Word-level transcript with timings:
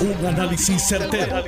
Un 0.00 0.24
análisis 0.24 0.82
certero, 0.88 1.44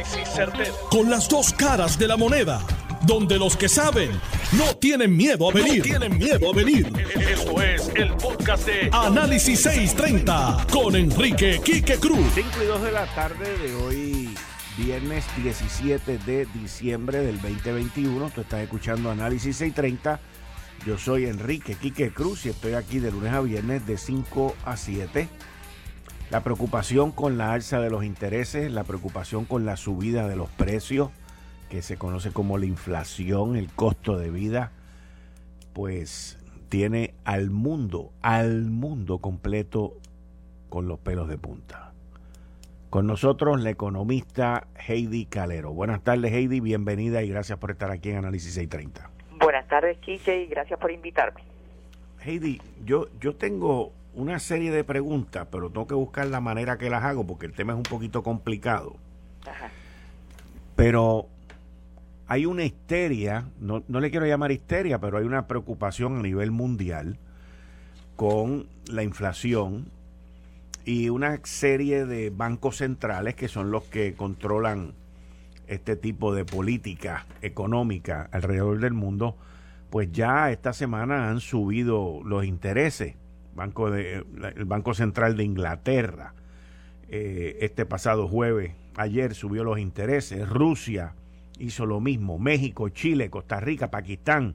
Con 0.90 1.08
las 1.08 1.26
dos 1.26 1.54
caras 1.54 1.98
de 1.98 2.06
la 2.06 2.18
moneda. 2.18 2.60
Donde 3.06 3.38
los 3.38 3.56
que 3.56 3.66
saben 3.66 4.10
no 4.52 4.76
tienen 4.76 5.16
miedo 5.16 5.48
a 5.48 5.54
venir. 5.54 5.82
tienen 5.82 6.18
miedo 6.18 6.50
a 6.52 6.54
venir. 6.54 6.92
Esto 7.30 7.62
es 7.62 7.90
el 7.94 8.12
podcast 8.12 8.66
de 8.66 8.90
Análisis 8.92 9.62
630 9.62 10.66
con 10.70 10.94
Enrique 10.96 11.62
Quique 11.64 11.96
Cruz. 11.96 12.26
5 12.34 12.48
y 12.62 12.66
2 12.66 12.82
de 12.82 12.92
la 12.92 13.06
tarde 13.14 13.56
de 13.56 13.74
hoy, 13.74 14.34
viernes 14.76 15.24
17 15.42 16.18
de 16.18 16.46
diciembre 16.52 17.20
del 17.22 17.40
2021. 17.40 18.30
Tú 18.34 18.42
estás 18.42 18.60
escuchando 18.60 19.10
Análisis 19.10 19.56
630. 19.56 20.20
Yo 20.86 20.98
soy 20.98 21.24
Enrique 21.24 21.74
Quique 21.74 22.12
Cruz 22.12 22.44
y 22.44 22.50
estoy 22.50 22.74
aquí 22.74 22.98
de 22.98 23.12
lunes 23.12 23.32
a 23.32 23.40
viernes 23.40 23.86
de 23.86 23.96
5 23.96 24.56
a 24.66 24.76
7 24.76 25.28
la 26.32 26.40
preocupación 26.40 27.12
con 27.12 27.36
la 27.36 27.52
alza 27.52 27.78
de 27.78 27.90
los 27.90 28.04
intereses, 28.04 28.72
la 28.72 28.84
preocupación 28.84 29.44
con 29.44 29.66
la 29.66 29.76
subida 29.76 30.26
de 30.26 30.34
los 30.34 30.48
precios, 30.48 31.10
que 31.68 31.82
se 31.82 31.98
conoce 31.98 32.32
como 32.32 32.56
la 32.56 32.64
inflación, 32.64 33.54
el 33.54 33.70
costo 33.70 34.16
de 34.16 34.30
vida, 34.30 34.72
pues 35.74 36.38
tiene 36.70 37.12
al 37.24 37.50
mundo, 37.50 38.12
al 38.22 38.70
mundo 38.70 39.18
completo 39.18 39.98
con 40.70 40.88
los 40.88 40.98
pelos 40.98 41.28
de 41.28 41.36
punta. 41.36 41.92
Con 42.88 43.06
nosotros 43.06 43.60
la 43.60 43.68
economista 43.68 44.68
Heidi 44.74 45.26
Calero. 45.26 45.74
Buenas 45.74 46.02
tardes 46.02 46.32
Heidi, 46.32 46.60
bienvenida 46.60 47.22
y 47.22 47.28
gracias 47.28 47.58
por 47.58 47.72
estar 47.72 47.90
aquí 47.90 48.08
en 48.08 48.16
Análisis 48.16 48.54
630. 48.54 49.10
Buenas 49.38 49.68
tardes 49.68 49.98
Kike 49.98 50.44
y 50.44 50.46
gracias 50.46 50.80
por 50.80 50.90
invitarme. 50.90 51.42
Heidi, 52.24 52.58
yo, 52.86 53.08
yo 53.20 53.34
tengo 53.36 53.92
una 54.14 54.38
serie 54.38 54.70
de 54.70 54.84
preguntas, 54.84 55.46
pero 55.50 55.70
tengo 55.70 55.86
que 55.86 55.94
buscar 55.94 56.26
la 56.26 56.40
manera 56.40 56.78
que 56.78 56.90
las 56.90 57.04
hago 57.04 57.26
porque 57.26 57.46
el 57.46 57.52
tema 57.52 57.72
es 57.72 57.76
un 57.76 57.84
poquito 57.84 58.22
complicado. 58.22 58.96
Pero 60.76 61.26
hay 62.26 62.46
una 62.46 62.64
histeria, 62.64 63.46
no, 63.60 63.82
no 63.88 64.00
le 64.00 64.10
quiero 64.10 64.26
llamar 64.26 64.52
histeria, 64.52 64.98
pero 65.00 65.18
hay 65.18 65.24
una 65.24 65.46
preocupación 65.46 66.18
a 66.18 66.22
nivel 66.22 66.50
mundial 66.50 67.18
con 68.16 68.66
la 68.86 69.02
inflación 69.02 69.90
y 70.84 71.08
una 71.08 71.40
serie 71.44 72.06
de 72.06 72.30
bancos 72.30 72.78
centrales 72.78 73.34
que 73.34 73.48
son 73.48 73.70
los 73.70 73.84
que 73.84 74.14
controlan 74.14 74.94
este 75.68 75.96
tipo 75.96 76.34
de 76.34 76.44
política 76.44 77.26
económica 77.40 78.28
alrededor 78.32 78.80
del 78.80 78.92
mundo, 78.92 79.36
pues 79.90 80.10
ya 80.12 80.50
esta 80.50 80.72
semana 80.72 81.30
han 81.30 81.40
subido 81.40 82.20
los 82.24 82.44
intereses 82.44 83.14
Banco 83.54 83.90
de, 83.90 84.24
el 84.56 84.64
Banco 84.64 84.94
Central 84.94 85.36
de 85.36 85.44
Inglaterra, 85.44 86.34
eh, 87.08 87.58
este 87.60 87.84
pasado 87.84 88.28
jueves, 88.28 88.72
ayer 88.96 89.34
subió 89.34 89.64
los 89.64 89.78
intereses, 89.78 90.48
Rusia 90.48 91.14
hizo 91.58 91.86
lo 91.86 92.00
mismo, 92.00 92.38
México, 92.38 92.88
Chile, 92.88 93.30
Costa 93.30 93.60
Rica, 93.60 93.90
Pakistán, 93.90 94.54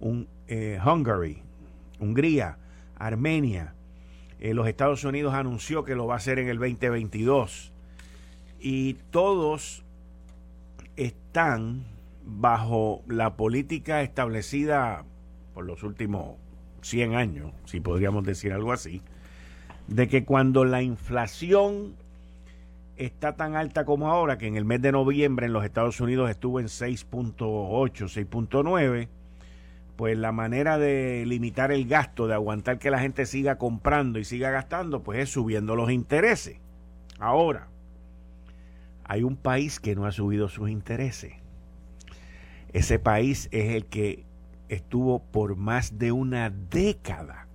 un, 0.00 0.28
eh, 0.48 0.78
Hungary, 0.84 1.42
Hungría, 2.00 2.58
Armenia, 2.96 3.74
eh, 4.40 4.52
los 4.52 4.66
Estados 4.68 5.04
Unidos 5.04 5.34
anunció 5.34 5.84
que 5.84 5.94
lo 5.94 6.06
va 6.06 6.14
a 6.14 6.16
hacer 6.18 6.38
en 6.38 6.48
el 6.48 6.58
2022 6.58 7.72
y 8.60 8.94
todos 9.10 9.84
están 10.96 11.84
bajo 12.26 13.02
la 13.06 13.36
política 13.36 14.02
establecida 14.02 15.04
por 15.54 15.64
los 15.64 15.82
últimos 15.82 16.36
100 16.84 17.14
años, 17.14 17.52
si 17.64 17.80
podríamos 17.80 18.24
decir 18.24 18.52
algo 18.52 18.72
así, 18.72 19.02
de 19.88 20.08
que 20.08 20.24
cuando 20.24 20.64
la 20.64 20.82
inflación 20.82 21.94
está 22.96 23.36
tan 23.36 23.56
alta 23.56 23.84
como 23.84 24.10
ahora, 24.10 24.38
que 24.38 24.46
en 24.46 24.56
el 24.56 24.64
mes 24.64 24.82
de 24.82 24.92
noviembre 24.92 25.46
en 25.46 25.52
los 25.52 25.64
Estados 25.64 26.00
Unidos 26.00 26.30
estuvo 26.30 26.60
en 26.60 26.66
6.8, 26.66 27.36
6.9, 27.38 29.08
pues 29.96 30.18
la 30.18 30.32
manera 30.32 30.78
de 30.78 31.24
limitar 31.26 31.72
el 31.72 31.86
gasto, 31.86 32.26
de 32.26 32.34
aguantar 32.34 32.78
que 32.78 32.90
la 32.90 32.98
gente 32.98 33.26
siga 33.26 33.58
comprando 33.58 34.18
y 34.18 34.24
siga 34.24 34.50
gastando, 34.50 35.02
pues 35.02 35.20
es 35.20 35.30
subiendo 35.30 35.76
los 35.76 35.90
intereses. 35.90 36.58
Ahora, 37.18 37.68
hay 39.04 39.22
un 39.22 39.36
país 39.36 39.80
que 39.80 39.94
no 39.94 40.06
ha 40.06 40.12
subido 40.12 40.48
sus 40.48 40.68
intereses. 40.68 41.34
Ese 42.72 42.98
país 42.98 43.48
es 43.52 43.74
el 43.74 43.86
que 43.86 44.23
estuvo 44.68 45.20
por 45.20 45.56
más 45.56 45.98
de 45.98 46.12
una 46.12 46.50
década 46.50 47.48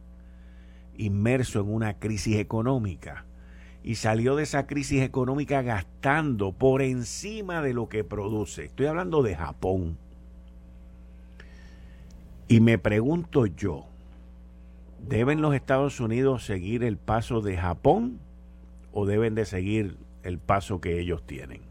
inmerso 0.98 1.62
en 1.62 1.74
una 1.74 2.00
crisis 2.00 2.38
económica 2.38 3.26
y 3.84 3.96
salió 3.96 4.36
de 4.36 4.44
esa 4.44 4.68
crisis 4.68 5.02
económica 5.02 5.62
gastando 5.62 6.52
por 6.52 6.82
encima 6.82 7.62
de 7.62 7.74
lo 7.74 7.88
que 7.88 8.04
produce. 8.04 8.66
Estoy 8.66 8.88
hablando 8.88 9.24
de 9.24 9.36
Japón. 9.36 9.98
Y 12.48 12.60
me 12.60 12.78
pregunto 12.78 13.46
yo, 13.46 13.86
¿deben 15.00 15.42
los 15.42 15.56
Estados 15.56 16.00
Unidos 16.00 16.46
seguir 16.46 16.84
el 16.84 16.98
paso 16.98 17.42
de 17.42 17.58
Japón 17.58 18.20
o 18.92 19.06
deben 19.06 19.36
de 19.36 19.46
seguir 19.46 19.98
el 20.24 20.40
paso 20.40 20.82
que 20.82 21.00
ellos 21.00 21.24
tienen? 21.26 21.62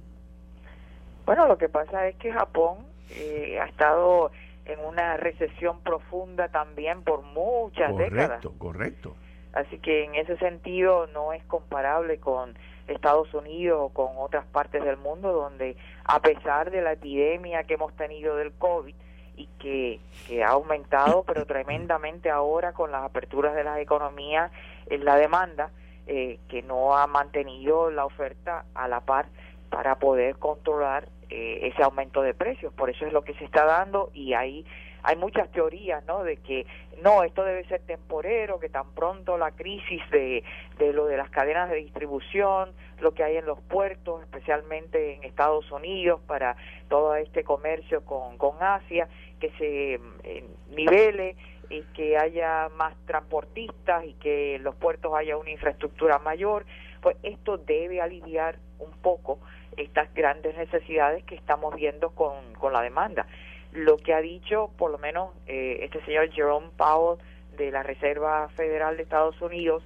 Bueno, 1.27 1.47
lo 1.47 1.59
que 1.59 1.69
pasa 1.69 2.09
es 2.09 2.17
que 2.17 2.33
Japón 2.33 2.79
eh, 3.11 3.59
ha 3.61 3.67
estado 3.67 4.31
en 4.69 4.81
una 4.85 5.17
recesión 5.17 5.81
profunda 5.81 6.49
también 6.49 7.03
por 7.03 7.23
muchas 7.23 7.97
décadas. 7.97 8.29
Correcto, 8.29 8.53
correcto. 8.59 9.17
Así 9.53 9.79
que 9.79 10.05
en 10.05 10.15
ese 10.15 10.37
sentido 10.37 11.07
no 11.09 11.33
es 11.33 11.43
comparable 11.45 12.19
con 12.19 12.55
Estados 12.87 13.33
Unidos 13.35 13.79
o 13.81 13.89
con 13.89 14.09
otras 14.19 14.45
partes 14.47 14.85
del 14.85 14.97
mundo 14.97 15.33
donde 15.33 15.77
a 16.05 16.21
pesar 16.21 16.71
de 16.71 16.83
la 16.83 16.93
epidemia 16.93 17.65
que 17.65 17.75
hemos 17.75 17.95
tenido 17.97 18.37
del 18.37 18.53
COVID 18.53 18.95
y 19.37 19.47
que, 19.59 20.01
que 20.27 20.45
ha 20.45 20.51
aumentado 20.51 21.25
pero 21.27 21.47
tremendamente 21.47 22.31
ahora 22.31 22.73
con 22.73 22.91
las 22.91 23.05
aperturas 23.05 23.55
de 23.55 23.65
las 23.65 23.79
economías 23.79 24.51
en 24.87 25.05
la 25.05 25.17
demanda 25.17 25.71
eh, 26.07 26.39
que 26.49 26.63
no 26.63 26.97
ha 26.97 27.07
mantenido 27.07 27.91
la 27.91 28.07
oferta 28.07 28.65
a 28.75 28.89
la 28.89 29.01
par 29.01 29.27
para 29.71 29.97
poder 29.97 30.37
controlar 30.37 31.09
eh, 31.31 31.69
ese 31.69 31.83
aumento 31.83 32.23
de 32.23 32.35
precios. 32.35 32.73
Por 32.73 32.91
eso 32.91 33.07
es 33.07 33.13
lo 33.13 33.23
que 33.23 33.35
se 33.35 33.45
está 33.45 33.65
dando 33.65 34.11
y 34.15 34.33
hay, 34.33 34.65
hay 35.03 35.17
muchas 35.17 35.51
teorías, 35.53 36.05
¿no? 36.07 36.25
De 36.25 36.39
que 36.39 36.67
no, 37.03 37.23
esto 37.23 37.45
debe 37.45 37.65
ser 37.65 37.81
temporero, 37.83 38.59
que 38.59 38.69
tan 38.69 38.91
pronto 38.95 39.37
la 39.37 39.53
crisis 39.53 40.03
de, 40.11 40.43
de 40.79 40.93
lo 40.93 41.07
de 41.07 41.17
las 41.17 41.31
cadenas 41.31 41.71
de 41.71 41.77
distribución, 41.77 42.73
lo 43.01 43.13
que 43.13 43.25
hay 43.25 43.37
en 43.37 43.47
los 43.47 43.61
puertos, 43.61 44.23
especialmente 44.23 45.15
en 45.15 45.25
Estados 45.25 45.71
Unidos, 45.71 46.21
para 46.27 46.57
todo 46.89 47.15
este 47.15 47.45
comercio 47.45 48.05
con, 48.05 48.39
con 48.39 48.63
Asia, 48.63 49.09
que 49.39 49.51
se 49.59 50.01
eh, 50.25 50.45
nivele 50.71 51.37
y 51.71 51.83
que 51.95 52.17
haya 52.17 52.69
más 52.77 52.95
transportistas 53.07 54.05
y 54.05 54.15
que 54.15 54.57
en 54.57 54.63
los 54.63 54.75
puertos 54.77 55.13
haya 55.15 55.37
una 55.37 55.51
infraestructura 55.51 56.19
mayor, 56.19 56.65
pues 57.03 57.17
esto 57.23 57.59
debe 57.59 58.01
aliviar 58.01 58.59
un 58.79 58.91
poco 59.03 59.39
estas 59.79 60.13
grandes 60.15 60.57
necesidades 60.57 61.25
que 61.25 61.35
estamos 61.35 61.75
viendo 61.75 62.11
con, 62.11 62.55
con 62.55 62.73
la 62.73 62.83
demanda. 62.83 63.27
Lo 63.73 63.97
que 63.97 64.15
ha 64.15 64.21
dicho, 64.21 64.71
por 64.77 64.91
lo 64.91 64.99
menos, 64.99 65.31
eh, 65.47 65.81
este 65.83 66.05
señor 66.05 66.31
Jerome 66.31 66.69
Powell 66.77 67.19
de 67.57 67.71
la 67.71 67.83
Reserva 67.83 68.49
Federal 68.51 68.97
de 68.97 69.03
Estados 69.03 69.41
Unidos, 69.41 69.83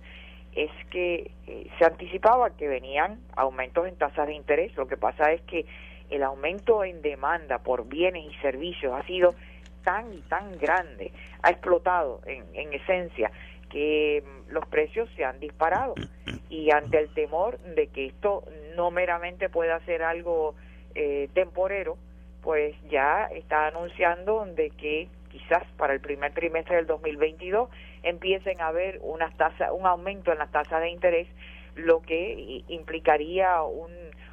es 0.54 0.70
que 0.90 1.30
eh, 1.46 1.66
se 1.78 1.84
anticipaba 1.84 2.50
que 2.50 2.68
venían 2.68 3.20
aumentos 3.34 3.86
en 3.88 3.96
tasas 3.96 4.26
de 4.26 4.34
interés. 4.34 4.76
Lo 4.76 4.86
que 4.86 4.96
pasa 4.96 5.32
es 5.32 5.40
que 5.42 5.66
el 6.10 6.22
aumento 6.22 6.84
en 6.84 7.00
demanda 7.02 7.58
por 7.58 7.86
bienes 7.86 8.24
y 8.30 8.34
servicios 8.42 8.92
ha 8.94 9.02
sido 9.06 9.34
tan 9.82 10.12
y 10.12 10.20
tan 10.22 10.58
grande, 10.58 11.12
ha 11.42 11.50
explotado 11.50 12.20
en, 12.26 12.44
en 12.54 12.72
esencia, 12.72 13.32
que 13.72 14.22
mm, 14.22 14.52
los 14.52 14.66
precios 14.66 15.08
se 15.16 15.24
han 15.24 15.40
disparado. 15.40 15.94
Y 16.48 16.70
ante 16.70 16.98
el 16.98 17.12
temor 17.14 17.58
de 17.58 17.88
que 17.88 18.06
esto 18.06 18.44
no 18.76 18.90
meramente 18.90 19.48
pueda 19.48 19.80
ser 19.86 20.02
algo 20.02 20.54
eh, 20.94 21.28
temporero, 21.34 21.96
pues 22.42 22.74
ya 22.90 23.28
está 23.32 23.68
anunciando 23.68 24.44
de 24.44 24.70
que 24.70 25.08
quizás 25.30 25.64
para 25.78 25.94
el 25.94 26.00
primer 26.00 26.32
trimestre 26.34 26.76
del 26.76 26.86
2022 26.86 27.70
empiecen 28.02 28.60
a 28.60 28.68
haber 28.68 29.00
unas 29.02 29.34
tasas, 29.36 29.70
un 29.72 29.86
aumento 29.86 30.30
en 30.30 30.38
las 30.38 30.50
tasas 30.50 30.82
de 30.82 30.90
interés, 30.90 31.28
lo 31.74 32.02
que 32.02 32.62
implicaría 32.68 33.62
un, 33.62 33.92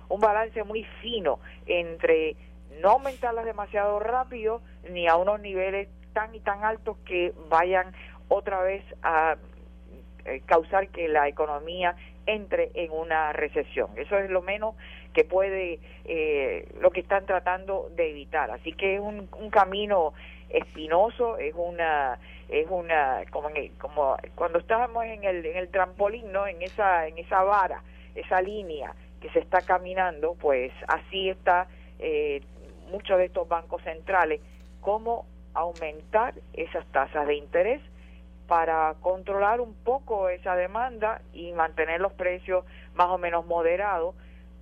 un 0.09 0.19
balance 0.19 0.63
muy 0.63 0.83
fino 1.01 1.39
entre 1.65 2.35
no 2.81 2.91
aumentarlas 2.91 3.45
demasiado 3.45 3.99
rápido 3.99 4.61
ni 4.91 5.07
a 5.07 5.15
unos 5.15 5.39
niveles 5.39 5.87
tan 6.13 6.35
y 6.35 6.39
tan 6.41 6.65
altos 6.65 6.97
que 7.05 7.33
vayan 7.49 7.93
otra 8.29 8.61
vez 8.61 8.83
a 9.03 9.35
eh, 10.25 10.41
causar 10.45 10.87
que 10.87 11.07
la 11.09 11.27
economía 11.27 11.95
entre 12.25 12.71
en 12.75 12.91
una 12.91 13.33
recesión. 13.33 13.89
Eso 13.97 14.17
es 14.17 14.29
lo 14.29 14.41
menos 14.41 14.75
que 15.13 15.23
puede, 15.23 15.79
eh, 16.05 16.67
lo 16.79 16.91
que 16.91 17.01
están 17.01 17.25
tratando 17.25 17.89
de 17.95 18.11
evitar. 18.11 18.51
Así 18.51 18.73
que 18.73 18.95
es 18.95 19.01
un, 19.01 19.27
un 19.37 19.49
camino 19.49 20.13
espinoso, 20.49 21.37
es 21.37 21.53
una, 21.55 22.19
es 22.49 22.67
una, 22.69 23.23
como, 23.31 23.49
como 23.79 24.17
cuando 24.35 24.59
estábamos 24.59 25.05
en 25.05 25.23
el, 25.23 25.45
en 25.45 25.57
el 25.57 25.69
trampolín, 25.69 26.31
¿no? 26.31 26.47
En 26.47 26.61
esa, 26.61 27.07
en 27.07 27.17
esa 27.17 27.43
vara, 27.43 27.83
esa 28.15 28.41
línea 28.41 28.93
que 29.21 29.29
se 29.31 29.39
está 29.39 29.61
caminando, 29.61 30.35
pues 30.39 30.71
así 30.87 31.29
está 31.29 31.67
eh, 31.99 32.41
muchos 32.89 33.17
de 33.17 33.25
estos 33.25 33.47
bancos 33.47 33.81
centrales, 33.83 34.41
cómo 34.81 35.25
aumentar 35.53 36.33
esas 36.53 36.85
tasas 36.87 37.27
de 37.27 37.35
interés 37.35 37.81
para 38.49 38.95
controlar 39.01 39.61
un 39.61 39.75
poco 39.75 40.27
esa 40.27 40.55
demanda 40.55 41.21
y 41.33 41.51
mantener 41.53 42.01
los 42.01 42.13
precios 42.13 42.65
más 42.95 43.07
o 43.09 43.19
menos 43.19 43.45
moderados, 43.45 44.15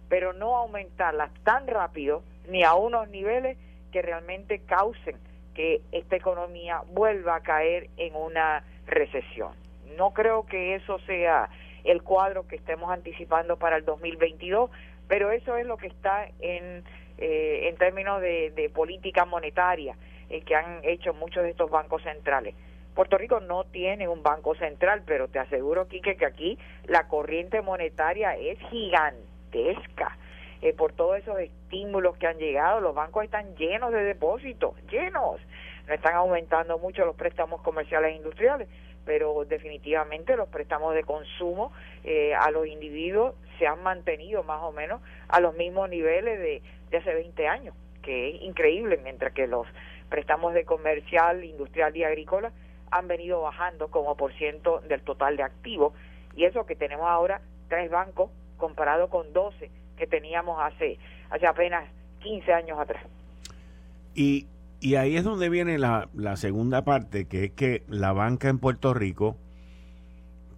pero 0.09 0.33
no 0.33 0.57
aumentarlas 0.57 1.31
tan 1.45 1.65
rápido 1.67 2.21
ni 2.49 2.65
a 2.65 2.73
unos 2.73 3.07
niveles 3.07 3.57
que 3.93 4.01
realmente 4.01 4.59
causen 4.59 5.15
que 5.55 5.81
esta 5.93 6.17
economía 6.17 6.81
vuelva 6.91 7.35
a 7.35 7.39
caer 7.39 7.89
en 7.95 8.13
una 8.13 8.65
recesión. 8.87 9.53
No 9.95 10.11
creo 10.11 10.45
que 10.45 10.75
eso 10.75 10.99
sea 11.07 11.49
el 11.85 12.03
cuadro 12.03 12.45
que 12.45 12.57
estemos 12.57 12.91
anticipando 12.91 13.55
para 13.55 13.77
el 13.77 13.85
2022, 13.85 14.69
pero 15.07 15.31
eso 15.31 15.55
es 15.55 15.65
lo 15.65 15.77
que 15.77 15.87
está 15.87 16.27
en, 16.41 16.83
eh, 17.17 17.69
en 17.69 17.77
términos 17.77 18.19
de, 18.19 18.69
política 18.75 19.23
monetaria 19.23 19.95
eh, 20.29 20.41
que 20.41 20.55
han 20.55 20.81
hecho 20.83 21.13
muchos 21.13 21.43
de 21.43 21.51
estos 21.51 21.71
bancos 21.71 22.03
centrales. 22.03 22.53
Puerto 22.97 23.19
Rico 23.19 23.39
no 23.39 23.63
tiene 23.63 24.07
un 24.07 24.23
banco 24.23 24.55
central, 24.55 25.03
pero 25.05 25.27
te 25.27 25.37
aseguro, 25.37 25.87
Quique, 25.87 26.17
que 26.17 26.25
aquí 26.25 26.57
la 26.85 27.07
corriente 27.07 27.61
monetaria 27.61 28.35
es 28.35 28.57
gigantesca. 28.71 30.17
Eh, 30.63 30.73
por 30.73 30.93
todos 30.93 31.19
esos 31.19 31.37
estímulos 31.39 32.17
que 32.17 32.25
han 32.25 32.39
llegado, 32.39 32.81
los 32.81 32.95
bancos 32.95 33.23
están 33.23 33.55
llenos 33.55 33.93
de 33.93 34.03
depósitos, 34.03 34.73
llenos. 34.89 35.39
No 35.87 35.93
están 35.93 36.15
aumentando 36.15 36.79
mucho 36.79 37.05
los 37.05 37.15
préstamos 37.15 37.61
comerciales 37.61 38.13
e 38.13 38.15
industriales, 38.15 38.67
pero 39.05 39.45
definitivamente 39.45 40.35
los 40.35 40.49
préstamos 40.49 40.95
de 40.95 41.03
consumo 41.03 41.71
eh, 42.03 42.33
a 42.33 42.49
los 42.49 42.65
individuos 42.65 43.35
se 43.59 43.67
han 43.67 43.83
mantenido 43.83 44.41
más 44.41 44.63
o 44.63 44.71
menos 44.71 45.03
a 45.27 45.39
los 45.39 45.55
mismos 45.55 45.87
niveles 45.87 46.39
de, 46.39 46.63
de 46.89 46.97
hace 46.97 47.13
20 47.13 47.47
años, 47.47 47.75
que 48.01 48.29
es 48.29 48.41
increíble, 48.41 48.99
mientras 49.03 49.33
que 49.33 49.45
los 49.45 49.67
préstamos 50.09 50.55
de 50.55 50.65
comercial, 50.65 51.43
industrial 51.43 51.95
y 51.95 52.03
agrícola 52.03 52.51
han 52.91 53.07
venido 53.07 53.41
bajando 53.41 53.89
como 53.89 54.15
por 54.15 54.33
ciento 54.33 54.81
del 54.87 55.01
total 55.01 55.37
de 55.37 55.43
activos 55.43 55.93
y 56.35 56.45
eso 56.45 56.65
que 56.65 56.75
tenemos 56.75 57.07
ahora 57.07 57.41
tres 57.67 57.89
bancos 57.89 58.29
comparado 58.57 59.09
con 59.09 59.33
12 59.33 59.69
que 59.97 60.07
teníamos 60.07 60.59
hace, 60.61 60.97
hace 61.29 61.47
apenas 61.47 61.89
15 62.19 62.53
años 62.53 62.79
atrás. 62.79 63.03
Y, 64.13 64.47
y 64.79 64.95
ahí 64.95 65.17
es 65.17 65.23
donde 65.23 65.49
viene 65.49 65.77
la, 65.77 66.09
la 66.13 66.37
segunda 66.37 66.83
parte, 66.83 67.27
que 67.27 67.45
es 67.45 67.51
que 67.51 67.83
la 67.87 68.13
banca 68.13 68.49
en 68.49 68.59
Puerto 68.59 68.93
Rico 68.93 69.37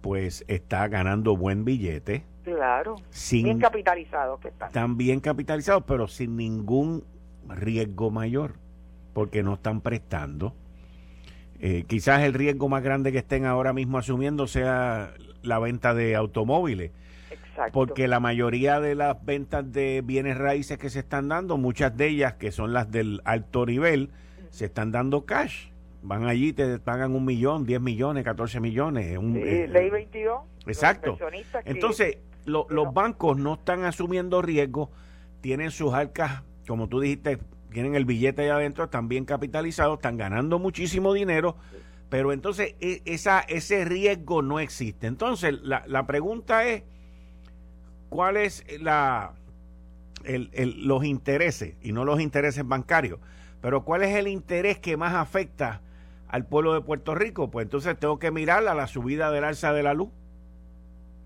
pues 0.00 0.44
está 0.48 0.88
ganando 0.88 1.36
buen 1.36 1.64
billete. 1.64 2.24
Claro, 2.44 2.96
bien 3.30 3.58
capitalizado 3.58 4.40
que 4.40 4.48
están. 4.48 4.68
Están 4.68 4.96
bien 4.96 5.20
capitalizados, 5.20 5.84
pero 5.86 6.08
sin 6.08 6.36
ningún 6.36 7.04
riesgo 7.48 8.10
mayor, 8.10 8.54
porque 9.12 9.42
no 9.42 9.54
están 9.54 9.80
prestando 9.82 10.54
eh, 11.60 11.84
quizás 11.86 12.22
el 12.22 12.32
riesgo 12.32 12.68
más 12.68 12.82
grande 12.82 13.12
que 13.12 13.18
estén 13.18 13.44
ahora 13.44 13.74
mismo 13.74 13.98
asumiendo 13.98 14.46
sea 14.46 15.12
la 15.42 15.58
venta 15.58 15.92
de 15.94 16.16
automóviles. 16.16 16.90
Exacto. 17.30 17.72
Porque 17.72 18.08
la 18.08 18.18
mayoría 18.18 18.80
de 18.80 18.94
las 18.94 19.22
ventas 19.24 19.70
de 19.70 20.02
bienes 20.02 20.38
raíces 20.38 20.78
que 20.78 20.88
se 20.88 21.00
están 21.00 21.28
dando, 21.28 21.58
muchas 21.58 21.94
de 21.96 22.08
ellas 22.08 22.34
que 22.34 22.50
son 22.50 22.72
las 22.72 22.90
del 22.90 23.20
alto 23.24 23.66
nivel, 23.66 24.10
se 24.48 24.66
están 24.66 24.90
dando 24.90 25.26
cash. 25.26 25.68
Van 26.02 26.26
allí, 26.26 26.54
te 26.54 26.78
pagan 26.78 27.14
un 27.14 27.26
millón, 27.26 27.66
diez 27.66 27.80
millones, 27.80 28.24
catorce 28.24 28.58
millones. 28.58 29.18
Un, 29.18 29.36
eh, 29.36 29.68
ley 29.68 29.90
22. 29.90 30.40
Exacto. 30.66 31.18
Entonces, 31.66 32.18
los 32.46 32.94
bancos 32.94 33.36
no 33.36 33.54
están 33.54 33.84
asumiendo 33.84 34.40
riesgos, 34.40 34.88
tienen 35.42 35.70
sus 35.70 35.92
arcas, 35.92 36.42
como 36.66 36.88
tú 36.88 37.00
dijiste, 37.00 37.38
tienen 37.70 37.94
el 37.94 38.04
billete 38.04 38.42
ahí 38.42 38.48
adentro, 38.48 38.84
están 38.84 39.08
bien 39.08 39.24
capitalizados, 39.24 39.98
están 39.98 40.16
ganando 40.16 40.58
muchísimo 40.58 41.12
dinero, 41.12 41.56
pero 42.08 42.32
entonces 42.32 42.74
e, 42.80 43.02
esa, 43.04 43.40
ese 43.40 43.84
riesgo 43.84 44.42
no 44.42 44.60
existe. 44.60 45.06
Entonces, 45.06 45.60
la, 45.62 45.84
la 45.86 46.06
pregunta 46.06 46.66
es, 46.66 46.82
¿cuál 48.08 48.36
es 48.36 48.64
la, 48.80 49.32
el, 50.24 50.50
los 50.86 51.04
intereses, 51.04 51.76
y 51.82 51.92
no 51.92 52.04
los 52.04 52.20
intereses 52.20 52.66
bancarios, 52.66 53.20
pero 53.60 53.84
cuál 53.84 54.02
es 54.02 54.14
el 54.16 54.26
interés 54.26 54.78
que 54.78 54.96
más 54.96 55.14
afecta 55.14 55.80
al 56.28 56.46
pueblo 56.46 56.74
de 56.74 56.80
Puerto 56.80 57.14
Rico? 57.14 57.50
Pues 57.50 57.64
entonces 57.64 57.98
tengo 57.98 58.18
que 58.18 58.30
mirar 58.30 58.66
a 58.66 58.74
la 58.74 58.86
subida 58.86 59.30
del 59.30 59.44
alza 59.44 59.72
de 59.72 59.82
la 59.82 59.94
luz. 59.94 60.10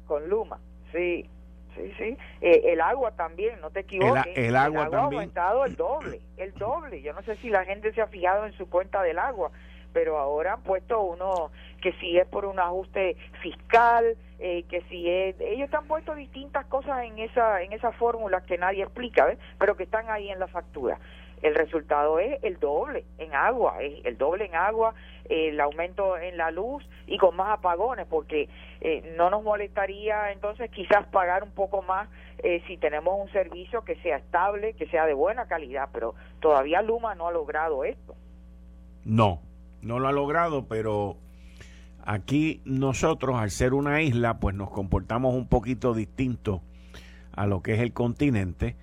Con 0.06 0.28
Luma, 0.28 0.58
sí. 0.92 1.28
Sí, 1.74 1.92
sí. 1.98 2.18
Eh, 2.40 2.62
el 2.66 2.80
agua 2.80 3.12
también, 3.12 3.60
no 3.60 3.70
te 3.70 3.80
equivoques. 3.80 4.36
El, 4.36 4.56
agua, 4.56 4.88
ha 4.92 4.98
aumentado 4.98 5.64
el 5.64 5.74
doble, 5.76 6.20
el 6.36 6.52
doble. 6.54 7.02
Yo 7.02 7.12
no 7.12 7.22
sé 7.22 7.36
si 7.36 7.50
la 7.50 7.64
gente 7.64 7.92
se 7.92 8.00
ha 8.00 8.06
fijado 8.06 8.46
en 8.46 8.52
su 8.52 8.68
cuenta 8.68 9.02
del 9.02 9.18
agua, 9.18 9.50
pero 9.92 10.18
ahora 10.18 10.54
han 10.54 10.62
puesto 10.62 11.00
uno 11.00 11.50
que 11.80 11.92
si 11.94 12.18
es 12.18 12.26
por 12.26 12.44
un 12.44 12.58
ajuste 12.60 13.16
fiscal, 13.42 14.16
eh, 14.38 14.64
que 14.68 14.82
si 14.82 15.08
es... 15.08 15.36
Ellos 15.40 15.72
han 15.74 15.86
puesto 15.86 16.14
distintas 16.14 16.64
cosas 16.66 17.04
en 17.04 17.18
esa, 17.18 17.62
en 17.62 17.72
esa 17.72 17.92
fórmula 17.92 18.42
que 18.42 18.58
nadie 18.58 18.82
explica, 18.82 19.26
¿ves? 19.26 19.38
pero 19.58 19.76
que 19.76 19.84
están 19.84 20.08
ahí 20.10 20.30
en 20.30 20.38
la 20.38 20.46
factura 20.46 20.98
el 21.44 21.54
resultado 21.54 22.18
es 22.18 22.42
el 22.42 22.58
doble 22.58 23.04
en 23.18 23.34
agua, 23.34 23.76
el 23.82 24.16
doble 24.16 24.46
en 24.46 24.54
agua, 24.54 24.94
el 25.28 25.60
aumento 25.60 26.16
en 26.16 26.38
la 26.38 26.50
luz 26.50 26.82
y 27.06 27.18
con 27.18 27.36
más 27.36 27.58
apagones, 27.58 28.06
porque 28.08 28.48
eh, 28.80 29.14
no 29.18 29.28
nos 29.28 29.44
molestaría 29.44 30.32
entonces 30.32 30.70
quizás 30.70 31.06
pagar 31.08 31.42
un 31.42 31.50
poco 31.50 31.82
más 31.82 32.08
eh, 32.38 32.62
si 32.66 32.78
tenemos 32.78 33.20
un 33.20 33.30
servicio 33.30 33.84
que 33.84 33.96
sea 33.96 34.16
estable, 34.16 34.72
que 34.72 34.86
sea 34.86 35.04
de 35.04 35.12
buena 35.12 35.46
calidad, 35.46 35.90
pero 35.92 36.14
todavía 36.40 36.80
Luma 36.80 37.14
no 37.14 37.28
ha 37.28 37.32
logrado 37.32 37.84
esto. 37.84 38.14
No, 39.04 39.42
no 39.82 39.98
lo 39.98 40.08
ha 40.08 40.12
logrado, 40.12 40.66
pero 40.66 41.18
aquí 42.06 42.62
nosotros, 42.64 43.36
al 43.36 43.50
ser 43.50 43.74
una 43.74 44.00
isla, 44.00 44.40
pues 44.40 44.54
nos 44.54 44.70
comportamos 44.70 45.34
un 45.34 45.46
poquito 45.46 45.92
distinto 45.92 46.62
a 47.32 47.46
lo 47.46 47.62
que 47.62 47.74
es 47.74 47.80
el 47.80 47.92
continente 47.92 48.76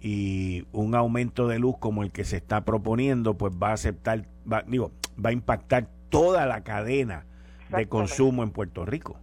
y 0.00 0.66
un 0.72 0.94
aumento 0.94 1.48
de 1.48 1.58
luz 1.58 1.76
como 1.78 2.02
el 2.02 2.12
que 2.12 2.24
se 2.24 2.36
está 2.36 2.64
proponiendo, 2.64 3.34
pues 3.34 3.52
va 3.54 3.70
a 3.70 3.72
aceptar, 3.72 4.26
va, 4.50 4.62
digo, 4.66 4.92
va 5.24 5.30
a 5.30 5.32
impactar 5.32 5.88
toda 6.10 6.46
la 6.46 6.62
cadena 6.62 7.26
de 7.70 7.86
consumo 7.86 8.42
en 8.42 8.50
Puerto 8.50 8.84
Rico. 8.84 9.16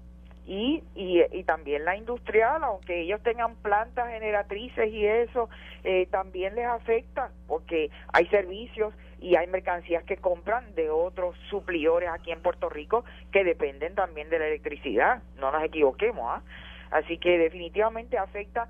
Y, 0.47 0.83
y, 0.93 1.21
y, 1.31 1.43
también 1.43 1.85
la 1.85 1.97
industrial, 1.97 2.63
aunque 2.63 3.01
ellos 3.01 3.19
tengan 3.23 3.55
plantas 3.55 4.09
generatrices 4.09 4.93
y 4.93 5.03
eso, 5.03 5.49
eh, 5.83 6.07
también 6.11 6.53
les 6.53 6.67
afecta 6.67 7.31
porque 7.47 7.89
hay 8.13 8.27
servicios 8.27 8.93
y 9.19 9.37
hay 9.37 9.47
mercancías 9.47 10.03
que 10.03 10.17
compran 10.17 10.75
de 10.75 10.91
otros 10.91 11.35
suplidores 11.49 12.09
aquí 12.09 12.31
en 12.31 12.43
Puerto 12.43 12.69
Rico 12.69 13.05
que 13.31 13.43
dependen 13.43 13.95
también 13.95 14.29
de 14.29 14.37
la 14.37 14.45
electricidad, 14.45 15.23
no 15.39 15.51
nos 15.51 15.63
equivoquemos. 15.63 16.25
¿ah? 16.27 16.43
Así 16.91 17.17
que 17.17 17.39
definitivamente 17.39 18.19
afecta 18.19 18.67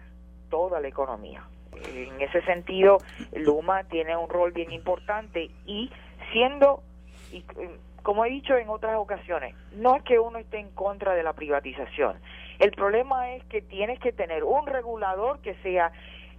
toda 0.50 0.80
la 0.80 0.88
economía. 0.88 1.44
En 1.94 2.22
ese 2.22 2.42
sentido, 2.44 2.98
Luma 3.34 3.84
tiene 3.86 4.16
un 4.16 4.30
rol 4.30 4.52
bien 4.52 4.72
importante 4.72 5.50
y 5.66 5.92
siendo, 6.32 6.84
y, 7.32 7.44
como 8.04 8.26
he 8.26 8.30
dicho 8.30 8.56
en 8.58 8.70
otras 8.70 8.96
ocasiones, 8.98 9.56
no 9.74 9.96
es 9.96 10.04
que 10.04 10.20
uno 10.20 10.38
esté 10.38 10.60
en 10.60 10.70
contra 10.72 11.14
de 11.14 11.24
la 11.24 11.34
privatización. 11.34 12.18
El 12.60 12.72
problema 12.72 13.34
es 13.34 13.44
que 13.46 13.62
tienes 13.62 14.00
que 14.00 14.12
tener 14.12 14.44
un 14.44 14.66
regulador 14.68 15.40
que 15.40 15.56
sea 15.56 15.92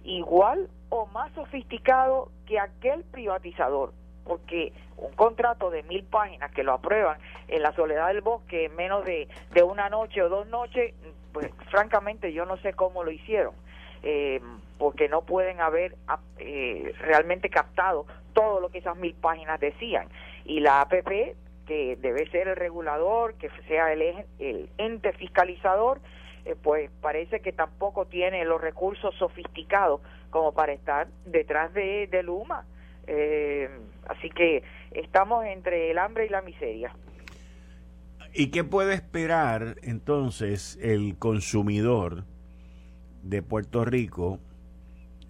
igual 0.03 0.69
o 0.89 1.05
más 1.07 1.31
sofisticado 1.33 2.31
que 2.45 2.59
aquel 2.59 3.03
privatizador, 3.03 3.93
porque 4.23 4.73
un 4.97 5.13
contrato 5.13 5.69
de 5.69 5.83
mil 5.83 6.03
páginas 6.03 6.51
que 6.51 6.63
lo 6.63 6.73
aprueban 6.73 7.19
en 7.47 7.61
la 7.61 7.73
soledad 7.73 8.07
del 8.07 8.21
bosque 8.21 8.65
en 8.65 8.75
menos 8.75 9.05
de, 9.05 9.27
de 9.53 9.63
una 9.63 9.89
noche 9.89 10.21
o 10.21 10.29
dos 10.29 10.47
noches, 10.47 10.95
pues 11.33 11.51
francamente 11.69 12.33
yo 12.33 12.45
no 12.45 12.57
sé 12.57 12.73
cómo 12.73 13.03
lo 13.03 13.11
hicieron 13.11 13.53
eh, 14.03 14.41
porque 14.77 15.09
no 15.09 15.21
pueden 15.21 15.59
haber 15.59 15.95
eh, 16.37 16.93
realmente 16.99 17.49
captado 17.49 18.05
todo 18.33 18.59
lo 18.59 18.69
que 18.69 18.79
esas 18.79 18.97
mil 18.97 19.15
páginas 19.15 19.59
decían. 19.59 20.07
Y 20.45 20.59
la 20.59 20.81
APP, 20.81 21.35
que 21.65 21.97
debe 21.99 22.29
ser 22.29 22.47
el 22.47 22.55
regulador, 22.55 23.35
que 23.35 23.49
sea 23.67 23.91
el, 23.91 24.25
el 24.39 24.69
ente 24.77 25.13
fiscalizador, 25.13 25.99
eh, 26.45 26.55
pues 26.61 26.89
parece 27.01 27.41
que 27.41 27.51
tampoco 27.51 28.05
tiene 28.05 28.45
los 28.45 28.61
recursos 28.61 29.13
sofisticados 29.15 30.01
como 30.29 30.53
para 30.53 30.73
estar 30.73 31.07
detrás 31.25 31.73
de, 31.73 32.07
de 32.07 32.23
Luma. 32.23 32.65
Eh, 33.07 33.69
así 34.07 34.29
que 34.29 34.63
estamos 34.91 35.45
entre 35.45 35.91
el 35.91 35.97
hambre 35.97 36.25
y 36.25 36.29
la 36.29 36.41
miseria. 36.41 36.93
¿Y 38.33 38.51
qué 38.51 38.63
puede 38.63 38.93
esperar 38.93 39.77
entonces 39.81 40.77
el 40.81 41.17
consumidor? 41.17 42.25
de 43.27 43.41
Puerto 43.41 43.83
Rico 43.83 44.39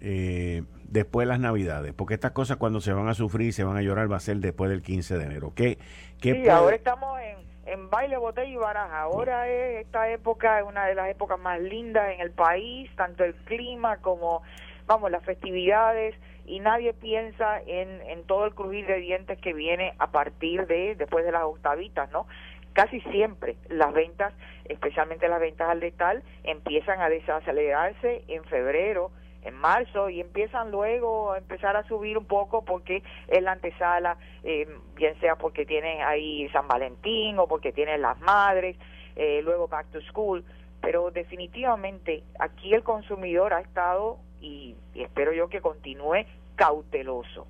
eh, 0.00 0.62
después 0.84 1.26
de 1.26 1.32
las 1.32 1.40
Navidades? 1.40 1.92
Porque 1.94 2.14
estas 2.14 2.32
cosas 2.32 2.56
cuando 2.56 2.80
se 2.80 2.92
van 2.92 3.08
a 3.08 3.14
sufrir 3.14 3.48
y 3.48 3.52
se 3.52 3.64
van 3.64 3.76
a 3.76 3.82
llorar 3.82 4.10
va 4.10 4.16
a 4.16 4.20
ser 4.20 4.38
después 4.38 4.70
del 4.70 4.82
15 4.82 5.18
de 5.18 5.24
enero. 5.24 5.52
¿Qué, 5.54 5.78
qué 6.20 6.34
sí, 6.34 6.48
ahora 6.48 6.76
estamos 6.76 7.20
en, 7.20 7.36
en 7.68 7.90
baile, 7.90 8.16
botella 8.16 8.48
y 8.48 8.56
baraja. 8.56 9.02
Ahora 9.02 9.48
es 9.48 9.84
esta 9.84 10.10
época, 10.10 10.60
es 10.60 10.66
una 10.66 10.86
de 10.86 10.94
las 10.94 11.10
épocas 11.10 11.38
más 11.38 11.60
lindas 11.60 12.12
en 12.14 12.20
el 12.20 12.30
país, 12.30 12.90
tanto 12.96 13.24
el 13.24 13.34
clima 13.34 13.98
como, 13.98 14.42
vamos, 14.86 15.10
las 15.10 15.22
festividades, 15.24 16.14
y 16.46 16.60
nadie 16.60 16.94
piensa 16.94 17.60
en, 17.66 18.00
en 18.08 18.24
todo 18.24 18.46
el 18.46 18.54
crujir 18.54 18.86
de 18.86 18.96
dientes 19.00 19.38
que 19.38 19.52
viene 19.52 19.92
a 19.98 20.10
partir 20.10 20.66
de, 20.66 20.94
después 20.94 21.24
de 21.26 21.32
las 21.32 21.42
octavitas, 21.42 22.10
¿no? 22.10 22.26
Casi 22.72 23.00
siempre 23.02 23.56
las 23.68 23.92
ventas, 23.92 24.32
especialmente 24.64 25.28
las 25.28 25.40
ventas 25.40 25.68
al 25.68 25.80
letal, 25.80 26.22
empiezan 26.44 27.00
a 27.00 27.10
desacelerarse 27.10 28.24
en 28.28 28.44
febrero, 28.44 29.10
en 29.42 29.54
marzo 29.54 30.10
y 30.10 30.20
empiezan 30.20 30.70
luego 30.70 31.32
a 31.32 31.38
empezar 31.38 31.76
a 31.76 31.86
subir 31.86 32.18
un 32.18 32.26
poco 32.26 32.64
porque 32.64 33.02
es 33.28 33.42
la 33.42 33.52
antesala, 33.52 34.16
eh, 34.42 34.68
bien 34.94 35.18
sea 35.20 35.36
porque 35.36 35.64
tienen 35.66 36.02
ahí 36.02 36.48
San 36.50 36.68
Valentín 36.68 37.38
o 37.38 37.46
porque 37.46 37.72
tienen 37.72 38.02
las 38.02 38.20
madres, 38.20 38.76
eh, 39.16 39.40
luego 39.42 39.68
back 39.68 39.86
to 39.90 40.00
school, 40.02 40.44
pero 40.80 41.10
definitivamente 41.10 42.22
aquí 42.38 42.74
el 42.74 42.82
consumidor 42.82 43.52
ha 43.54 43.60
estado 43.60 44.18
y, 44.40 44.76
y 44.94 45.02
espero 45.02 45.32
yo 45.32 45.48
que 45.48 45.60
continúe 45.60 46.24
cauteloso. 46.56 47.46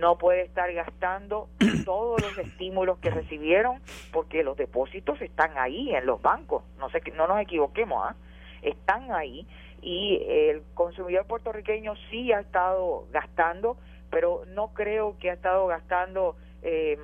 No 0.00 0.16
puede 0.16 0.42
estar 0.42 0.72
gastando 0.72 1.48
todos 1.84 2.22
los 2.22 2.38
estímulos 2.38 2.98
que 2.98 3.10
recibieron 3.10 3.80
porque 4.10 4.42
los 4.42 4.56
depósitos 4.56 5.20
están 5.20 5.58
ahí 5.58 5.94
en 5.94 6.06
los 6.06 6.22
bancos. 6.22 6.62
No 6.78 6.88
sé, 6.90 7.02
no 7.14 7.26
nos 7.26 7.40
equivoquemos, 7.40 8.02
¿ah? 8.06 8.16
están 8.62 9.12
ahí 9.12 9.46
y 9.82 10.22
el 10.28 10.62
consumidor 10.74 11.26
puertorriqueño 11.26 11.94
sí 12.10 12.32
ha 12.32 12.40
estado 12.40 13.06
gastando, 13.10 13.76
pero 14.10 14.44
no 14.46 14.72
creo 14.72 15.18
que 15.18 15.30
ha 15.30 15.34
estado 15.34 15.66
gastando 15.66 16.36
eh, 16.62 16.96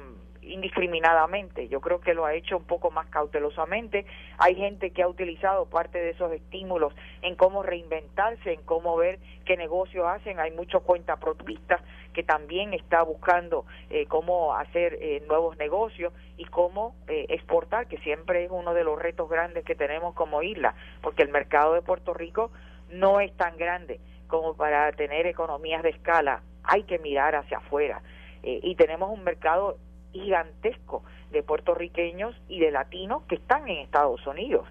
indiscriminadamente. 0.42 1.68
Yo 1.68 1.80
creo 1.80 2.00
que 2.00 2.14
lo 2.14 2.24
ha 2.24 2.34
hecho 2.34 2.56
un 2.56 2.64
poco 2.64 2.90
más 2.90 3.06
cautelosamente. 3.08 4.06
Hay 4.38 4.54
gente 4.54 4.90
que 4.90 5.02
ha 5.02 5.08
utilizado 5.08 5.66
parte 5.66 5.98
de 5.98 6.10
esos 6.10 6.32
estímulos 6.32 6.94
en 7.22 7.36
cómo 7.36 7.62
reinventarse, 7.62 8.52
en 8.52 8.62
cómo 8.62 8.96
ver 8.96 9.18
qué 9.44 9.56
negocio 9.56 10.08
hacen. 10.08 10.38
Hay 10.38 10.52
muchos 10.52 10.82
cuentapropistas 10.82 11.80
que 12.12 12.22
también 12.22 12.74
está 12.74 13.02
buscando 13.02 13.64
eh, 13.90 14.06
cómo 14.06 14.54
hacer 14.54 14.98
eh, 15.00 15.22
nuevos 15.28 15.56
negocios 15.56 16.12
y 16.36 16.44
cómo 16.46 16.94
eh, 17.06 17.26
exportar, 17.28 17.86
que 17.86 17.98
siempre 17.98 18.44
es 18.44 18.50
uno 18.50 18.74
de 18.74 18.84
los 18.84 19.00
retos 19.00 19.28
grandes 19.28 19.64
que 19.64 19.74
tenemos 19.74 20.14
como 20.14 20.42
isla, 20.42 20.74
porque 21.02 21.22
el 21.22 21.28
mercado 21.28 21.74
de 21.74 21.82
Puerto 21.82 22.14
Rico 22.14 22.50
no 22.90 23.20
es 23.20 23.32
tan 23.36 23.56
grande 23.56 24.00
como 24.26 24.54
para 24.54 24.92
tener 24.92 25.26
economías 25.26 25.82
de 25.82 25.90
escala. 25.90 26.42
Hay 26.62 26.84
que 26.84 26.98
mirar 26.98 27.34
hacia 27.34 27.58
afuera. 27.58 28.02
y 28.42 28.74
tenemos 28.76 29.10
un 29.10 29.24
mercado 29.24 29.78
gigantesco 30.12 31.02
de 31.30 31.42
puertorriqueños 31.42 32.34
y 32.48 32.60
de 32.60 32.70
latinos 32.70 33.22
que 33.24 33.36
están 33.36 33.68
en 33.68 33.78
Estados 33.78 34.26
Unidos. 34.26 34.66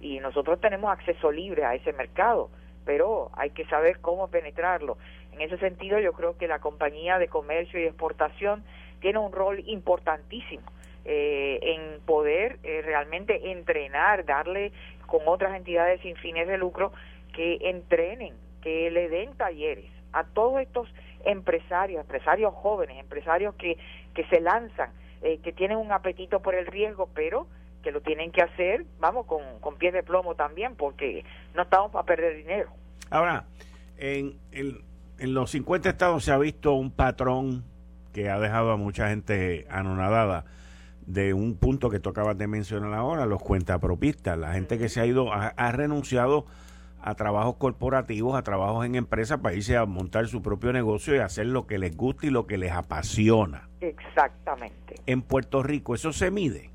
Y 0.00 0.20
nosotros 0.20 0.60
tenemos 0.60 0.90
acceso 0.90 1.32
libre 1.32 1.64
a 1.64 1.74
ese 1.74 1.92
mercado, 1.92 2.50
pero 2.84 3.30
hay 3.34 3.50
que 3.50 3.64
saber 3.66 3.98
cómo 4.00 4.28
penetrarlo. 4.28 4.98
En 5.32 5.40
ese 5.40 5.58
sentido, 5.58 5.98
yo 5.98 6.12
creo 6.12 6.36
que 6.36 6.46
la 6.46 6.60
compañía 6.60 7.18
de 7.18 7.28
comercio 7.28 7.80
y 7.80 7.84
exportación 7.84 8.62
tiene 9.00 9.18
un 9.18 9.32
rol 9.32 9.62
importantísimo 9.66 10.64
eh, 11.04 11.58
en 11.62 12.00
poder 12.00 12.58
eh, 12.62 12.82
realmente 12.84 13.52
entrenar, 13.52 14.24
darle 14.24 14.72
con 15.06 15.20
otras 15.26 15.54
entidades 15.54 16.00
sin 16.00 16.16
fines 16.16 16.48
de 16.48 16.58
lucro 16.58 16.92
que 17.36 17.58
entrenen, 17.60 18.34
que 18.62 18.90
le 18.90 19.08
den 19.08 19.36
talleres 19.36 19.92
a 20.12 20.24
todos 20.24 20.60
estos 20.60 20.88
empresarios, 21.24 22.00
empresarios 22.00 22.52
jóvenes, 22.54 22.98
empresarios 22.98 23.54
que 23.54 23.76
que 24.16 24.24
se 24.24 24.40
lanzan, 24.40 24.90
eh, 25.22 25.38
que 25.44 25.52
tienen 25.52 25.76
un 25.76 25.92
apetito 25.92 26.40
por 26.40 26.54
el 26.56 26.66
riesgo, 26.66 27.08
pero 27.14 27.46
que 27.82 27.92
lo 27.92 28.00
tienen 28.00 28.32
que 28.32 28.42
hacer, 28.42 28.84
vamos, 28.98 29.26
con, 29.26 29.42
con 29.60 29.76
pies 29.76 29.92
de 29.92 30.02
plomo 30.02 30.34
también, 30.34 30.74
porque 30.74 31.24
no 31.54 31.62
estamos 31.62 31.92
para 31.92 32.04
perder 32.04 32.36
dinero. 32.36 32.70
Ahora, 33.10 33.44
en, 33.98 34.38
en, 34.50 34.78
en 35.18 35.34
los 35.34 35.50
50 35.50 35.90
estados 35.90 36.24
se 36.24 36.32
ha 36.32 36.38
visto 36.38 36.72
un 36.72 36.90
patrón 36.90 37.62
que 38.12 38.30
ha 38.30 38.40
dejado 38.40 38.72
a 38.72 38.76
mucha 38.76 39.10
gente 39.10 39.66
anonadada 39.70 40.46
de 41.06 41.34
un 41.34 41.56
punto 41.56 41.90
que 41.90 42.00
tocabas 42.00 42.36
de 42.38 42.48
mencionar 42.48 42.94
ahora, 42.94 43.26
los 43.26 43.42
cuentapropistas, 43.42 44.36
la 44.36 44.54
gente 44.54 44.78
que 44.78 44.88
se 44.88 45.00
ha 45.00 45.06
ido, 45.06 45.32
ha 45.32 45.72
renunciado 45.72 46.46
a 47.06 47.14
trabajos 47.14 47.54
corporativos, 47.54 48.36
a 48.36 48.42
trabajos 48.42 48.84
en 48.84 48.96
empresas 48.96 49.38
para 49.38 49.54
irse 49.54 49.76
a 49.76 49.86
montar 49.86 50.26
su 50.26 50.42
propio 50.42 50.72
negocio 50.72 51.14
y 51.14 51.18
hacer 51.18 51.46
lo 51.46 51.64
que 51.68 51.78
les 51.78 51.96
gusta 51.96 52.26
y 52.26 52.30
lo 52.30 52.48
que 52.48 52.58
les 52.58 52.72
apasiona. 52.72 53.68
Exactamente. 53.80 54.96
En 55.06 55.22
Puerto 55.22 55.62
Rico, 55.62 55.94
¿eso 55.94 56.12
se 56.12 56.32
mide? 56.32 56.70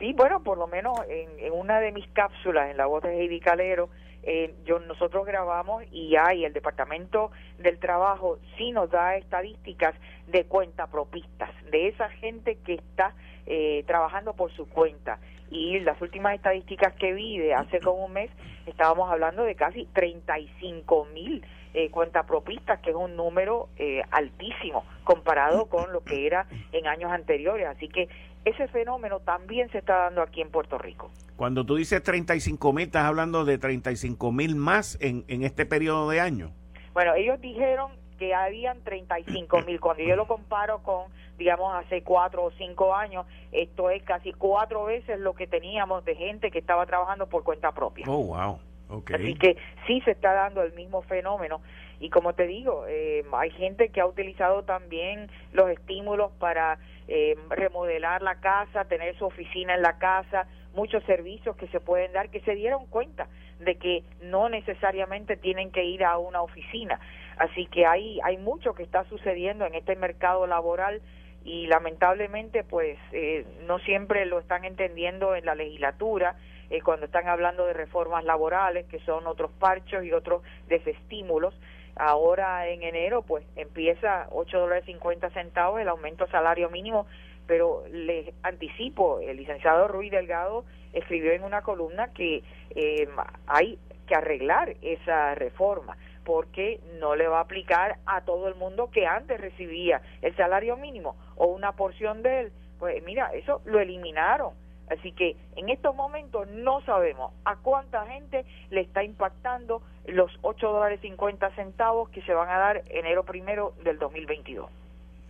Sí, 0.00 0.12
bueno, 0.12 0.42
por 0.42 0.58
lo 0.58 0.66
menos 0.66 0.98
en, 1.08 1.52
una 1.52 1.78
de 1.78 1.92
mis 1.92 2.08
cápsulas, 2.08 2.68
en 2.68 2.78
la 2.78 2.86
voz 2.86 3.04
de 3.04 3.16
Heidi 3.16 3.38
Calero, 3.38 3.90
eh, 4.24 4.56
yo, 4.64 4.80
nosotros 4.80 5.24
grabamos 5.24 5.84
y 5.92 6.16
hay 6.16 6.44
el 6.44 6.52
Departamento 6.52 7.30
del 7.58 7.78
Trabajo 7.78 8.38
sí 8.58 8.72
nos 8.72 8.90
da 8.90 9.14
estadísticas 9.14 9.94
de 10.26 10.46
cuentapropistas, 10.46 11.50
de 11.70 11.86
esa 11.86 12.08
gente 12.10 12.56
que 12.56 12.74
está 12.74 13.14
eh, 13.46 13.84
trabajando 13.86 14.34
por 14.34 14.50
su 14.50 14.68
cuenta 14.68 15.20
y 15.50 15.80
las 15.80 16.00
últimas 16.00 16.34
estadísticas 16.34 16.94
que 16.94 17.12
vi 17.12 17.38
de 17.38 17.54
hace 17.54 17.80
como 17.80 18.06
un 18.06 18.12
mes 18.12 18.30
estábamos 18.66 19.10
hablando 19.10 19.42
de 19.42 19.54
casi 19.54 19.86
35 19.86 21.06
mil 21.12 21.44
eh, 21.74 21.90
cuentapropistas, 21.90 22.80
que 22.80 22.90
es 22.90 22.96
un 22.96 23.16
número 23.16 23.68
eh, 23.76 24.02
altísimo 24.10 24.84
comparado 25.04 25.66
con 25.66 25.92
lo 25.92 26.02
que 26.02 26.26
era 26.26 26.46
en 26.72 26.86
años 26.86 27.10
anteriores. 27.12 27.66
Así 27.66 27.88
que 27.88 28.08
ese 28.44 28.68
fenómeno 28.68 29.20
también 29.20 29.70
se 29.70 29.78
está 29.78 29.96
dando 30.04 30.22
aquí 30.22 30.40
en 30.40 30.50
Puerto 30.50 30.78
Rico. 30.78 31.10
Cuando 31.36 31.64
tú 31.64 31.76
dices 31.76 32.02
35 32.02 32.72
mil, 32.72 32.86
estás 32.86 33.04
hablando 33.04 33.44
de 33.44 33.58
35 33.58 34.32
mil 34.32 34.56
más 34.56 34.98
en, 35.00 35.24
en 35.28 35.42
este 35.42 35.66
periodo 35.66 36.08
de 36.10 36.20
año. 36.20 36.52
Bueno, 36.92 37.14
ellos 37.14 37.40
dijeron 37.40 37.92
que 38.20 38.34
habían 38.34 38.82
35 38.82 39.62
mil. 39.62 39.80
Cuando 39.80 40.02
yo 40.02 40.14
lo 40.14 40.26
comparo 40.26 40.82
con, 40.82 41.10
digamos, 41.38 41.74
hace 41.74 42.02
cuatro 42.02 42.44
o 42.44 42.50
cinco 42.50 42.94
años, 42.94 43.24
esto 43.50 43.88
es 43.88 44.02
casi 44.02 44.34
cuatro 44.34 44.84
veces 44.84 45.18
lo 45.18 45.34
que 45.34 45.46
teníamos 45.46 46.04
de 46.04 46.14
gente 46.14 46.50
que 46.50 46.58
estaba 46.58 46.84
trabajando 46.84 47.28
por 47.28 47.44
cuenta 47.44 47.72
propia. 47.72 48.04
Oh, 48.06 48.26
wow. 48.26 48.60
Okay. 48.90 49.16
Así 49.16 49.34
que 49.36 49.56
sí 49.86 50.02
se 50.02 50.10
está 50.10 50.34
dando 50.34 50.62
el 50.62 50.74
mismo 50.74 51.00
fenómeno. 51.00 51.62
Y 51.98 52.10
como 52.10 52.34
te 52.34 52.46
digo, 52.46 52.84
eh, 52.88 53.24
hay 53.32 53.50
gente 53.52 53.88
que 53.88 54.02
ha 54.02 54.06
utilizado 54.06 54.64
también 54.64 55.30
los 55.52 55.70
estímulos 55.70 56.30
para 56.38 56.78
eh, 57.08 57.38
remodelar 57.48 58.20
la 58.20 58.34
casa, 58.40 58.84
tener 58.84 59.16
su 59.16 59.24
oficina 59.24 59.74
en 59.76 59.82
la 59.82 59.98
casa, 59.98 60.46
muchos 60.74 61.02
servicios 61.04 61.56
que 61.56 61.68
se 61.68 61.80
pueden 61.80 62.12
dar, 62.12 62.28
que 62.28 62.40
se 62.40 62.54
dieron 62.54 62.84
cuenta 62.86 63.28
de 63.60 63.76
que 63.76 64.04
no 64.22 64.48
necesariamente 64.48 65.36
tienen 65.36 65.70
que 65.70 65.84
ir 65.84 66.04
a 66.04 66.18
una 66.18 66.42
oficina. 66.42 67.00
Así 67.40 67.64
que 67.68 67.86
hay, 67.86 68.20
hay 68.22 68.36
mucho 68.36 68.74
que 68.74 68.82
está 68.82 69.04
sucediendo 69.04 69.64
en 69.64 69.74
este 69.74 69.96
mercado 69.96 70.46
laboral 70.46 71.00
y 71.42 71.68
lamentablemente 71.68 72.64
pues 72.64 72.98
eh, 73.12 73.46
no 73.66 73.78
siempre 73.78 74.26
lo 74.26 74.40
están 74.40 74.66
entendiendo 74.66 75.34
en 75.34 75.46
la 75.46 75.54
legislatura 75.54 76.36
eh, 76.68 76.82
cuando 76.82 77.06
están 77.06 77.28
hablando 77.28 77.64
de 77.64 77.72
reformas 77.72 78.24
laborales 78.24 78.84
que 78.88 78.98
son 79.06 79.26
otros 79.26 79.50
parchos 79.52 80.04
y 80.04 80.12
otros 80.12 80.42
desestímulos. 80.68 81.58
Ahora 81.96 82.68
en 82.68 82.82
enero 82.82 83.22
pues 83.22 83.42
empieza 83.56 84.28
8 84.32 84.60
dólares 84.60 84.84
50 84.84 85.30
centavos 85.30 85.80
el 85.80 85.88
aumento 85.88 86.26
salario 86.26 86.68
mínimo 86.68 87.06
pero 87.46 87.84
les 87.90 88.34
anticipo 88.42 89.20
el 89.20 89.38
licenciado 89.38 89.88
Ruiz 89.88 90.10
Delgado 90.10 90.66
escribió 90.92 91.32
en 91.32 91.44
una 91.44 91.62
columna 91.62 92.12
que 92.12 92.42
eh, 92.74 93.08
hay 93.46 93.78
que 94.06 94.14
arreglar 94.14 94.74
esa 94.82 95.34
reforma 95.36 95.96
porque 96.30 96.78
no 97.00 97.16
le 97.16 97.26
va 97.26 97.38
a 97.38 97.42
aplicar 97.42 97.96
a 98.06 98.20
todo 98.20 98.46
el 98.46 98.54
mundo 98.54 98.88
que 98.92 99.04
antes 99.04 99.40
recibía 99.40 100.00
el 100.22 100.32
salario 100.36 100.76
mínimo 100.76 101.16
o 101.34 101.46
una 101.46 101.72
porción 101.72 102.22
de 102.22 102.42
él. 102.42 102.52
Pues 102.78 103.02
mira, 103.02 103.32
eso 103.34 103.60
lo 103.64 103.80
eliminaron. 103.80 104.52
Así 104.88 105.10
que 105.10 105.34
en 105.56 105.70
estos 105.70 105.92
momentos 105.92 106.46
no 106.46 106.82
sabemos 106.82 107.32
a 107.44 107.56
cuánta 107.56 108.06
gente 108.06 108.44
le 108.70 108.82
está 108.82 109.02
impactando 109.02 109.82
los 110.06 110.30
8 110.42 110.70
dólares 110.70 111.00
50 111.00 111.50
centavos 111.56 112.08
que 112.10 112.22
se 112.22 112.32
van 112.32 112.48
a 112.48 112.58
dar 112.58 112.84
enero 112.90 113.24
primero 113.24 113.72
del 113.82 113.98
2022. 113.98 114.70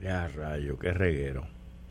Ya, 0.02 0.28
rayo, 0.28 0.78
qué 0.78 0.92
reguero. 0.92 1.44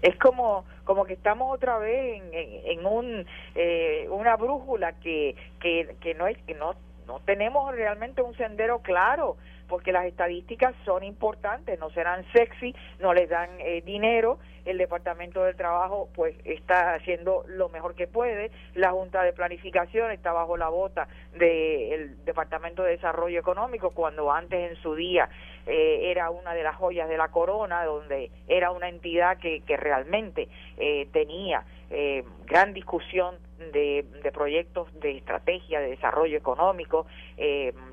Es 0.03 0.15
como 0.17 0.65
como 0.83 1.05
que 1.05 1.13
estamos 1.13 1.51
otra 1.51 1.79
vez 1.79 2.21
en, 2.21 2.29
en, 2.31 2.85
un 2.85 3.25
eh, 3.55 4.07
una 4.11 4.35
brújula 4.35 4.93
que, 4.99 5.35
que, 5.59 5.95
que 5.99 6.13
no 6.13 6.27
es 6.27 6.37
que 6.43 6.53
no 6.53 6.75
no 7.09 7.19
tenemos 7.25 7.73
realmente 7.75 8.21
un 8.21 8.37
sendero 8.37 8.79
claro 8.83 9.35
porque 9.67 9.91
las 9.91 10.05
estadísticas 10.05 10.75
son 10.85 11.03
importantes, 11.03 11.79
no 11.79 11.89
serán 11.91 12.23
sexy, 12.33 12.75
no 12.99 13.13
les 13.13 13.29
dan 13.29 13.49
eh, 13.59 13.81
dinero, 13.83 14.39
el 14.65 14.77
Departamento 14.77 15.43
del 15.43 15.55
Trabajo 15.55 16.09
pues 16.13 16.35
está 16.45 16.93
haciendo 16.93 17.43
lo 17.47 17.69
mejor 17.69 17.95
que 17.95 18.07
puede, 18.07 18.51
la 18.75 18.91
Junta 18.91 19.23
de 19.23 19.33
Planificación 19.33 20.11
está 20.11 20.33
bajo 20.33 20.55
la 20.55 20.69
bota 20.69 21.07
del 21.33 22.23
Departamento 22.25 22.83
de 22.83 22.91
Desarrollo 22.91 23.39
Económico 23.39 23.91
cuando 23.91 24.31
antes 24.31 24.71
en 24.71 24.75
su 24.77 24.93
día 24.95 25.29
eh, 25.65 26.11
era 26.11 26.29
una 26.29 26.53
de 26.53 26.63
las 26.63 26.75
joyas 26.75 27.09
de 27.09 27.17
la 27.17 27.29
corona, 27.29 27.83
donde 27.85 28.31
era 28.47 28.71
una 28.71 28.89
entidad 28.89 29.37
que, 29.37 29.61
que 29.61 29.77
realmente 29.77 30.47
eh, 30.77 31.07
tenía 31.11 31.63
gran 32.45 32.75
discusión 32.75 33.35
de, 33.73 34.05
de, 34.21 34.31
proyectos 34.31 34.87
de 34.99 35.17
estrategia 35.17 35.79
de 35.79 35.89
desarrollo 35.89 36.37
económico, 36.37 37.07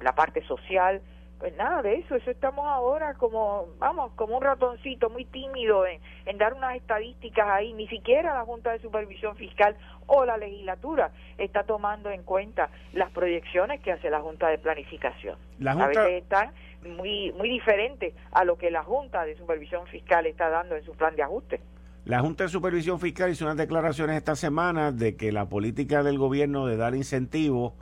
la 0.02 0.14
parte 0.14 0.42
social, 0.42 1.00
pues 1.38 1.54
nada 1.56 1.82
de 1.82 1.96
eso, 1.96 2.14
eso 2.14 2.30
estamos 2.30 2.66
ahora 2.66 3.14
como, 3.14 3.68
vamos, 3.78 4.12
como 4.12 4.36
un 4.36 4.42
ratoncito 4.42 5.10
muy 5.10 5.24
tímido 5.26 5.86
en, 5.86 6.00
en, 6.24 6.38
dar 6.38 6.54
unas 6.54 6.76
estadísticas 6.76 7.46
ahí, 7.48 7.74
ni 7.74 7.86
siquiera 7.88 8.34
la 8.34 8.44
Junta 8.44 8.72
de 8.72 8.78
Supervisión 8.80 9.36
Fiscal 9.36 9.76
o 10.06 10.24
la 10.24 10.38
legislatura 10.38 11.10
está 11.36 11.64
tomando 11.64 12.10
en 12.10 12.22
cuenta 12.22 12.70
las 12.94 13.10
proyecciones 13.10 13.80
que 13.80 13.92
hace 13.92 14.08
la 14.08 14.20
Junta 14.20 14.48
de 14.48 14.58
Planificación. 14.58 15.36
A 15.66 15.86
veces 15.86 16.22
están 16.22 16.52
muy, 16.96 17.32
muy 17.32 17.50
diferentes 17.50 18.14
a 18.32 18.44
lo 18.44 18.56
que 18.56 18.70
la 18.70 18.82
Junta 18.82 19.24
de 19.24 19.36
Supervisión 19.36 19.86
Fiscal 19.86 20.26
está 20.26 20.48
dando 20.48 20.76
en 20.76 20.84
su 20.84 20.92
plan 20.92 21.14
de 21.16 21.22
ajuste. 21.22 21.60
La 22.06 22.20
Junta 22.20 22.44
de 22.44 22.50
Supervisión 22.50 23.00
Fiscal 23.00 23.30
hizo 23.30 23.44
unas 23.44 23.56
declaraciones 23.56 24.16
esta 24.16 24.36
semana 24.36 24.92
de 24.92 25.16
que 25.16 25.32
la 25.32 25.48
política 25.48 26.02
del 26.02 26.18
gobierno 26.18 26.66
de 26.66 26.76
dar 26.76 26.94
incentivos 26.94 27.72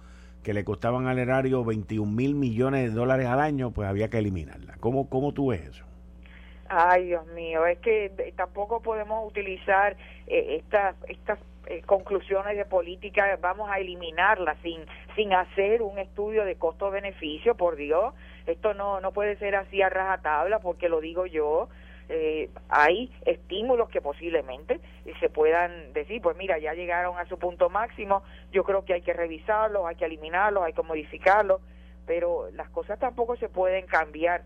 que 0.44 0.54
le 0.54 0.64
costaban 0.64 1.08
al 1.08 1.18
erario 1.18 1.64
21 1.64 2.08
mil 2.08 2.36
millones 2.36 2.90
de 2.90 2.94
dólares 2.94 3.26
al 3.26 3.40
año, 3.40 3.72
pues 3.72 3.88
había 3.88 4.08
que 4.08 4.18
eliminarla. 4.18 4.76
¿Cómo, 4.78 5.08
cómo 5.08 5.32
tú 5.32 5.48
ves 5.48 5.62
eso? 5.62 5.84
Ay, 6.68 7.06
Dios 7.06 7.26
mío, 7.28 7.66
es 7.66 7.78
que 7.78 8.32
tampoco 8.36 8.80
podemos 8.80 9.26
utilizar 9.26 9.96
eh, 10.26 10.60
estas 10.60 10.96
estas 11.08 11.38
eh, 11.66 11.82
conclusiones 11.86 12.56
de 12.56 12.64
política, 12.64 13.38
vamos 13.40 13.70
a 13.70 13.78
eliminarlas 13.78 14.56
sin 14.62 14.80
sin 15.16 15.32
hacer 15.32 15.82
un 15.82 15.98
estudio 15.98 16.44
de 16.44 16.56
costo-beneficio, 16.56 17.54
por 17.54 17.76
Dios. 17.76 18.14
Esto 18.46 18.74
no 18.74 19.00
no 19.00 19.12
puede 19.12 19.36
ser 19.36 19.56
así 19.56 19.82
a 19.82 19.88
rajatabla 19.88 20.60
porque 20.60 20.88
lo 20.88 21.00
digo 21.00 21.26
yo 21.26 21.68
eh, 22.08 22.50
hay 22.68 23.10
estímulos 23.24 23.88
que 23.88 24.00
posiblemente 24.00 24.80
se 25.20 25.28
puedan 25.30 25.92
decir, 25.92 26.20
pues 26.20 26.36
mira, 26.36 26.58
ya 26.58 26.74
llegaron 26.74 27.18
a 27.18 27.26
su 27.26 27.38
punto 27.38 27.70
máximo, 27.70 28.22
yo 28.52 28.64
creo 28.64 28.84
que 28.84 28.94
hay 28.94 29.02
que 29.02 29.12
revisarlos, 29.12 29.86
hay 29.86 29.96
que 29.96 30.04
eliminarlos, 30.04 30.64
hay 30.64 30.72
que 30.72 30.82
modificarlos, 30.82 31.60
pero 32.06 32.50
las 32.52 32.68
cosas 32.70 32.98
tampoco 32.98 33.36
se 33.36 33.48
pueden 33.48 33.86
cambiar 33.86 34.42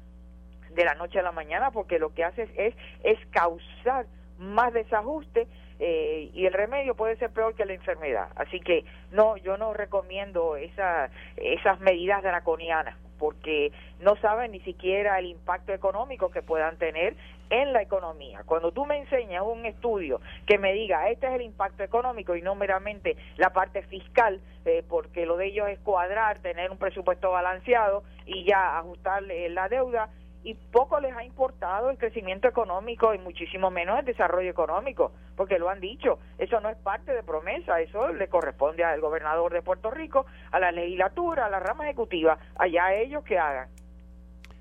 de 0.70 0.84
la 0.84 0.94
noche 0.94 1.18
a 1.18 1.22
la 1.22 1.32
mañana 1.32 1.70
porque 1.70 1.98
lo 1.98 2.14
que 2.14 2.24
hace 2.24 2.48
es, 2.56 2.74
es 3.02 3.18
causar 3.30 4.06
más 4.38 4.72
desajuste 4.72 5.48
eh, 5.80 6.30
y 6.32 6.46
el 6.46 6.52
remedio 6.52 6.94
puede 6.94 7.16
ser 7.16 7.30
peor 7.30 7.54
que 7.54 7.64
la 7.64 7.72
enfermedad. 7.72 8.28
Así 8.36 8.60
que 8.60 8.84
no, 9.10 9.36
yo 9.36 9.56
no 9.56 9.72
recomiendo 9.74 10.56
esa, 10.56 11.10
esas 11.36 11.80
medidas 11.80 12.22
draconianas 12.22 12.96
porque 13.18 13.72
no 14.00 14.16
saben 14.16 14.52
ni 14.52 14.60
siquiera 14.60 15.18
el 15.18 15.26
impacto 15.26 15.72
económico 15.72 16.30
que 16.30 16.42
puedan 16.42 16.78
tener 16.78 17.16
en 17.50 17.72
la 17.72 17.82
economía. 17.82 18.42
Cuando 18.44 18.72
tú 18.72 18.86
me 18.86 18.98
enseñas 18.98 19.42
un 19.44 19.66
estudio 19.66 20.20
que 20.46 20.58
me 20.58 20.72
diga 20.72 21.08
este 21.08 21.26
es 21.26 21.34
el 21.34 21.42
impacto 21.42 21.82
económico 21.82 22.36
y 22.36 22.42
no 22.42 22.54
meramente 22.54 23.16
la 23.36 23.50
parte 23.50 23.82
fiscal, 23.82 24.40
eh, 24.64 24.84
porque 24.88 25.26
lo 25.26 25.36
de 25.36 25.46
ellos 25.46 25.68
es 25.68 25.78
cuadrar, 25.80 26.38
tener 26.40 26.70
un 26.70 26.78
presupuesto 26.78 27.30
balanceado 27.30 28.02
y 28.26 28.44
ya 28.44 28.78
ajustarle 28.78 29.48
la 29.50 29.68
deuda, 29.68 30.10
y 30.44 30.54
poco 30.54 31.00
les 31.00 31.14
ha 31.16 31.24
importado 31.24 31.90
el 31.90 31.98
crecimiento 31.98 32.48
económico 32.48 33.12
y 33.12 33.18
muchísimo 33.18 33.70
menos 33.70 33.98
el 33.98 34.04
desarrollo 34.04 34.50
económico, 34.50 35.12
porque 35.36 35.58
lo 35.58 35.68
han 35.68 35.80
dicho, 35.80 36.18
eso 36.38 36.60
no 36.60 36.68
es 36.68 36.76
parte 36.76 37.12
de 37.12 37.22
promesa, 37.22 37.80
eso 37.80 38.12
le 38.12 38.28
corresponde 38.28 38.84
al 38.84 39.00
gobernador 39.00 39.52
de 39.52 39.62
Puerto 39.62 39.90
Rico, 39.90 40.26
a 40.50 40.60
la 40.60 40.72
legislatura, 40.72 41.46
a 41.46 41.50
la 41.50 41.60
rama 41.60 41.84
ejecutiva, 41.84 42.38
allá 42.56 42.94
ellos 42.94 43.24
que 43.24 43.38
hagan. 43.38 43.68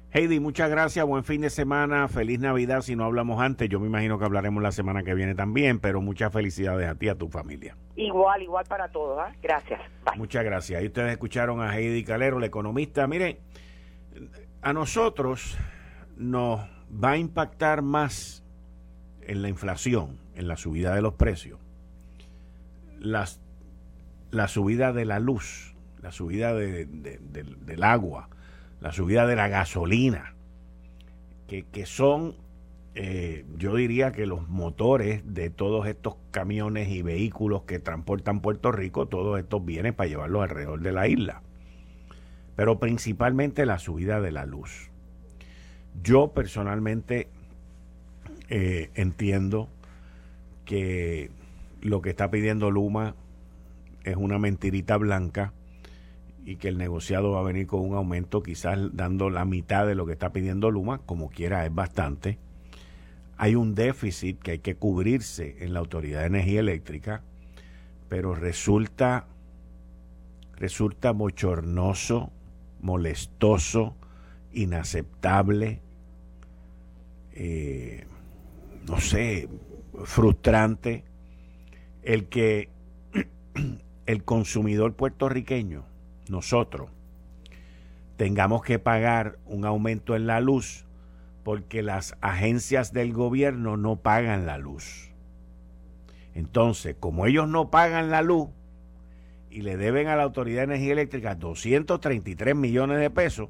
Heidi, 0.10 0.40
muchas 0.40 0.70
gracias, 0.70 1.06
buen 1.06 1.26
fin 1.26 1.42
de 1.42 1.50
semana, 1.50 2.08
feliz 2.08 2.40
Navidad, 2.40 2.82
si 2.82 2.96
no 2.96 3.04
hablamos 3.04 3.42
antes, 3.42 3.68
yo 3.68 3.78
me 3.82 3.88
imagino 3.88 4.18
que 4.18 4.24
hablaremos 4.24 4.64
la 4.64 4.72
semana 4.72 5.04
que 5.04 5.14
viene 5.14 5.36
también, 5.36 5.80
pero 5.80 6.00
muchas 6.00 6.32
felicidades 6.32 6.88
a 6.88 6.96
ti 6.96 7.08
y 7.08 7.10
a 7.10 7.16
tu 7.16 7.28
familia. 7.28 7.76
Igual, 7.98 8.42
igual 8.42 8.64
para 8.70 8.88
todos, 8.88 9.20
¿ah? 9.20 9.34
gracias. 9.44 9.82
Muchas 10.16 10.46
gracias. 10.46 10.80
Ahí 10.80 10.88
ustedes 10.88 11.12
escucharon 11.12 11.62
a 11.62 11.78
Heidi 11.78 12.06
Calero, 12.06 12.40
la 12.40 12.46
economista. 12.46 13.06
Miren, 13.06 13.38
a 14.62 14.72
nosotros 14.72 15.58
nos 16.16 16.62
va 16.92 17.12
a 17.12 17.18
impactar 17.18 17.82
más 17.82 18.46
en 19.24 19.42
la 19.42 19.50
inflación, 19.50 20.18
en 20.36 20.48
la 20.48 20.56
subida 20.56 20.96
de 20.96 21.02
los 21.02 21.16
precios, 21.16 21.60
las, 22.98 23.42
la 24.32 24.48
subida 24.48 24.94
de 24.94 25.04
la 25.04 25.20
luz, 25.20 25.76
la 26.02 26.14
subida 26.14 26.54
del 26.54 27.84
agua, 27.84 28.30
la 28.80 28.92
subida 28.92 29.26
de 29.26 29.36
la 29.36 29.48
gasolina, 29.48 30.34
que, 31.48 31.86
son, 31.86 32.36
eh, 32.94 33.46
yo 33.58 33.76
diría 33.76 34.12
que 34.12 34.26
los 34.26 34.48
motores 34.50 35.22
de 35.26 35.50
todos 35.50 35.88
estos 35.88 36.16
camiones 36.32 36.90
y 36.90 37.02
vehículos 37.02 37.64
que 37.64 37.80
transportan 37.80 38.42
Puerto 38.42 38.72
Rico, 38.72 39.08
todos 39.08 39.40
estos 39.40 39.64
vienen 39.64 39.94
para 39.94 40.10
llevarlos 40.10 40.44
alrededor 40.44 40.82
de 40.82 40.92
la 40.92 41.08
isla. 41.08 41.42
Pero 42.56 42.80
principalmente 42.80 43.66
la 43.66 43.80
subida 43.80 44.20
de 44.20 44.32
la 44.32 44.46
luz. 44.46 44.90
Yo 46.04 46.34
personalmente 46.34 47.30
eh, 48.50 48.90
entiendo 48.96 49.70
que 50.66 51.32
lo 51.82 52.02
que 52.02 52.10
está 52.10 52.30
pidiendo 52.30 52.72
Luma 52.72 53.16
es 54.04 54.18
una 54.18 54.38
mentirita 54.38 54.98
blanca 54.98 55.54
y 56.48 56.56
que 56.56 56.70
el 56.70 56.78
negociado 56.78 57.32
va 57.32 57.42
a 57.42 57.44
venir 57.44 57.68
con 57.68 57.82
un 57.82 57.94
aumento 57.94 58.42
quizás 58.42 58.80
dando 58.94 59.30
la 59.30 59.44
mitad 59.44 59.86
de 59.86 59.96
lo 59.96 60.06
que 60.06 60.14
está 60.14 60.32
pidiendo 60.32 60.72
Luma, 60.72 61.00
como 61.00 61.30
quiera 61.30 61.66
es 61.66 61.76
bastante. 61.76 62.40
Hay 63.36 63.56
un 63.56 63.76
déficit 63.76 64.40
que 64.40 64.52
hay 64.52 64.60
que 64.60 64.76
cubrirse 64.76 65.58
en 65.60 65.74
la 65.74 65.80
Autoridad 65.80 66.22
de 66.22 66.28
Energía 66.28 66.62
Eléctrica, 66.62 67.22
pero 68.08 68.34
resulta 68.34 69.28
resulta 70.56 71.12
bochornoso, 71.12 72.32
molestoso, 72.80 73.98
inaceptable, 74.54 75.82
eh, 77.34 78.06
no 78.88 79.02
sé, 79.02 79.50
frustrante 80.06 81.04
el 82.04 82.30
que 82.30 82.70
el 84.06 84.24
consumidor 84.24 84.94
puertorriqueño 84.94 85.97
nosotros 86.30 86.90
tengamos 88.18 88.64
que 88.64 88.80
pagar 88.80 89.38
un 89.46 89.66
aumento 89.66 90.16
en 90.16 90.28
la 90.28 90.42
luz 90.42 90.86
porque 91.44 91.82
las 91.82 92.18
agencias 92.20 92.92
del 92.92 93.14
gobierno 93.14 93.78
no 93.78 93.98
pagan 93.98 94.46
la 94.46 94.58
luz. 94.58 95.12
Entonces, 96.34 96.96
como 97.00 97.26
ellos 97.26 97.48
no 97.48 97.70
pagan 97.72 98.12
la 98.12 98.22
luz 98.22 98.50
y 99.50 99.62
le 99.62 99.78
deben 99.78 100.08
a 100.08 100.16
la 100.16 100.24
Autoridad 100.24 100.60
de 100.60 100.76
Energía 100.76 100.94
Eléctrica 100.94 101.36
233 101.36 102.56
millones 102.56 103.00
de 103.00 103.10
pesos 103.10 103.50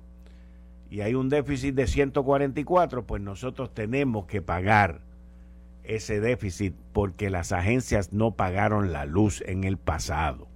y 0.90 1.02
hay 1.02 1.16
un 1.16 1.28
déficit 1.28 1.76
de 1.76 1.88
144, 1.88 3.06
pues 3.06 3.22
nosotros 3.22 3.74
tenemos 3.74 4.26
que 4.26 4.42
pagar 4.42 5.02
ese 5.84 6.20
déficit 6.20 6.76
porque 6.94 7.30
las 7.30 7.52
agencias 7.52 8.14
no 8.14 8.36
pagaron 8.36 8.92
la 8.92 9.06
luz 9.06 9.42
en 9.48 9.64
el 9.64 9.78
pasado. 9.78 10.48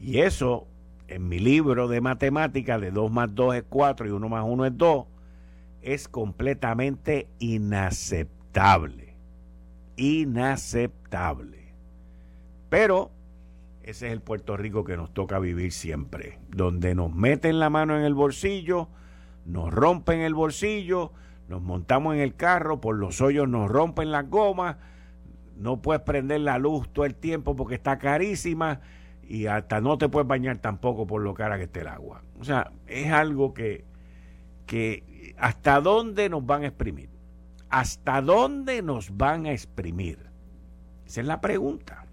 Y 0.00 0.20
eso 0.20 0.66
en 1.08 1.28
mi 1.28 1.38
libro 1.38 1.88
de 1.88 2.00
matemáticas 2.00 2.80
de 2.80 2.90
2 2.90 3.10
más 3.10 3.34
2 3.34 3.56
es 3.56 3.64
4 3.68 4.06
y 4.06 4.10
1 4.10 4.28
más 4.28 4.44
1 4.46 4.66
es 4.66 4.76
2, 4.76 5.06
es 5.82 6.08
completamente 6.08 7.28
inaceptable. 7.38 9.14
Inaceptable. 9.96 11.72
Pero 12.68 13.10
ese 13.82 14.08
es 14.08 14.12
el 14.12 14.20
Puerto 14.20 14.56
Rico 14.56 14.84
que 14.84 14.96
nos 14.96 15.14
toca 15.14 15.38
vivir 15.38 15.72
siempre, 15.72 16.40
donde 16.48 16.94
nos 16.94 17.14
meten 17.14 17.60
la 17.60 17.70
mano 17.70 17.96
en 17.96 18.04
el 18.04 18.14
bolsillo, 18.14 18.88
nos 19.44 19.72
rompen 19.72 20.20
el 20.20 20.34
bolsillo, 20.34 21.12
nos 21.48 21.62
montamos 21.62 22.16
en 22.16 22.20
el 22.20 22.34
carro, 22.34 22.80
por 22.80 22.96
los 22.96 23.20
hoyos 23.20 23.48
nos 23.48 23.70
rompen 23.70 24.10
las 24.10 24.28
gomas, 24.28 24.76
no 25.56 25.80
puedes 25.80 26.02
prender 26.02 26.40
la 26.40 26.58
luz 26.58 26.88
todo 26.92 27.04
el 27.04 27.14
tiempo 27.14 27.54
porque 27.54 27.76
está 27.76 27.98
carísima 27.98 28.80
y 29.28 29.46
hasta 29.46 29.80
no 29.80 29.98
te 29.98 30.08
puedes 30.08 30.28
bañar 30.28 30.58
tampoco 30.58 31.06
por 31.06 31.22
lo 31.22 31.34
cara 31.34 31.58
que 31.58 31.64
esté 31.64 31.80
el 31.80 31.88
agua. 31.88 32.22
O 32.38 32.44
sea, 32.44 32.72
es 32.86 33.10
algo 33.12 33.54
que, 33.54 33.84
que 34.66 35.34
hasta 35.38 35.80
dónde 35.80 36.28
nos 36.28 36.44
van 36.46 36.62
a 36.62 36.66
exprimir. 36.66 37.10
¿Hasta 37.68 38.22
dónde 38.22 38.82
nos 38.82 39.16
van 39.16 39.46
a 39.46 39.52
exprimir? 39.52 40.18
Esa 41.06 41.20
es 41.20 41.26
la 41.26 41.40
pregunta. 41.40 42.06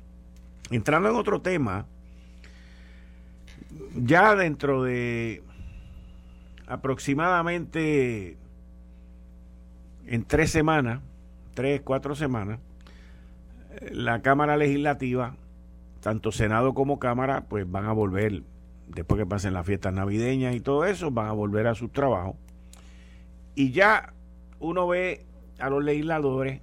Entrando 0.72 1.10
en 1.10 1.16
otro 1.16 1.42
tema, 1.42 1.86
ya 3.96 4.36
dentro 4.36 4.84
de 4.84 5.44
aproximadamente 6.68 8.38
en 10.08 10.24
tres 10.26 10.50
semanas, 10.52 11.02
tres, 11.54 11.82
cuatro 11.82 12.16
semanas, 12.16 12.60
la 13.92 14.22
Cámara 14.22 14.58
Legislativa, 14.58 15.36
tanto 16.04 16.34
Senado 16.34 16.74
como 16.74 17.00
Cámara, 17.00 17.46
pues 17.48 17.70
van 17.72 17.86
a 17.86 17.94
volver, 17.94 18.44
después 18.90 19.18
que 19.18 19.26
pasen 19.26 19.54
las 19.54 19.66
fiestas 19.66 19.94
navideñas 19.94 20.54
y 20.54 20.60
todo 20.60 20.84
eso, 20.84 21.12
van 21.12 21.28
a 21.28 21.32
volver 21.32 21.66
a 21.66 21.76
sus 21.76 21.94
trabajos. 21.94 22.36
Y 23.56 23.72
ya 23.72 24.14
uno 24.60 24.86
ve 24.86 25.26
a 25.60 25.70
los 25.70 25.82
legisladores 25.82 26.62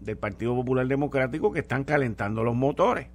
del 0.00 0.16
Partido 0.16 0.56
Popular 0.56 0.88
Democrático 0.88 1.52
que 1.52 1.60
están 1.60 1.84
calentando 1.84 2.42
los 2.42 2.56
motores. 2.56 3.06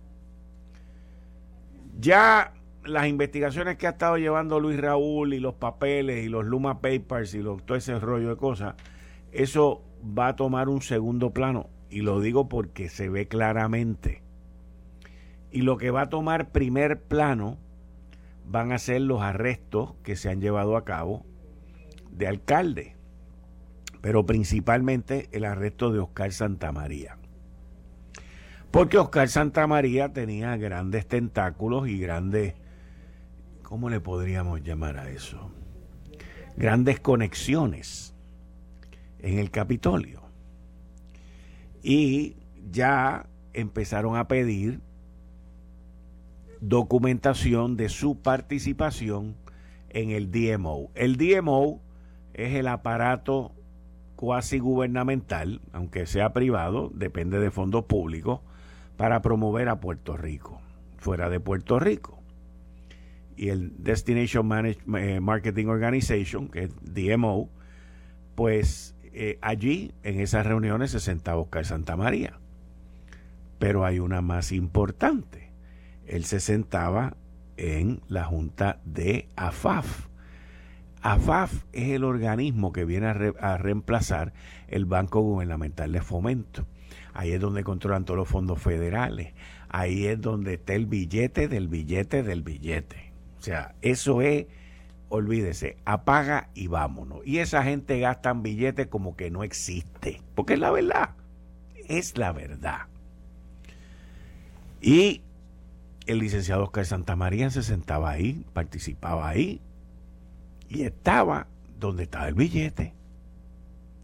Ya 1.99 2.53
las 2.85 3.07
investigaciones 3.07 3.75
que 3.75 3.88
ha 3.88 3.91
estado 3.91 4.17
llevando 4.17 4.61
Luis 4.61 4.79
Raúl 4.79 5.33
y 5.33 5.41
los 5.41 5.55
papeles 5.55 6.25
y 6.25 6.29
los 6.29 6.45
Luma 6.45 6.79
Papers 6.79 7.33
y 7.35 7.41
todo 7.41 7.75
ese 7.75 7.99
rollo 7.99 8.29
de 8.29 8.38
cosas, 8.38 8.75
eso 9.33 9.83
va 10.17 10.29
a 10.29 10.35
tomar 10.38 10.69
un 10.69 10.81
segundo 10.81 11.31
plano. 11.31 11.69
Y 11.89 11.99
lo 11.99 12.21
digo 12.21 12.47
porque 12.47 12.88
se 12.88 13.09
ve 13.09 13.27
claramente. 13.27 14.24
Y 15.56 15.62
lo 15.62 15.78
que 15.78 15.89
va 15.89 16.02
a 16.02 16.10
tomar 16.10 16.52
primer 16.52 17.02
plano 17.02 17.58
van 18.46 18.74
a 18.74 18.78
ser 18.78 19.00
los 19.00 19.22
arrestos 19.22 19.94
que 20.04 20.18
se 20.18 20.30
han 20.30 20.41
llevado 20.41 20.76
a 20.76 20.84
cabo 20.84 21.26
de 22.12 22.28
alcalde, 22.28 22.98
pero 24.02 24.26
principalmente 24.26 25.30
el 25.32 25.46
arresto 25.46 25.94
de 25.94 26.00
Oscar 26.00 26.34
Santamaría. 26.34 27.18
Porque 28.70 28.98
Oscar 28.98 29.30
Santamaría 29.30 30.12
tenía 30.12 30.58
grandes 30.58 31.08
tentáculos 31.08 31.88
y 31.88 32.00
grandes, 32.00 32.56
¿cómo 33.63 33.89
le 33.89 34.02
podríamos 34.02 34.62
llamar 34.62 34.98
a 34.98 35.10
eso? 35.10 35.52
Grandes 36.58 37.00
conexiones 37.00 38.13
en 39.20 39.39
el 39.39 39.52
Capitolio. 39.52 40.22
Y 41.82 42.36
ya 42.70 43.30
empezaron 43.54 44.18
a 44.18 44.28
pedir 44.28 44.82
documentación 46.69 47.78
de 47.78 47.89
su 47.89 48.21
participación 48.21 49.36
en 49.89 50.12
el 50.12 50.32
DMO. 50.32 50.91
El 50.95 51.17
DMO 51.17 51.82
es 52.34 52.54
el 52.56 52.67
aparato 52.67 53.54
cuasi 54.15 54.60
gubernamental, 54.60 55.62
aunque 55.73 56.06
sea 56.06 56.34
privado, 56.34 56.91
depende 56.93 57.39
de 57.39 57.51
fondos 57.51 57.86
públicos, 57.86 58.41
para 58.97 59.21
promover 59.21 59.69
a 59.69 59.80
Puerto 59.80 60.17
Rico, 60.17 60.62
fuera 60.97 61.30
de 61.30 61.39
Puerto 61.39 61.80
Rico. 61.80 62.19
Y 63.38 63.49
el 63.49 63.84
Destination 63.84 64.49
eh, 64.97 65.19
Marketing 65.19 65.67
Organization, 65.67 66.47
que 66.47 66.63
es 66.63 66.71
DMO, 66.82 67.49
pues 68.36 68.95
eh, 69.04 69.38
allí 69.41 69.93
en 70.04 70.19
esas 70.19 70.45
reuniones 70.45 70.91
se 70.91 70.99
sentaba 70.99 71.41
Oscar 71.41 71.65
Santa 71.65 71.95
María. 71.97 72.39
Pero 73.60 73.86
hay 73.86 73.99
una 73.99 74.21
más 74.21 74.51
importante. 74.51 75.44
Él 76.08 76.26
se 76.26 76.39
sentaba 76.39 77.15
en 77.58 78.02
la 78.08 78.26
junta 78.26 78.80
de 78.86 79.30
AFAF. 79.36 80.08
AFAF 81.02 81.63
es 81.72 81.89
el 81.91 82.04
organismo 82.04 82.74
que 82.74 82.86
viene 82.86 83.08
a 83.08 83.58
reemplazar 83.58 84.34
el 84.68 84.86
Banco 84.86 85.22
Gubernamental 85.22 85.91
de 85.91 86.02
Fomento. 86.02 86.65
Ahí 87.13 87.32
es 87.32 87.39
donde 87.39 87.63
controlan 87.63 88.06
todos 88.06 88.18
los 88.18 88.28
fondos 88.28 88.62
federales. 88.62 89.34
Ahí 89.70 90.06
es 90.08 90.20
donde 90.20 90.56
está 90.56 90.74
el 90.74 90.86
billete 90.86 91.48
del 91.48 91.68
billete 91.68 92.24
del 92.24 92.41
billete. 92.44 93.13
O 93.39 93.41
sea, 93.41 93.76
eso 93.82 94.22
es, 94.22 94.48
olvídese, 95.10 95.78
apaga 95.86 96.50
y 96.54 96.68
vámonos. 96.68 97.20
Y 97.26 97.38
esa 97.38 97.63
gente 97.63 98.00
gasta 98.00 98.34
billetes 98.34 98.88
como 98.88 99.15
que 99.15 99.30
no 99.32 99.44
existe. 99.44 100.22
Porque 100.34 100.54
es 100.54 100.60
la 100.60 100.72
verdad. 100.72 101.12
Es 101.88 102.18
la 102.18 102.32
verdad. 102.32 102.88
Y 104.82 105.22
el 106.06 106.20
licenciado 106.20 106.63
Oscar 106.63 106.86
Santamaría 106.86 107.50
se 107.50 107.63
sentaba 107.63 108.12
ahí, 108.12 108.46
participaba 108.54 109.28
ahí. 109.28 109.62
Y 110.68 110.84
estaba 110.84 111.48
donde 111.80 112.04
estaba 112.04 112.28
el 112.28 112.36
billete. 112.36 112.94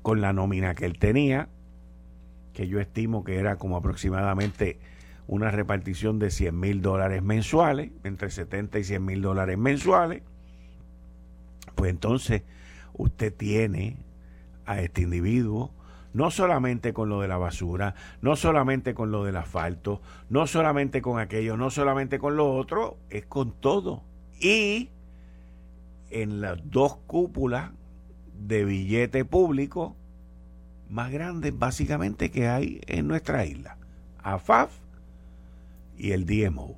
Con 0.01 0.21
la 0.21 0.33
nómina 0.33 0.73
que 0.73 0.85
él 0.85 0.97
tenía 0.97 1.49
que 2.53 2.67
yo 2.67 2.79
estimo 2.79 3.23
que 3.23 3.37
era 3.37 3.57
como 3.57 3.77
aproximadamente 3.77 4.79
una 5.27 5.51
repartición 5.51 6.19
de 6.19 6.31
100 6.31 6.59
mil 6.59 6.81
dólares 6.81 7.23
mensuales, 7.23 7.91
entre 8.03 8.29
70 8.29 8.79
y 8.79 8.83
100 8.83 9.05
mil 9.05 9.21
dólares 9.21 9.57
mensuales, 9.57 10.23
pues 11.75 11.91
entonces 11.91 12.43
usted 12.93 13.33
tiene 13.33 13.97
a 14.65 14.81
este 14.81 15.03
individuo 15.03 15.71
no 16.13 16.31
solamente 16.31 16.93
con 16.93 17.09
lo 17.09 17.21
de 17.21 17.27
la 17.27 17.37
basura, 17.37 17.95
no 18.21 18.35
solamente 18.35 18.93
con 18.93 19.11
lo 19.11 19.23
del 19.23 19.37
asfalto, 19.37 20.01
no 20.29 20.47
solamente 20.47 21.01
con 21.01 21.19
aquello, 21.19 21.57
no 21.57 21.69
solamente 21.69 22.19
con 22.19 22.35
lo 22.35 22.53
otro, 22.53 22.97
es 23.09 23.25
con 23.25 23.51
todo. 23.51 24.03
Y 24.39 24.89
en 26.09 26.41
las 26.41 26.59
dos 26.69 26.97
cúpulas 27.07 27.71
de 28.33 28.65
billete 28.65 29.23
público 29.23 29.95
más 30.89 31.11
grandes 31.11 31.57
básicamente 31.57 32.31
que 32.31 32.47
hay 32.47 32.81
en 32.87 33.07
nuestra 33.07 33.45
isla. 33.45 33.77
AFAF 34.21 34.71
y 35.97 36.11
el 36.11 36.25
DMO. 36.25 36.75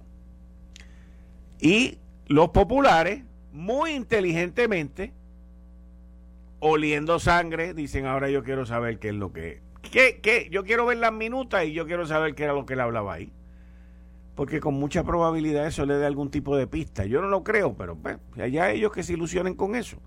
Y 1.60 1.98
los 2.28 2.50
populares, 2.50 3.24
muy 3.52 3.92
inteligentemente, 3.92 5.14
oliendo 6.66 7.20
sangre, 7.20 7.74
dicen 7.74 8.06
ahora 8.06 8.30
yo 8.30 8.44
quiero 8.44 8.66
saber 8.66 8.98
qué 8.98 9.10
es 9.10 9.16
lo 9.16 9.34
que 9.34 9.62
¿Qué, 9.92 10.22
qué? 10.22 10.48
Yo 10.50 10.64
quiero 10.64 10.86
ver 10.86 10.98
las 10.98 11.12
minutas 11.12 11.66
y 11.66 11.74
yo 11.74 11.86
quiero 11.86 12.08
saber 12.08 12.36
qué 12.36 12.46
era 12.46 12.54
lo 12.54 12.66
que 12.66 12.74
él 12.74 12.80
hablaba 12.80 13.14
ahí. 13.14 13.32
Porque 14.34 14.60
con 14.60 14.74
mucha 14.76 15.04
probabilidad 15.04 15.68
eso 15.68 15.86
le 15.86 15.96
dé 15.96 16.06
algún 16.06 16.32
tipo 16.32 16.58
de 16.58 16.66
pista. 16.66 17.06
Yo 17.06 17.22
no 17.22 17.28
lo 17.28 17.44
creo, 17.44 17.76
pero 17.76 17.96
bueno, 17.96 18.20
allá 18.42 18.72
ellos 18.72 18.92
que 18.92 19.04
se 19.04 19.14
ilusionen 19.14 19.56
con 19.56 19.76
eso. 19.76 19.98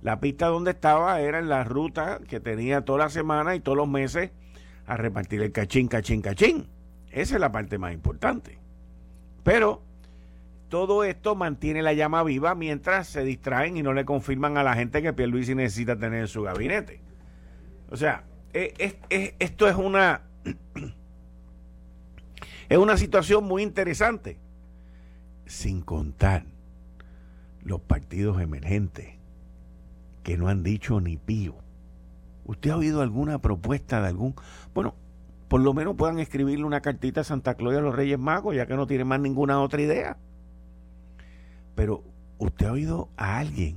La 0.00 0.20
pista 0.20 0.46
donde 0.46 0.70
estaba 0.70 1.20
era 1.20 1.40
en 1.40 1.48
la 1.48 1.64
ruta 1.64 2.20
que 2.26 2.40
tenía 2.40 2.84
toda 2.84 3.00
la 3.00 3.10
semana 3.10 3.54
y 3.56 3.60
todos 3.60 3.76
los 3.76 3.88
meses 3.88 4.30
a 4.86 4.96
repartir 4.96 5.42
el 5.42 5.52
cachín, 5.52 5.88
cachín, 5.88 6.22
cachín. 6.22 6.68
Esa 7.10 7.34
es 7.34 7.40
la 7.40 7.52
parte 7.52 7.76
más 7.76 7.92
importante. 7.92 8.58
Pero 9.42 9.82
todo 10.68 11.04
esto 11.04 11.34
mantiene 11.34 11.82
la 11.82 11.92
llama 11.92 12.22
viva 12.22 12.54
mientras 12.54 13.08
se 13.08 13.24
distraen 13.24 13.76
y 13.76 13.82
no 13.82 13.92
le 13.92 14.04
confirman 14.04 14.58
a 14.58 14.62
la 14.62 14.74
gente 14.74 15.02
que 15.02 15.12
Pierluisi 15.12 15.54
necesita 15.54 15.96
tener 15.96 16.20
en 16.20 16.28
su 16.28 16.42
gabinete. 16.42 17.00
O 17.90 17.96
sea, 17.96 18.24
esto 18.52 19.68
es 19.68 19.76
una 19.76 20.22
es 22.68 22.78
una 22.78 22.96
situación 22.96 23.44
muy 23.44 23.62
interesante. 23.62 24.38
Sin 25.46 25.80
contar 25.80 26.44
los 27.62 27.80
partidos 27.80 28.40
emergentes 28.40 29.14
que 30.22 30.36
no 30.36 30.48
han 30.48 30.62
dicho 30.62 31.00
ni 31.00 31.16
pío. 31.16 31.54
¿Usted 32.44 32.70
ha 32.70 32.76
oído 32.76 33.00
alguna 33.00 33.38
propuesta 33.38 34.02
de 34.02 34.08
algún... 34.08 34.34
Bueno, 34.74 34.94
por 35.48 35.62
lo 35.62 35.72
menos 35.72 35.96
puedan 35.96 36.18
escribirle 36.18 36.66
una 36.66 36.82
cartita 36.82 37.22
a 37.22 37.24
Santa 37.24 37.54
Claus 37.54 37.76
a 37.76 37.80
los 37.80 37.94
Reyes 37.94 38.18
Magos, 38.18 38.54
ya 38.54 38.66
que 38.66 38.74
no 38.74 38.86
tiene 38.86 39.04
más 39.04 39.20
ninguna 39.20 39.60
otra 39.60 39.80
idea. 39.80 40.18
Pero 41.78 42.02
usted 42.38 42.66
ha 42.66 42.72
oído 42.72 43.08
a 43.16 43.38
alguien, 43.38 43.76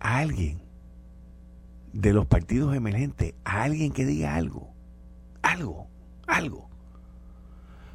a 0.00 0.18
alguien 0.18 0.60
de 1.94 2.12
los 2.12 2.26
partidos 2.26 2.76
emergentes, 2.76 3.32
a 3.42 3.62
alguien 3.62 3.90
que 3.90 4.04
diga 4.04 4.34
algo, 4.34 4.74
algo, 5.40 5.88
algo. 6.26 6.68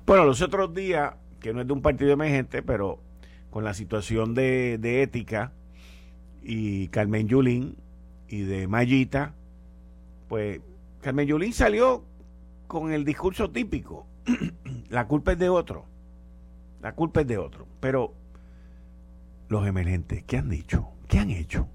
Bueno, 0.07 0.25
los 0.25 0.41
otros 0.41 0.73
días, 0.73 1.13
que 1.39 1.53
no 1.53 1.61
es 1.61 1.67
de 1.67 1.73
un 1.73 1.83
partido 1.83 2.13
emergente, 2.13 2.63
pero 2.63 2.99
con 3.51 3.63
la 3.63 3.75
situación 3.75 4.33
de, 4.33 4.79
de 4.79 5.03
ética 5.03 5.53
y 6.41 6.87
Carmen 6.87 7.27
Yulín 7.27 7.77
y 8.27 8.41
de 8.41 8.67
Mayita, 8.67 9.35
pues 10.27 10.61
Carmen 11.01 11.27
Yulín 11.27 11.53
salió 11.53 12.05
con 12.65 12.91
el 12.91 13.05
discurso 13.05 13.51
típico, 13.51 14.07
la 14.89 15.07
culpa 15.07 15.33
es 15.33 15.37
de 15.37 15.49
otro, 15.49 15.85
la 16.81 16.95
culpa 16.95 17.21
es 17.21 17.27
de 17.27 17.37
otro, 17.37 17.67
pero 17.79 18.15
los 19.49 19.67
emergentes, 19.67 20.23
¿qué 20.23 20.37
han 20.37 20.49
dicho? 20.49 20.89
¿Qué 21.07 21.19
han 21.19 21.31
hecho? 21.31 21.67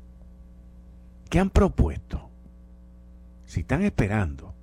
¿Qué 1.29 1.41
han 1.41 1.51
propuesto? 1.51 2.31
Si 3.45 3.61
están 3.61 3.83
esperando 3.83 4.55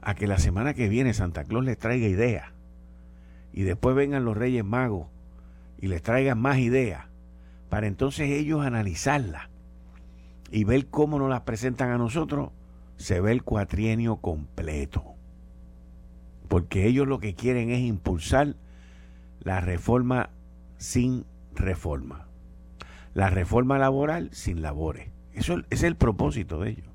a 0.00 0.14
que 0.14 0.26
la 0.26 0.38
semana 0.38 0.72
que 0.74 0.88
viene 0.88 1.12
Santa 1.12 1.44
Claus 1.44 1.64
les 1.64 1.78
traiga 1.78 2.08
ideas 2.08 2.48
y 3.52 3.62
después 3.62 3.94
vengan 3.94 4.24
los 4.24 4.36
Reyes 4.36 4.64
Magos 4.64 5.08
y 5.78 5.88
les 5.88 6.02
traigan 6.02 6.40
más 6.40 6.58
ideas, 6.58 7.04
para 7.68 7.86
entonces 7.86 8.30
ellos 8.30 8.64
analizarla 8.64 9.50
y 10.50 10.64
ver 10.64 10.86
cómo 10.88 11.18
nos 11.18 11.28
las 11.28 11.42
presentan 11.42 11.90
a 11.90 11.98
nosotros, 11.98 12.50
se 12.96 13.20
ve 13.20 13.32
el 13.32 13.42
cuatrienio 13.42 14.16
completo. 14.16 15.04
Porque 16.48 16.86
ellos 16.86 17.06
lo 17.06 17.20
que 17.20 17.34
quieren 17.34 17.70
es 17.70 17.80
impulsar 17.80 18.56
la 19.40 19.60
reforma 19.60 20.30
sin 20.78 21.24
reforma. 21.60 22.26
La 23.14 23.30
reforma 23.30 23.78
laboral 23.78 24.30
sin 24.32 24.62
labores. 24.62 25.10
Eso 25.32 25.62
es 25.70 25.82
el 25.82 25.96
propósito 25.96 26.60
de 26.60 26.70
ellos. 26.70 26.86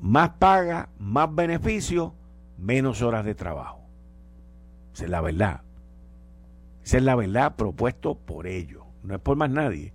Más 0.00 0.30
paga, 0.38 0.90
más 0.98 1.34
beneficio, 1.34 2.14
menos 2.58 3.02
horas 3.02 3.24
de 3.24 3.34
trabajo. 3.34 3.80
Esa 4.92 5.04
es 5.04 5.10
la 5.10 5.20
verdad. 5.20 5.62
Esa 6.84 6.98
es 6.98 7.02
la 7.02 7.16
verdad 7.16 7.56
propuesto 7.56 8.14
por 8.14 8.46
ellos. 8.46 8.84
No 9.02 9.14
es 9.14 9.20
por 9.20 9.36
más 9.36 9.50
nadie. 9.50 9.92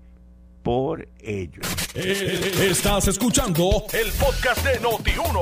Por 0.63 1.07
ellos. 1.19 1.65
Eh, 1.95 2.69
estás 2.69 3.07
escuchando 3.07 3.85
el 3.93 4.11
podcast 4.11 4.65
de 4.65 4.79
Noti1. 4.81 5.39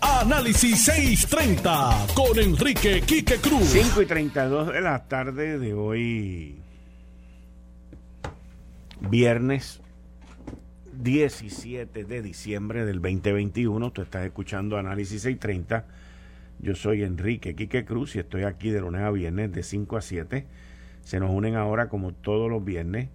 Análisis 0.00 0.84
630 0.84 2.06
con 2.14 2.38
Enrique 2.38 3.02
Quique 3.02 3.36
Cruz. 3.38 3.70
5 3.70 4.02
y 4.02 4.06
32 4.06 4.72
de 4.72 4.80
la 4.80 5.08
tarde 5.08 5.58
de 5.58 5.74
hoy. 5.74 6.59
Viernes 9.08 9.80
17 10.92 12.04
de 12.04 12.22
diciembre 12.22 12.84
del 12.84 13.00
2021. 13.00 13.90
Tú 13.92 14.02
estás 14.02 14.26
escuchando 14.26 14.76
Análisis 14.76 15.22
630. 15.22 15.86
Yo 16.58 16.74
soy 16.74 17.02
Enrique 17.02 17.56
Quique 17.56 17.86
Cruz 17.86 18.14
y 18.14 18.18
estoy 18.18 18.42
aquí 18.42 18.70
de 18.70 18.82
lunes 18.82 19.00
a 19.00 19.10
viernes 19.10 19.52
de 19.52 19.62
5 19.62 19.96
a 19.96 20.02
7. 20.02 20.46
Se 21.02 21.18
nos 21.18 21.30
unen 21.30 21.56
ahora, 21.56 21.88
como 21.88 22.12
todos 22.12 22.50
los 22.50 22.62
viernes, 22.62 23.08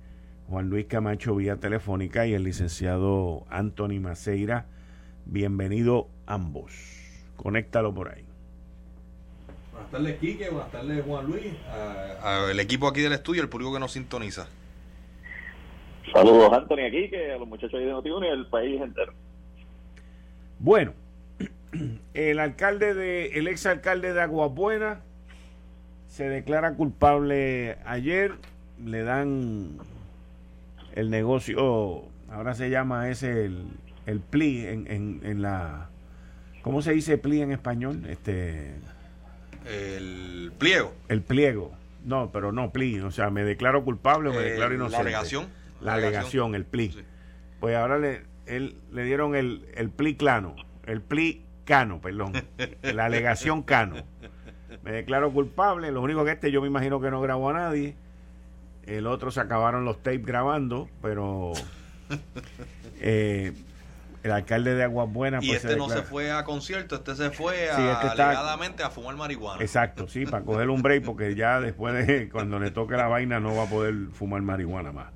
Juan 0.49 0.69
Luis 0.69 0.87
Camacho 0.87 1.35
vía 1.35 1.57
telefónica 1.57 2.25
y 2.25 2.33
el 2.33 2.43
licenciado 2.43 3.45
Anthony 3.51 3.99
Maceira. 4.01 4.65
Bienvenido 5.25 6.09
ambos. 6.25 6.73
Conéctalo 7.35 7.93
por 7.93 8.09
ahí. 8.09 8.25
Buenas 9.71 9.91
tardes, 9.91 10.17
Quique. 10.19 10.49
Buenas 10.49 10.71
tardes, 10.71 11.05
Juan 11.05 11.27
Luis. 11.27 11.53
Al 12.23 12.59
equipo 12.59 12.87
aquí 12.87 13.01
del 13.01 13.13
estudio, 13.13 13.43
el 13.43 13.49
público 13.49 13.71
que 13.71 13.79
nos 13.79 13.91
sintoniza. 13.91 14.47
Saludos, 16.15 16.53
Anthony, 16.53 16.85
aquí, 16.87 17.09
que 17.09 17.33
a 17.33 17.37
los 17.37 17.45
muchachos 17.45 17.77
de 17.77 17.87
Notiuno 17.87 18.25
y 18.25 18.29
al 18.29 18.47
país 18.47 18.81
entero. 18.81 19.13
Bueno, 20.59 20.93
el 22.13 22.39
alcalde 22.39 22.93
de, 22.93 23.37
el 23.37 23.49
ex 23.49 23.65
alcalde 23.65 24.13
de 24.13 24.21
Aguabuena 24.21 25.01
se 26.07 26.29
declara 26.29 26.75
culpable 26.75 27.79
ayer, 27.85 28.35
le 28.81 29.03
dan 29.03 29.77
el 30.93 31.09
negocio, 31.09 32.05
ahora 32.31 32.53
se 32.53 32.69
llama 32.69 33.09
ese 33.09 33.47
el, 33.47 33.65
el 34.05 34.21
PLI 34.21 34.67
en, 34.67 34.89
en, 34.89 35.19
en 35.21 35.41
la, 35.41 35.89
¿cómo 36.61 36.81
se 36.81 36.93
dice 36.93 37.17
PLI 37.17 37.41
en 37.41 37.51
español? 37.51 38.03
Este, 38.07 38.75
el 39.65 40.53
pliego. 40.57 40.93
El 41.09 41.23
pliego. 41.23 41.73
No, 42.05 42.29
pero 42.31 42.53
no 42.53 42.71
PLI, 42.71 43.01
o 43.01 43.11
sea, 43.11 43.29
me 43.31 43.43
declaro 43.43 43.83
culpable 43.83 44.29
o 44.29 44.33
me 44.33 44.43
declaro 44.43 44.73
inocente. 44.75 45.03
La 45.03 45.09
alegación. 45.09 45.64
La, 45.81 45.93
alegación, 45.93 46.55
el 46.55 46.65
PLI. 46.65 47.03
Pues 47.59 47.75
ahora 47.75 47.97
le, 47.97 48.23
él, 48.45 48.77
le 48.91 49.03
dieron 49.03 49.35
el, 49.35 49.67
el 49.75 49.89
PLI 49.89 50.15
clano, 50.15 50.55
el 50.85 51.01
PLI 51.01 51.45
cano, 51.65 51.99
perdón, 51.99 52.33
la 52.81 53.05
alegación 53.05 53.63
cano. 53.63 53.97
Me 54.83 54.91
declaro 54.91 55.31
culpable, 55.31 55.91
lo 55.91 56.01
único 56.01 56.23
que 56.25 56.31
este 56.31 56.51
yo 56.51 56.61
me 56.61 56.67
imagino 56.67 57.01
que 57.01 57.11
no 57.11 57.21
grabó 57.21 57.49
a 57.49 57.53
nadie. 57.53 57.95
El 58.83 59.07
otro 59.07 59.31
se 59.31 59.39
acabaron 59.39 59.83
los 59.83 59.97
tapes 60.03 60.25
grabando, 60.25 60.87
pero 61.01 61.53
eh, 63.01 63.53
el 64.21 64.31
alcalde 64.31 64.75
de 64.75 64.83
Aguas 64.83 65.11
Buenas. 65.11 65.43
Y 65.43 65.49
pues, 65.49 65.65
este 65.65 65.75
no 65.75 65.89
se 65.89 66.03
fue 66.03 66.31
a 66.31 66.43
concierto, 66.43 66.95
este 66.95 67.15
se 67.15 67.31
fue 67.31 67.69
a, 67.69 68.03
este 68.03 68.21
alegadamente 68.21 68.83
a 68.83 68.89
fumar 68.89 69.15
marihuana. 69.15 69.61
Exacto, 69.61 70.07
sí, 70.07 70.25
para 70.25 70.43
coger 70.43 70.69
un 70.69 70.81
break, 70.81 71.03
porque 71.03 71.35
ya 71.35 71.59
después 71.59 72.05
de 72.05 72.29
cuando 72.29 72.59
le 72.59 72.71
toque 72.71 72.95
la 72.95 73.07
vaina 73.07 73.39
no 73.39 73.55
va 73.55 73.63
a 73.63 73.67
poder 73.67 73.93
fumar 74.13 74.41
marihuana 74.41 74.91
más. 74.91 75.07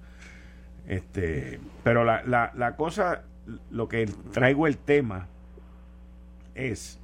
Este, 0.90 1.60
pero 1.84 2.04
la, 2.04 2.24
la, 2.24 2.52
la 2.56 2.76
cosa, 2.76 3.24
lo 3.70 3.88
que 3.88 4.08
traigo 4.34 4.66
el 4.66 4.78
tema 4.78 5.28
es 6.56 7.00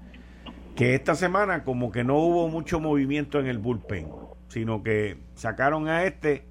que 0.76 0.96
esta 0.96 1.14
semana 1.14 1.64
como 1.64 1.92
que 1.92 2.04
no 2.04 2.18
hubo 2.18 2.50
mucho 2.50 2.80
movimiento 2.80 3.40
en 3.40 3.46
el 3.46 3.60
bullpen, 3.60 4.08
sino 4.48 4.82
que 4.82 5.18
sacaron 5.36 5.88
a 5.88 6.04
este, 6.06 6.46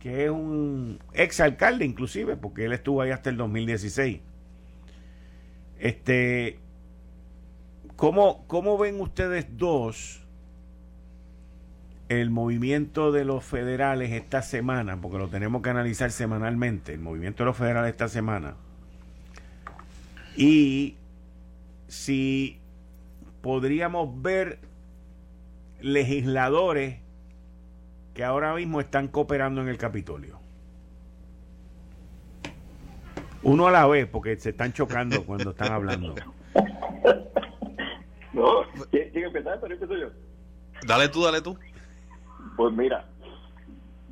que 0.00 0.24
es 0.24 0.30
un 0.30 0.98
ex 1.12 1.38
alcalde 1.38 1.84
inclusive, 1.84 2.36
porque 2.36 2.64
él 2.64 2.72
estuvo 2.72 3.00
ahí 3.00 3.12
hasta 3.12 3.30
el 3.30 3.36
2016. 3.36 4.20
Este, 5.78 6.58
¿cómo, 7.94 8.44
cómo 8.48 8.76
ven 8.76 9.00
ustedes 9.00 9.56
dos 9.56 10.23
el 12.08 12.30
movimiento 12.30 13.12
de 13.12 13.24
los 13.24 13.44
federales 13.44 14.12
esta 14.12 14.42
semana, 14.42 15.00
porque 15.00 15.18
lo 15.18 15.28
tenemos 15.28 15.62
que 15.62 15.70
analizar 15.70 16.10
semanalmente, 16.10 16.92
el 16.92 17.00
movimiento 17.00 17.42
de 17.42 17.46
los 17.46 17.56
federales 17.56 17.90
esta 17.92 18.08
semana, 18.08 18.56
y 20.36 20.96
si 21.88 22.60
podríamos 23.40 24.22
ver 24.22 24.58
legisladores 25.80 26.98
que 28.14 28.24
ahora 28.24 28.54
mismo 28.54 28.80
están 28.80 29.08
cooperando 29.08 29.60
en 29.60 29.68
el 29.68 29.76
Capitolio. 29.76 30.38
Uno 33.42 33.66
a 33.66 33.70
la 33.70 33.86
vez, 33.86 34.06
porque 34.06 34.36
se 34.36 34.50
están 34.50 34.72
chocando 34.72 35.24
cuando 35.24 35.50
están 35.50 35.72
hablando. 35.72 36.14
No, 38.32 38.62
¿quién 38.90 39.10
empezar? 39.14 39.60
Pero 39.60 39.74
empiezo 39.74 39.96
yo. 39.96 40.08
Dale 40.88 41.08
tú, 41.08 41.22
dale 41.22 41.40
tú. 41.40 41.56
Pues 42.56 42.72
mira, 42.72 43.04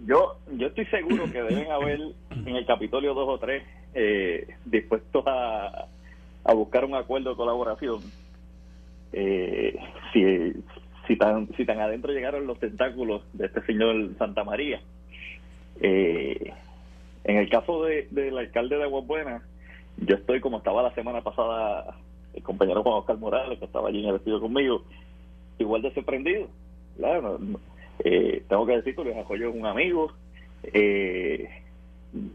yo 0.06 0.36
yo 0.52 0.66
estoy 0.66 0.86
seguro 0.86 1.24
que 1.30 1.42
deben 1.42 1.70
haber 1.70 2.00
en 2.30 2.56
el 2.56 2.66
Capitolio 2.66 3.14
dos 3.14 3.28
o 3.28 3.38
tres 3.38 3.62
eh, 3.94 4.56
dispuestos 4.64 5.24
a, 5.26 5.86
a 6.44 6.54
buscar 6.54 6.84
un 6.84 6.94
acuerdo 6.94 7.30
de 7.30 7.36
colaboración. 7.36 8.00
Eh, 9.12 9.78
si, 10.12 10.52
si, 11.06 11.16
tan, 11.16 11.48
si 11.56 11.64
tan 11.64 11.80
adentro 11.80 12.12
llegaron 12.12 12.46
los 12.46 12.58
tentáculos 12.58 13.22
de 13.32 13.46
este 13.46 13.62
señor 13.66 14.16
Santa 14.18 14.42
María. 14.42 14.80
Eh, 15.80 16.52
en 17.24 17.36
el 17.36 17.48
caso 17.48 17.84
de, 17.84 18.08
del 18.10 18.36
alcalde 18.38 18.76
de 18.76 18.84
Aguas 18.84 19.06
Buenas, 19.06 19.42
yo 19.98 20.16
estoy 20.16 20.40
como 20.40 20.58
estaba 20.58 20.82
la 20.82 20.94
semana 20.94 21.20
pasada 21.22 21.96
el 22.34 22.42
compañero 22.42 22.82
Juan 22.82 22.96
Oscar 22.96 23.18
Morales, 23.18 23.58
que 23.58 23.66
estaba 23.66 23.88
allí 23.88 24.00
en 24.00 24.06
el 24.06 24.14
vestido 24.14 24.40
conmigo, 24.40 24.82
igual 25.58 25.82
de 25.82 25.92
sorprendido. 25.92 26.48
Claro, 26.96 27.38
eh, 28.00 28.44
tengo 28.48 28.66
que 28.66 28.76
decir 28.76 28.94
que 28.94 29.04
Luis 29.04 29.16
Ajoyo 29.16 29.50
es 29.50 29.54
un 29.54 29.66
amigo, 29.66 30.12
eh, 30.62 31.48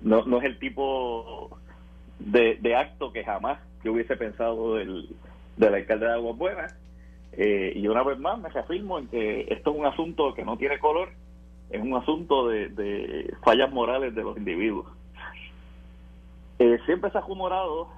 no, 0.04 0.26
no 0.26 0.38
es 0.39 0.46
el 0.46 0.60
tipo 0.60 1.50
de, 2.20 2.76
acto 2.76 3.12
que 3.12 3.24
jamás 3.24 3.60
yo 3.84 3.93
hubiese 3.93 4.15
pensado 4.15 4.76
del, 4.76 5.10
del 5.56 5.74
alcalde 5.74 6.06
de 6.06 6.13
Aguas 6.13 6.38
Buenas. 6.38 6.76
Eh, 7.34 7.74
y 7.76 7.88
una 7.88 8.04
vez 8.04 8.17
más 8.17 8.39
me 8.39 8.50
reafirmo 8.50 8.98
en 8.98 9.08
que 9.08 9.41
esto 9.50 9.72
es 9.72 9.78
un 9.78 9.86
asunto 9.86 10.34
que 10.34 10.43
no 10.43 10.58
tiene 10.58 10.80
color, 10.80 11.10
es 11.70 11.82
un 11.82 11.93
asunto 11.96 12.48
de, 12.48 12.70
de 12.70 13.36
fallas 13.43 13.72
morales 13.72 14.15
de 14.15 14.24
los 14.24 14.38
individuos. 14.38 14.88
Eh, 16.60 16.80
siempre 16.86 17.12
se 17.12 17.17
ha 17.17 17.26
humorado 17.26 17.89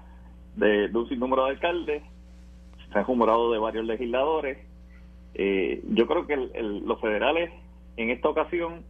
de, 0.55 0.89
de, 0.89 0.97
un 0.97 1.07
sinnúmero 1.07 1.45
de 1.45 1.51
alcaldes, 1.51 2.03
se 2.91 2.99
ha 2.99 3.05
humorado 3.07 3.51
de 3.51 3.59
varios 3.59 3.85
legisladores. 3.85 4.57
Eh, 5.35 5.81
yo 5.89 6.07
creo 6.07 6.27
que 6.27 6.33
el, 6.33 6.85
los 6.85 6.99
federales 6.99 7.51
en 7.97 8.09
esta 8.09 8.29
ocasión 8.29 8.83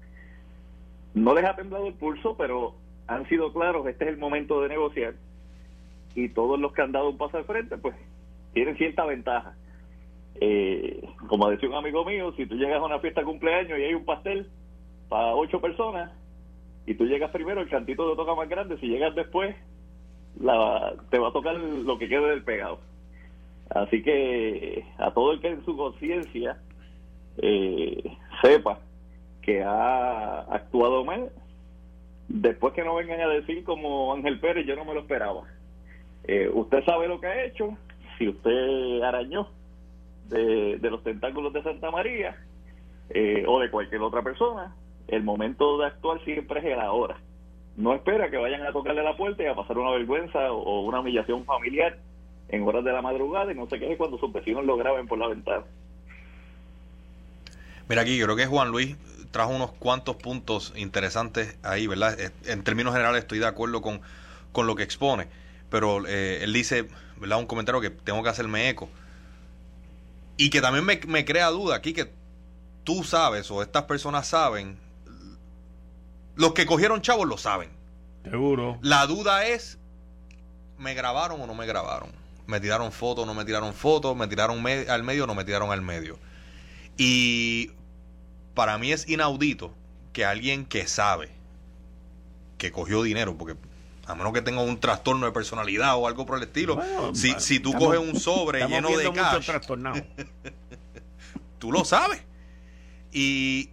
no 1.14 1.34
les 1.34 1.46
ha 1.46 1.56
temblado 1.56 1.88
el 1.88 1.94
pulso, 1.94 2.36
pero 2.38 2.76
han 3.08 3.28
sido 3.28 3.52
claros, 3.54 3.88
este 3.88 4.06
es 4.06 4.12
el 4.12 4.18
momento 4.18 4.62
de 4.62 4.70
negociar 4.70 5.16
y 6.16 6.30
todos 6.30 6.60
los 6.60 6.74
que 6.74 6.82
han 6.82 6.92
dado 6.92 7.10
un 7.10 7.18
paso 7.18 7.38
al 7.38 7.46
frente, 7.46 7.78
pues 7.78 7.96
tienen 8.54 8.78
cierta 8.78 9.06
ventaja. 9.06 9.56
Eh, 10.42 11.04
como 11.28 11.50
decía 11.50 11.70
un 11.70 11.76
amigo 11.76 12.06
mío, 12.06 12.34
si 12.38 12.46
tú 12.46 12.56
llegas 12.56 12.80
a 12.80 12.86
una 12.86 13.00
fiesta 13.00 13.22
de 13.22 13.26
cumpleaños 13.26 13.78
y 13.78 13.84
hay 13.84 13.94
un 13.94 14.06
pastel 14.06 14.50
para 15.10 15.36
ocho 15.36 15.60
personas 15.60 16.12
y 16.86 16.94
tú 16.94 17.06
llegas 17.06 17.32
primero, 17.32 17.62
el 17.62 17.70
cantito 17.70 18.10
te 18.10 18.16
toca 18.16 18.36
más 18.36 18.50
grande, 18.50 18.78
si 18.80 18.88
llegas 18.88 19.14
después, 19.16 19.56
la, 20.40 20.94
te 21.10 21.20
va 21.20 21.30
a 21.30 21.34
tocar 21.34 21.56
lo 21.56 21.98
que 21.98 22.08
quede 22.08 22.30
del 22.30 22.44
pegado. 22.44 22.80
Así 23.70 24.02
que 24.02 24.84
a 24.98 25.12
todo 25.12 25.34
el 25.34 25.42
que 25.42 25.50
en 25.50 25.64
su 25.64 25.78
conciencia 25.78 26.58
eh, 27.38 28.18
sepa 28.42 28.80
que 29.42 29.64
ha 29.64 30.42
actuado 30.42 31.06
mal, 31.06 31.30
después 32.28 32.74
que 32.74 32.84
no 32.84 32.96
vengan 32.96 33.22
a 33.22 33.28
decir 33.28 33.64
como 33.64 34.14
Ángel 34.14 34.40
Pérez, 34.40 34.66
yo 34.66 34.76
no 34.76 34.86
me 34.86 34.94
lo 34.94 35.02
esperaba. 35.02 35.44
Eh, 36.26 36.50
usted 36.52 36.84
sabe 36.84 37.08
lo 37.08 37.20
que 37.20 37.28
ha 37.28 37.46
hecho, 37.46 37.78
si 38.18 38.28
usted 38.28 39.02
arañó 39.02 39.48
de, 40.28 40.78
de 40.78 40.90
los 40.90 41.04
tentáculos 41.04 41.54
de 41.54 41.64
Santa 41.64 41.92
María 41.92 42.36
eh, 43.10 43.44
o 43.48 43.60
de 43.60 43.70
cualquier 43.70 44.02
otra 44.02 44.22
persona, 44.22 44.76
el 45.08 45.24
momento 45.24 45.78
de 45.78 45.88
actuar 45.88 46.24
siempre 46.24 46.60
es 46.60 46.66
el 46.66 46.80
ahora. 46.80 47.18
No 47.78 47.94
espera 47.94 48.30
que 48.30 48.38
vayan 48.38 48.64
a 48.64 48.72
tocarle 48.72 49.04
la 49.04 49.16
puerta 49.16 49.44
y 49.44 49.48
a 49.48 49.56
pasar 49.56 49.78
una 49.78 49.92
vergüenza 49.92 50.52
o 50.52 50.82
una 50.82 51.00
humillación 51.00 51.46
familiar 51.46 51.98
en 52.50 52.68
horas 52.68 52.84
de 52.84 52.92
la 52.92 53.02
madrugada 53.02 53.52
y 53.52 53.56
no 53.56 53.68
se 53.68 53.80
queje 53.80 53.98
cuando 53.98 54.18
sus 54.18 54.34
vecinos 54.34 54.66
lo 54.66 54.76
graben 54.78 55.08
por 55.08 55.18
la 55.18 55.28
ventana. 55.28 55.64
Mira 57.88 58.02
aquí, 58.02 58.18
yo 58.18 58.26
creo 58.26 58.36
que 58.36 58.46
Juan 58.46 58.70
Luis 58.70 58.96
trajo 59.32 59.52
unos 59.52 59.72
cuantos 59.72 60.16
puntos 60.16 60.74
interesantes 60.76 61.58
ahí, 61.64 61.88
¿verdad? 61.88 62.20
Eh, 62.20 62.32
en 62.46 62.64
términos 62.64 62.94
generales 62.94 63.22
estoy 63.24 63.40
de 63.40 63.48
acuerdo 63.48 63.82
con, 63.82 64.02
con 64.52 64.68
lo 64.68 64.76
que 64.76 64.84
expone, 64.84 65.28
pero 65.70 66.06
eh, 66.08 66.44
él 66.44 66.54
dice, 66.54 66.88
¿verdad? 67.18 67.40
Un 67.40 67.46
comentario 67.46 67.82
que 67.82 67.90
tengo 67.90 68.24
que 68.24 68.30
hacerme 68.30 68.70
eco. 68.70 68.90
Y 70.38 70.50
que 70.50 70.62
también 70.62 70.86
me, 70.86 71.00
me 71.08 71.26
crea 71.26 71.50
duda 71.50 71.76
aquí 71.76 71.94
que 71.94 72.12
tú 72.84 73.04
sabes 73.04 73.52
o 73.52 73.62
estas 73.62 73.84
personas 73.84 74.28
saben, 74.28 74.78
los 76.36 76.54
que 76.54 76.66
cogieron 76.66 77.02
chavos 77.02 77.28
lo 77.28 77.38
saben. 77.38 77.70
Seguro. 78.24 78.80
La 78.82 79.06
duda 79.06 79.46
es, 79.46 79.78
¿me 80.78 80.94
grabaron 80.94 81.42
o 81.42 81.48
no 81.48 81.54
me 81.54 81.66
grabaron? 81.66 82.19
¿Me 82.50 82.60
tiraron 82.60 82.92
fotos 82.92 83.28
no 83.28 83.36
me 83.36 83.46
tiraron 83.46 83.76
fotos? 83.76 84.18
¿Me 84.18 84.28
tiraron 84.28 84.66
al 84.66 85.04
medio 85.04 85.28
no 85.28 85.36
me 85.36 85.44
tiraron 85.44 85.72
al 85.72 85.84
medio? 85.84 86.18
Y 86.98 87.72
para 88.56 88.80
mí 88.80 88.92
es 88.92 89.08
inaudito 89.08 89.72
que 90.14 90.26
alguien 90.26 90.66
que 90.66 90.88
sabe 90.88 91.30
que 92.58 92.72
cogió 92.72 93.04
dinero, 93.04 93.38
porque 93.38 93.56
a 94.08 94.16
menos 94.16 94.34
que 94.34 94.42
tenga 94.42 94.62
un 94.62 94.80
trastorno 94.80 95.28
de 95.28 95.32
personalidad 95.32 95.96
o 95.96 96.08
algo 96.08 96.26
por 96.26 96.38
el 96.38 96.44
estilo, 96.44 96.82
si, 97.14 97.36
si 97.38 97.60
tú 97.60 97.72
coges 97.74 98.00
un 98.00 98.20
sobre 98.20 98.68
lleno 98.68 98.98
de 98.98 99.14
cash, 99.14 99.48
tú 101.60 101.72
lo 101.72 101.86
sabes. 101.86 102.24
Y 103.12 103.70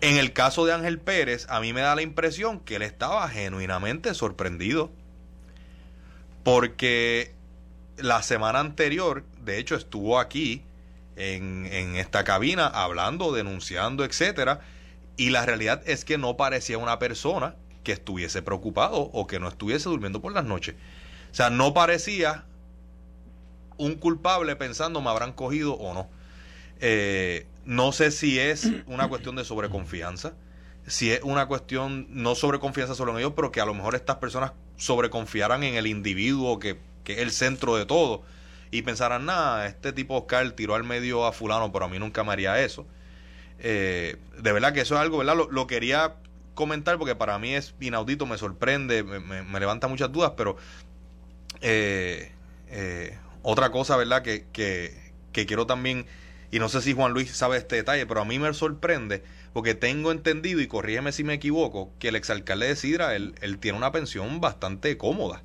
en 0.00 0.16
el 0.16 0.32
caso 0.32 0.66
de 0.66 0.72
Ángel 0.72 0.98
Pérez, 0.98 1.46
a 1.48 1.60
mí 1.60 1.72
me 1.72 1.82
da 1.82 1.94
la 1.94 2.02
impresión 2.02 2.58
que 2.58 2.76
él 2.76 2.82
estaba 2.82 3.28
genuinamente 3.28 4.12
sorprendido. 4.12 4.90
Porque 6.48 7.34
la 7.98 8.22
semana 8.22 8.60
anterior, 8.60 9.22
de 9.44 9.58
hecho, 9.58 9.74
estuvo 9.74 10.18
aquí 10.18 10.62
en, 11.14 11.66
en 11.66 11.96
esta 11.96 12.24
cabina 12.24 12.66
hablando, 12.66 13.32
denunciando, 13.32 14.02
etcétera. 14.02 14.60
Y 15.18 15.28
la 15.28 15.44
realidad 15.44 15.82
es 15.84 16.06
que 16.06 16.16
no 16.16 16.38
parecía 16.38 16.78
una 16.78 16.98
persona 16.98 17.54
que 17.84 17.92
estuviese 17.92 18.40
preocupado 18.40 18.96
o 18.96 19.26
que 19.26 19.38
no 19.38 19.46
estuviese 19.46 19.90
durmiendo 19.90 20.22
por 20.22 20.32
las 20.32 20.46
noches. 20.46 20.74
O 21.30 21.34
sea, 21.34 21.50
no 21.50 21.74
parecía 21.74 22.46
un 23.76 23.96
culpable 23.96 24.56
pensando 24.56 25.02
me 25.02 25.10
habrán 25.10 25.34
cogido 25.34 25.74
o 25.74 25.92
no. 25.92 26.08
Eh, 26.80 27.46
no 27.66 27.92
sé 27.92 28.10
si 28.10 28.38
es 28.38 28.70
una 28.86 29.06
cuestión 29.10 29.36
de 29.36 29.44
sobreconfianza, 29.44 30.32
si 30.86 31.10
es 31.10 31.20
una 31.24 31.44
cuestión 31.44 32.06
no 32.08 32.34
sobreconfianza 32.34 32.94
solo 32.94 33.12
en 33.12 33.18
ellos, 33.18 33.34
pero 33.36 33.52
que 33.52 33.60
a 33.60 33.66
lo 33.66 33.74
mejor 33.74 33.94
estas 33.94 34.16
personas 34.16 34.52
sobreconfiaran 34.78 35.62
en 35.62 35.74
el 35.74 35.86
individuo 35.86 36.58
que, 36.58 36.78
que 37.04 37.14
es 37.14 37.18
el 37.18 37.30
centro 37.30 37.76
de 37.76 37.84
todo 37.84 38.22
y 38.70 38.82
pensaran, 38.82 39.26
nada, 39.26 39.66
este 39.66 39.92
tipo 39.92 40.16
Oscar 40.16 40.50
tiró 40.52 40.74
al 40.74 40.84
medio 40.84 41.26
a 41.26 41.32
fulano, 41.32 41.70
pero 41.72 41.84
a 41.84 41.88
mí 41.88 41.98
nunca 41.98 42.24
me 42.24 42.32
haría 42.32 42.60
eso. 42.62 42.86
Eh, 43.58 44.16
de 44.38 44.52
verdad 44.52 44.72
que 44.72 44.80
eso 44.80 44.94
es 44.94 45.00
algo, 45.00 45.18
¿verdad? 45.18 45.36
Lo, 45.50 45.66
quería 45.66 46.16
comentar 46.54 46.98
porque 46.98 47.14
para 47.14 47.38
mí 47.38 47.54
es 47.54 47.74
inaudito, 47.80 48.26
me 48.26 48.38
sorprende, 48.38 49.02
me, 49.02 49.60
levanta 49.60 49.88
muchas 49.88 50.12
dudas, 50.12 50.32
pero 50.36 50.56
eh, 51.60 52.32
otra 53.42 53.70
cosa, 53.70 53.96
¿verdad? 53.96 54.22
Que, 54.22 54.46
que, 54.52 55.12
que 55.32 55.46
quiero 55.46 55.66
también 55.66 56.06
y 56.50 56.58
no 56.58 56.68
sé 56.68 56.80
si 56.80 56.94
Juan 56.94 57.12
Luis 57.12 57.30
sabe 57.30 57.58
este 57.58 57.76
detalle, 57.76 58.06
pero 58.06 58.22
a 58.22 58.24
mí 58.24 58.38
me 58.38 58.52
sorprende 58.54 59.22
porque 59.58 59.74
tengo 59.74 60.12
entendido, 60.12 60.60
y 60.60 60.68
corrígeme 60.68 61.10
si 61.10 61.24
me 61.24 61.34
equivoco, 61.34 61.90
que 61.98 62.10
el 62.10 62.14
exalcalde 62.14 62.68
de 62.68 62.76
Sidra, 62.76 63.16
él, 63.16 63.34
tiene 63.58 63.76
una 63.76 63.90
pensión 63.90 64.40
bastante 64.40 64.96
cómoda. 64.96 65.42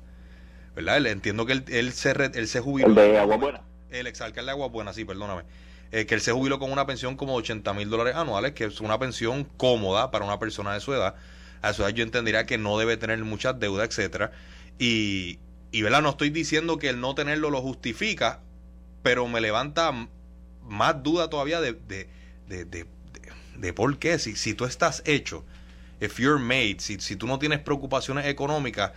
¿Verdad? 0.76 1.04
entiendo 1.06 1.46
que 1.46 1.64
él, 1.66 1.92
se, 1.92 2.12
él 2.12 2.46
se 2.46 2.60
jubiló. 2.60 2.86
El 2.86 2.94
de 2.94 3.18
Agua 3.18 3.64
El 3.90 4.06
exalcalde 4.06 4.46
de 4.46 4.52
Agua 4.52 4.68
Buena, 4.68 4.92
sí, 4.92 5.04
perdóname. 5.04 5.42
Eh, 5.90 6.06
que 6.06 6.14
él 6.14 6.20
se 6.20 6.30
jubiló 6.30 6.60
con 6.60 6.70
una 6.70 6.86
pensión 6.86 7.16
como 7.16 7.34
80 7.34 7.74
mil 7.74 7.90
dólares 7.90 8.14
anuales, 8.14 8.52
que 8.52 8.66
es 8.66 8.80
una 8.80 9.00
pensión 9.00 9.48
cómoda 9.56 10.12
para 10.12 10.24
una 10.24 10.38
persona 10.38 10.74
de 10.74 10.78
su 10.78 10.94
edad. 10.94 11.16
A 11.60 11.72
su 11.72 11.82
edad 11.82 11.90
yo 11.90 12.04
entendería 12.04 12.46
que 12.46 12.56
no 12.56 12.78
debe 12.78 12.96
tener 12.96 13.18
muchas 13.24 13.58
deudas, 13.58 13.88
etcétera. 13.88 14.30
Y, 14.78 15.40
y 15.72 15.82
¿verdad? 15.82 16.02
no 16.02 16.10
estoy 16.10 16.30
diciendo 16.30 16.78
que 16.78 16.88
el 16.88 17.00
no 17.00 17.16
tenerlo 17.16 17.50
lo 17.50 17.60
justifica, 17.60 18.42
pero 19.02 19.26
me 19.26 19.40
levanta 19.40 19.90
más 20.62 21.02
duda 21.02 21.28
todavía 21.28 21.60
de, 21.60 21.72
de, 21.72 22.08
de, 22.46 22.64
de, 22.64 22.86
por 23.74 23.98
qué. 23.98 24.18
Si, 24.18 24.36
si 24.36 24.54
tú 24.54 24.64
estás 24.64 25.02
hecho, 25.06 25.44
if 26.00 26.18
you're 26.18 26.38
made, 26.38 26.76
si, 26.78 26.98
si 27.00 27.16
tú 27.16 27.26
no 27.26 27.38
tienes 27.38 27.60
preocupaciones 27.60 28.26
económicas, 28.26 28.92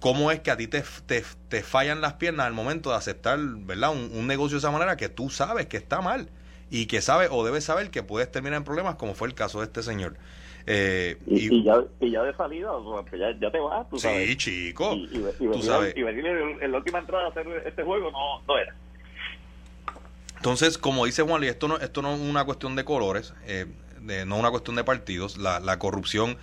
¿cómo 0.00 0.30
es 0.30 0.40
que 0.40 0.50
a 0.50 0.56
ti 0.56 0.66
te, 0.66 0.82
te, 1.06 1.62
fallan 1.62 2.00
las 2.00 2.14
piernas 2.14 2.46
al 2.46 2.52
momento 2.52 2.90
de 2.90 2.96
aceptar 2.96 3.38
¿verdad? 3.38 3.92
Un, 3.92 4.26
negocio 4.26 4.56
de 4.56 4.58
esa 4.58 4.70
manera 4.70 4.96
que 4.96 5.08
tú 5.08 5.30
sabes 5.30 5.66
que 5.66 5.76
está 5.76 6.00
mal? 6.00 6.28
Y 6.70 6.86
que 6.86 7.00
sabes 7.00 7.28
o 7.30 7.44
debes 7.44 7.64
saber 7.64 7.90
que 7.90 8.02
puedes 8.02 8.30
terminar 8.30 8.58
en 8.58 8.64
problemas, 8.64 8.96
como 8.96 9.14
fue 9.14 9.28
el 9.28 9.34
caso 9.34 9.60
de 9.60 9.66
este 9.66 9.82
señor. 9.82 10.16
Eh, 10.66 11.18
y, 11.26 11.62
ya, 11.62 11.84
y 12.00 12.10
ya 12.10 12.22
de 12.22 12.34
salida, 12.34 12.70
ya, 13.12 13.38
ya, 13.38 13.50
te 13.50 13.60
vas, 13.60 13.88
tú 13.90 13.98
sabes. 13.98 14.28
Sí, 14.28 14.36
chico. 14.36 14.94
Y, 14.94 15.08
tú 15.38 15.62
sabes. 15.62 15.94
y 15.94 16.02
venir 16.02 16.26
en 16.26 16.72
la 16.72 16.78
última 16.78 16.98
entrada 16.98 17.26
a 17.26 17.28
hacer 17.28 17.46
este 17.66 17.82
juego 17.82 18.10
no, 18.10 18.40
no 18.46 18.58
era. 18.58 18.74
Entonces, 20.44 20.76
como 20.76 21.06
dice 21.06 21.22
Juan 21.22 21.40
Luis, 21.40 21.52
esto 21.52 21.68
no, 21.68 21.78
esto 21.78 22.02
no 22.02 22.14
es 22.14 22.20
una 22.20 22.44
cuestión 22.44 22.76
de 22.76 22.84
colores, 22.84 23.32
eh, 23.46 23.64
de, 24.02 24.26
no 24.26 24.36
una 24.36 24.50
cuestión 24.50 24.76
de 24.76 24.84
partidos, 24.84 25.38
la, 25.38 25.78
corrupción, 25.78 26.36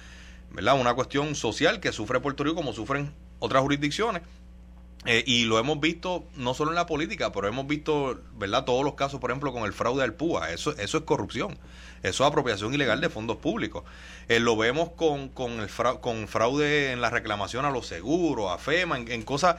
¿verdad? 0.50 0.82
Una 0.82 0.96
cuestión 0.96 1.36
social 1.36 1.80
que 1.80 1.92
sufre 1.92 2.20
Puerto 2.20 2.44
Rico 2.44 2.56
como 2.56 2.74
sufren 2.74 3.14
otras 3.38 3.62
jurisdicciones. 3.62 4.24
Eh, 5.06 5.24
y 5.28 5.44
lo 5.44 5.60
hemos 5.60 5.80
visto 5.80 6.26
no 6.36 6.56
solo 6.56 6.72
en 6.72 6.78
la 6.78 6.88
política, 6.88 7.32
pero 7.32 7.48
hemos 7.48 7.68
visto, 7.68 8.20
¿verdad? 8.40 8.66
Todos 8.66 8.84
los 8.84 8.96
casos, 8.96 9.20
por 9.20 9.30
ejemplo, 9.30 9.54
con 9.54 9.66
el 9.66 9.72
fraude 9.72 10.04
al 10.04 10.16
PUA. 10.16 10.52
Eso, 10.52 10.76
eso 10.80 10.98
es 10.98 11.04
corrupción. 11.04 11.60
Eso 12.02 12.24
es 12.24 12.28
apropiación 12.28 12.74
ilegal 12.74 13.02
de 13.02 13.10
fondos 13.10 13.38
públicos. 13.38 13.84
Eh, 14.30 14.40
lo 14.40 14.58
vemos 14.58 14.94
con, 14.94 15.30
con, 15.30 15.60
el 15.60 15.70
con 16.02 16.28
fraude 16.28 16.92
en 16.92 17.02
la 17.02 17.12
reclamación 17.12 17.66
a 17.66 17.70
los 17.70 17.86
seguros, 17.86 18.52
a 18.52 18.58
FEMA, 18.58 18.98
en, 18.98 19.12
en 19.12 19.22
cosas, 19.22 19.58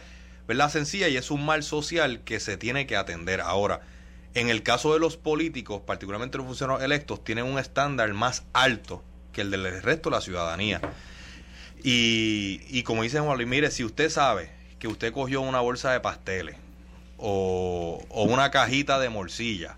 ¿verdad? 0.48 0.68
Sencillas 0.68 1.11
y 1.11 1.16
es 1.16 1.31
un 1.31 1.46
mal 1.46 1.62
social 1.62 2.22
que 2.24 2.40
se 2.40 2.57
tiene 2.57 2.88
que 2.88 2.96
atender. 2.96 3.40
Ahora, 3.40 3.83
en 4.34 4.48
el 4.48 4.62
caso 4.62 4.92
de 4.92 5.00
los 5.00 5.16
políticos, 5.16 5.82
particularmente 5.86 6.38
los 6.38 6.46
funcionarios 6.46 6.84
electos, 6.84 7.22
tienen 7.24 7.44
un 7.44 7.58
estándar 7.58 8.12
más 8.14 8.44
alto 8.52 9.02
que 9.32 9.42
el 9.42 9.50
del 9.50 9.82
resto 9.82 10.10
de 10.10 10.16
la 10.16 10.22
ciudadanía. 10.22 10.80
Y, 11.82 12.60
y 12.68 12.82
como 12.84 13.02
dice 13.02 13.20
Juan 13.20 13.36
Luis, 13.36 13.48
mire, 13.48 13.70
si 13.70 13.84
usted 13.84 14.08
sabe 14.10 14.50
que 14.78 14.88
usted 14.88 15.12
cogió 15.12 15.40
una 15.40 15.60
bolsa 15.60 15.92
de 15.92 16.00
pasteles 16.00 16.56
o, 17.16 18.04
una 18.10 18.50
cajita 18.50 18.98
de 18.98 19.08
morcilla 19.08 19.76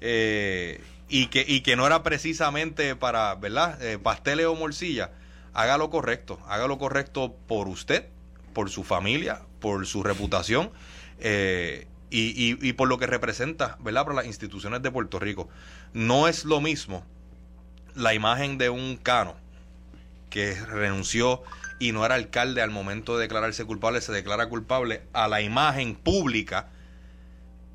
eh, 0.00 0.82
y, 1.08 1.26
que, 1.26 1.44
y 1.46 1.60
que 1.60 1.76
no 1.76 1.86
era 1.86 2.02
precisamente 2.02 2.94
para, 2.96 3.34
¿verdad? 3.36 3.82
Eh, 3.82 3.98
pasteles 3.98 4.46
o 4.46 4.54
morcilla, 4.54 5.12
haga 5.52 5.78
lo 5.78 5.90
correcto, 5.90 6.40
haga 6.46 6.66
lo 6.66 6.78
correcto 6.78 7.34
por 7.46 7.68
usted, 7.68 8.08
por 8.52 8.70
su 8.70 8.84
familia, 8.84 9.42
por 9.60 9.86
su 9.86 10.02
reputación. 10.02 10.72
Eh, 11.20 11.86
y, 12.16 12.58
y, 12.60 12.72
por 12.74 12.88
lo 12.88 12.98
que 12.98 13.06
representa, 13.06 13.76
¿verdad?, 13.80 14.04
para 14.04 14.16
las 14.16 14.26
instituciones 14.26 14.82
de 14.82 14.90
Puerto 14.90 15.18
Rico. 15.18 15.48
No 15.92 16.28
es 16.28 16.44
lo 16.44 16.60
mismo 16.60 17.04
la 17.94 18.14
imagen 18.14 18.56
de 18.56 18.70
un 18.70 18.96
cano 18.96 19.34
que 20.30 20.54
renunció 20.54 21.42
y 21.80 21.92
no 21.92 22.06
era 22.06 22.14
alcalde 22.14 22.62
al 22.62 22.70
momento 22.70 23.16
de 23.16 23.22
declararse 23.22 23.64
culpable, 23.64 24.00
se 24.00 24.12
declara 24.12 24.48
culpable, 24.48 25.02
a 25.12 25.26
la 25.26 25.40
imagen 25.40 25.96
pública 25.96 26.68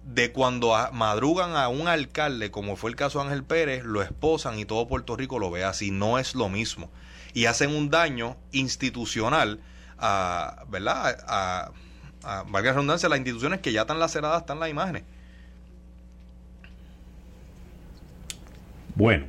de 0.06 0.32
cuando 0.32 0.74
madrugan 0.94 1.56
a 1.56 1.68
un 1.68 1.88
alcalde, 1.88 2.50
como 2.50 2.76
fue 2.78 2.90
el 2.90 2.96
caso 2.96 3.20
de 3.20 3.26
Ángel 3.26 3.44
Pérez, 3.44 3.84
lo 3.84 4.02
esposan 4.02 4.58
y 4.58 4.66
todo 4.66 4.88
Puerto 4.88 5.16
Rico 5.16 5.38
lo 5.38 5.52
ve 5.52 5.64
así. 5.64 5.92
No 5.92 6.18
es 6.18 6.34
lo 6.34 6.50
mismo. 6.50 6.90
Y 7.34 7.46
hacen 7.46 7.76
un 7.76 7.90
daño 7.90 8.38
institucional 8.52 9.60
a, 9.98 10.64
¿verdad? 10.70 11.72
Valga 12.24 12.62
la 12.62 12.72
redundancia, 12.74 13.10
las 13.10 13.20
instituciones 13.20 13.60
que 13.62 13.72
ya 13.72 13.82
están 13.82 14.00
laceradas 14.00 14.42
están 14.42 14.60
las 14.60 14.70
imágenes. 14.70 15.04
Bueno. 18.96 19.28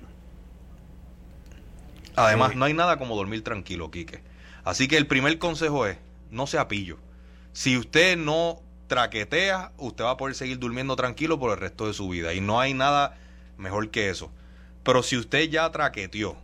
Además, 2.17 2.53
eh, 2.53 2.57
no 2.57 2.65
hay 2.65 2.75
nada 2.75 2.99
como 2.99 3.17
dormir 3.17 3.45
tranquilo, 3.45 3.91
Quique. 3.91 4.21
Así 4.65 4.89
que 4.89 4.97
el 4.97 5.07
primer 5.07 5.39
consejo 5.39 5.87
es, 5.87 5.97
no 6.31 6.47
sea 6.47 6.69
pillo. 6.69 6.99
Si 7.53 7.77
usted 7.77 8.17
no 8.17 8.61
traquetea, 8.89 9.73
usted 9.79 10.05
va 10.05 10.11
a 10.13 10.17
poder 10.17 10.35
seguir 10.35 10.59
durmiendo 10.59 10.97
tranquilo 10.97 11.39
por 11.39 11.53
el 11.53 11.59
resto 11.59 11.87
de 11.87 11.95
su 11.95 12.09
vida. 12.09 12.35
Y 12.35 12.41
no 12.41 12.61
hay 12.61 12.75
nada 12.75 13.17
mejor 13.57 13.91
que 13.91 14.11
eso. 14.11 14.31
Pero 14.83 15.03
si 15.03 15.17
usted 15.17 15.49
ya 15.49 15.71
traqueteó, 15.71 16.37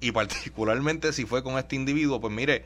y 0.00 0.12
particularmente 0.12 1.12
si 1.12 1.26
fue 1.26 1.42
con 1.42 1.58
este 1.58 1.76
individuo, 1.76 2.20
pues 2.20 2.32
mire, 2.32 2.64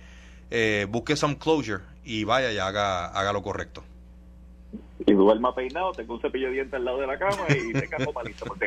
eh, 0.51 0.87
busque 0.89 1.17
some 1.17 1.37
closure 1.37 1.83
y 2.05 2.25
vaya 2.25 2.53
y 2.53 2.59
haga, 2.59 3.07
haga 3.07 3.33
lo 3.33 3.43
correcto. 3.43 3.83
Y 5.07 5.13
duerma 5.13 5.55
peinado, 5.55 5.93
tengo 5.93 6.15
un 6.15 6.21
cepillo 6.21 6.47
de 6.47 6.55
dientes 6.55 6.75
al 6.75 6.85
lado 6.85 7.01
de 7.01 7.07
la 7.07 7.19
cama 7.19 7.47
y 7.49 7.73
te 7.73 7.89
cago 7.89 8.13
palito 8.13 8.45
por 8.45 8.59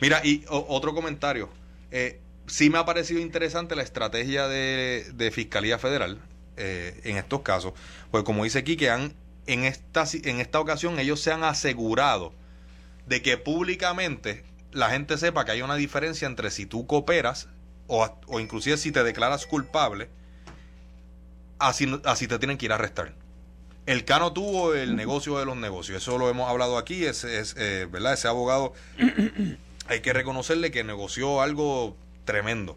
Mira, 0.00 0.20
y 0.24 0.44
otro 0.48 0.94
comentario. 0.94 1.48
Eh, 1.90 2.20
sí 2.46 2.70
me 2.70 2.78
ha 2.78 2.84
parecido 2.84 3.20
interesante 3.20 3.76
la 3.76 3.82
estrategia 3.82 4.48
de, 4.48 5.30
Fiscalía 5.32 5.78
Federal 5.78 6.18
eh, 6.56 7.00
en 7.04 7.16
estos 7.16 7.40
casos. 7.40 7.74
Pues 8.10 8.24
como 8.24 8.44
dice 8.44 8.60
aquí, 8.60 8.76
que 8.76 8.90
han, 8.90 9.12
en, 9.46 9.64
esta, 9.64 10.04
en 10.24 10.40
esta 10.40 10.60
ocasión 10.60 10.98
ellos 10.98 11.20
se 11.20 11.32
han 11.32 11.44
asegurado 11.44 12.32
de 13.06 13.22
que 13.22 13.36
públicamente 13.36 14.44
la 14.72 14.90
gente 14.90 15.18
sepa 15.18 15.44
que 15.44 15.52
hay 15.52 15.62
una 15.62 15.76
diferencia 15.76 16.26
entre 16.26 16.50
si 16.50 16.66
tú 16.66 16.86
cooperas 16.86 17.48
o, 17.86 18.08
o 18.26 18.40
inclusive 18.40 18.76
si 18.76 18.92
te 18.92 19.02
declaras 19.02 19.46
culpable, 19.46 20.08
así, 21.58 22.00
así 22.04 22.28
te 22.28 22.38
tienen 22.38 22.58
que 22.58 22.66
ir 22.66 22.72
a 22.72 22.76
arrestar. 22.76 23.14
El 23.86 24.04
Cano 24.04 24.32
tuvo 24.32 24.74
el 24.74 24.96
negocio 24.96 25.38
de 25.38 25.46
los 25.46 25.56
negocios, 25.56 26.02
eso 26.02 26.18
lo 26.18 26.28
hemos 26.28 26.48
hablado 26.48 26.76
aquí, 26.76 27.06
es, 27.06 27.24
es 27.24 27.54
eh, 27.56 27.88
¿verdad? 27.90 28.12
Ese 28.12 28.28
abogado 28.28 28.74
hay 29.88 30.00
que 30.00 30.12
reconocerle 30.12 30.70
que 30.70 30.84
negoció 30.84 31.40
algo 31.40 31.96
tremendo. 32.24 32.76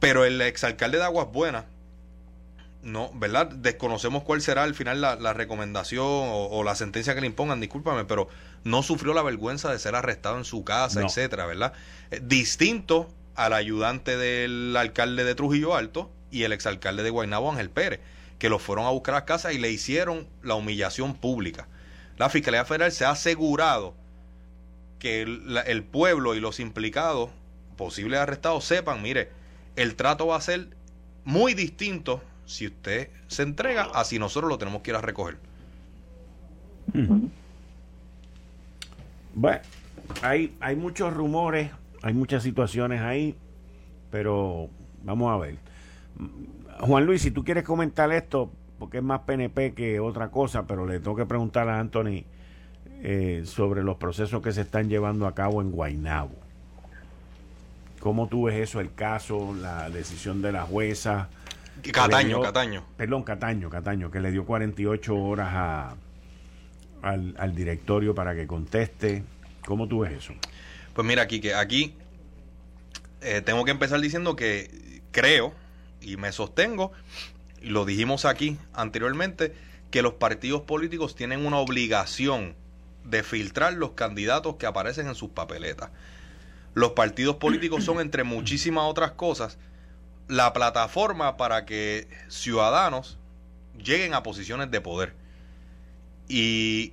Pero 0.00 0.24
el 0.24 0.40
exalcalde 0.40 0.98
de 0.98 1.04
Aguas 1.04 1.28
Buenas, 1.30 1.66
no, 2.82 3.10
¿verdad? 3.14 3.46
Desconocemos 3.48 4.24
cuál 4.24 4.40
será 4.40 4.62
al 4.62 4.74
final 4.74 5.00
la, 5.00 5.32
recomendación 5.34 6.04
o, 6.04 6.62
la 6.64 6.74
sentencia 6.74 7.14
que 7.14 7.20
le 7.20 7.26
impongan, 7.26 7.60
discúlpame, 7.60 8.06
pero 8.06 8.28
no 8.64 8.82
sufrió 8.82 9.12
la 9.12 9.22
vergüenza 9.22 9.70
de 9.70 9.78
ser 9.78 9.94
arrestado 9.94 10.38
en 10.38 10.44
su 10.44 10.64
casa, 10.64 11.02
etcétera, 11.02 11.46
¿verdad? 11.46 11.74
Eh, 12.10 12.20
distinto 12.22 13.08
al 13.34 13.52
ayudante 13.52 14.16
del 14.16 14.74
alcalde 14.76 15.24
de 15.24 15.34
Trujillo 15.34 15.76
Alto 15.76 16.10
y 16.30 16.44
el 16.44 16.52
exalcalde 16.52 17.02
de 17.02 17.10
Guaynabo, 17.10 17.50
Ángel 17.50 17.70
Pérez, 17.70 18.00
que 18.38 18.48
lo 18.48 18.58
fueron 18.58 18.86
a 18.86 18.90
buscar 18.90 19.14
a 19.14 19.24
casa 19.24 19.52
y 19.52 19.58
le 19.58 19.70
hicieron 19.70 20.26
la 20.42 20.54
humillación 20.54 21.14
pública. 21.14 21.68
La 22.16 22.28
Fiscalía 22.28 22.64
Federal 22.64 22.92
se 22.92 23.04
ha 23.04 23.10
asegurado 23.10 23.94
que 24.98 25.22
el, 25.22 25.82
pueblo 25.82 26.34
y 26.34 26.40
los 26.40 26.60
implicados, 26.60 27.30
posibles 27.76 28.20
arrestados, 28.20 28.64
sepan, 28.64 29.02
mire, 29.02 29.30
el 29.76 29.96
trato 29.96 30.26
va 30.26 30.36
a 30.36 30.40
ser 30.40 30.68
muy 31.24 31.54
distinto 31.54 32.22
si 32.44 32.66
usted 32.66 33.08
se 33.28 33.42
entrega 33.42 33.84
a 33.94 34.04
si 34.04 34.18
nosotros 34.18 34.50
lo 34.50 34.58
tenemos 34.58 34.82
que 34.82 34.90
ir 34.90 34.96
a 34.96 35.00
recoger. 35.00 35.38
Bueno, 39.34 39.60
hay, 40.22 40.54
hay 40.60 40.76
muchos 40.76 41.14
rumores, 41.14 41.70
hay 42.02 42.12
muchas 42.12 42.42
situaciones 42.42 43.00
ahí, 43.00 43.34
pero 44.10 44.68
vamos 45.02 45.32
a 45.32 45.36
ver. 45.38 45.69
Juan 46.80 47.06
Luis, 47.06 47.22
si 47.22 47.30
tú 47.30 47.44
quieres 47.44 47.64
comentar 47.64 48.10
esto, 48.12 48.50
porque 48.78 48.98
es 48.98 49.04
más 49.04 49.20
PNP 49.20 49.74
que 49.74 50.00
otra 50.00 50.30
cosa, 50.30 50.66
pero 50.66 50.86
le 50.86 51.00
tengo 51.00 51.16
que 51.16 51.26
preguntar 51.26 51.68
a 51.68 51.78
Anthony 51.78 52.24
eh, 53.02 53.42
sobre 53.44 53.82
los 53.82 53.96
procesos 53.96 54.42
que 54.42 54.52
se 54.52 54.62
están 54.62 54.88
llevando 54.88 55.26
a 55.26 55.34
cabo 55.34 55.60
en 55.60 55.70
Guaynabo. 55.70 56.34
¿Cómo 58.00 58.28
tú 58.28 58.44
ves 58.44 58.56
eso, 58.56 58.80
el 58.80 58.94
caso, 58.94 59.54
la 59.60 59.90
decisión 59.90 60.40
de 60.40 60.52
la 60.52 60.62
jueza? 60.62 61.28
Cataño, 61.92 62.40
Cataño. 62.40 62.84
Perdón, 62.96 63.22
Cataño, 63.22 63.68
Cataño, 63.68 64.10
que 64.10 64.20
le 64.20 64.30
dio 64.30 64.46
48 64.46 65.16
horas 65.16 65.48
a, 65.50 65.96
al, 67.02 67.54
directorio 67.54 68.14
para 68.14 68.34
que 68.34 68.46
conteste. 68.46 69.22
¿Cómo 69.66 69.86
tú 69.86 70.00
ves 70.00 70.12
eso? 70.12 70.32
Pues 70.94 71.06
mira, 71.06 71.22
aquí 71.22 71.40
que 71.40 71.54
aquí 71.54 71.94
eh, 73.20 73.42
tengo 73.44 73.64
que 73.64 73.70
empezar 73.70 74.00
diciendo 74.00 74.36
que 74.36 75.02
creo 75.10 75.52
y 76.00 76.16
me 76.16 76.32
sostengo, 76.32 76.92
y 77.62 77.70
lo 77.70 77.84
dijimos 77.84 78.24
aquí 78.24 78.58
anteriormente, 78.72 79.54
que 79.90 80.02
los 80.02 80.14
partidos 80.14 80.62
políticos 80.62 81.14
tienen 81.14 81.44
una 81.44 81.58
obligación 81.58 82.54
de 83.04 83.22
filtrar 83.22 83.74
los 83.74 83.92
candidatos 83.92 84.56
que 84.56 84.66
aparecen 84.66 85.08
en 85.08 85.14
sus 85.14 85.30
papeletas. 85.30 85.90
Los 86.74 86.92
partidos 86.92 87.36
políticos 87.36 87.84
son, 87.84 88.00
entre 88.00 88.22
muchísimas 88.22 88.84
otras 88.84 89.12
cosas, 89.12 89.58
la 90.28 90.52
plataforma 90.52 91.36
para 91.36 91.66
que 91.66 92.08
ciudadanos 92.28 93.18
lleguen 93.76 94.14
a 94.14 94.22
posiciones 94.22 94.70
de 94.70 94.80
poder. 94.80 95.14
Y 96.28 96.92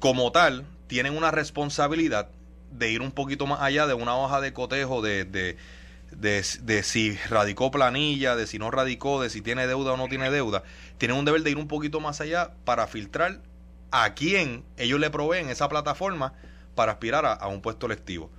como 0.00 0.32
tal, 0.32 0.66
tienen 0.88 1.16
una 1.16 1.30
responsabilidad 1.30 2.28
de 2.72 2.90
ir 2.90 3.00
un 3.00 3.12
poquito 3.12 3.46
más 3.46 3.60
allá 3.60 3.86
de 3.86 3.94
una 3.94 4.16
hoja 4.16 4.40
de 4.40 4.52
cotejo 4.52 5.02
de, 5.02 5.24
de, 5.24 5.56
de, 6.20 6.44
de, 6.62 6.82
si 6.82 7.16
radicó 7.28 7.70
planilla, 7.70 8.36
de 8.36 8.46
si 8.46 8.58
no 8.58 8.70
radicó, 8.70 9.20
de 9.22 9.30
si 9.30 9.42
tiene 9.42 9.66
deuda 9.66 9.92
o 9.92 9.96
no 9.96 10.08
tiene 10.08 10.30
deuda. 10.30 10.62
Tienen 10.98 11.16
un 11.16 11.24
deber 11.24 11.42
de 11.42 11.50
ir 11.50 11.58
un 11.58 11.68
poquito 11.68 12.00
más 12.00 12.20
allá 12.20 12.52
para 12.64 12.86
filtrar 12.86 13.40
a 13.90 14.14
quién 14.14 14.64
ellos 14.76 15.00
le 15.00 15.10
proveen 15.10 15.48
esa 15.48 15.68
plataforma 15.68 16.32
para 16.74 16.92
aspirar 16.92 17.26
a, 17.26 17.46
un 17.48 17.62
puesto 17.62 17.86
electivo. 17.86 18.30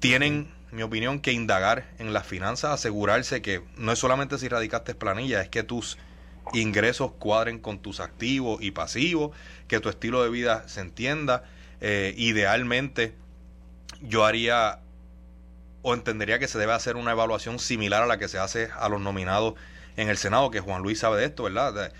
Tienen, 0.00 0.48
mi 0.72 0.82
opinión, 0.82 1.20
que 1.20 1.32
indagar 1.32 1.86
en 1.98 2.12
las 2.12 2.26
finanzas, 2.26 2.72
asegurarse 2.72 3.42
que 3.42 3.62
no 3.76 3.92
es 3.92 3.98
solamente 3.98 4.38
si 4.38 4.48
radicaste 4.48 4.94
planilla, 4.94 5.40
es 5.40 5.48
que 5.48 5.62
tus 5.62 5.98
ingresos 6.52 7.12
cuadren 7.12 7.58
con 7.58 7.78
tus 7.78 8.00
activos 8.00 8.62
y 8.62 8.70
pasivos, 8.70 9.36
que 9.68 9.80
tu 9.80 9.88
estilo 9.88 10.22
de 10.22 10.30
vida 10.30 10.68
se 10.68 10.80
entienda. 10.80 11.44
Eh, 11.80 12.14
idealmente, 12.16 13.14
yo 14.00 14.24
haría 14.24 14.80
o 15.88 15.94
entendería 15.94 16.40
que 16.40 16.48
se 16.48 16.58
debe 16.58 16.72
hacer 16.72 16.96
una 16.96 17.12
evaluación 17.12 17.60
similar 17.60 18.02
a 18.02 18.06
la 18.06 18.18
que 18.18 18.26
se 18.26 18.40
hace 18.40 18.70
a 18.76 18.88
los 18.88 19.00
nominados 19.00 19.54
en 19.96 20.08
el 20.08 20.16
Senado, 20.16 20.50
que 20.50 20.58
Juan 20.58 20.82
Luis 20.82 20.98
sabe 20.98 21.20
de 21.20 21.26
esto, 21.26 21.44
¿verdad? 21.44 21.92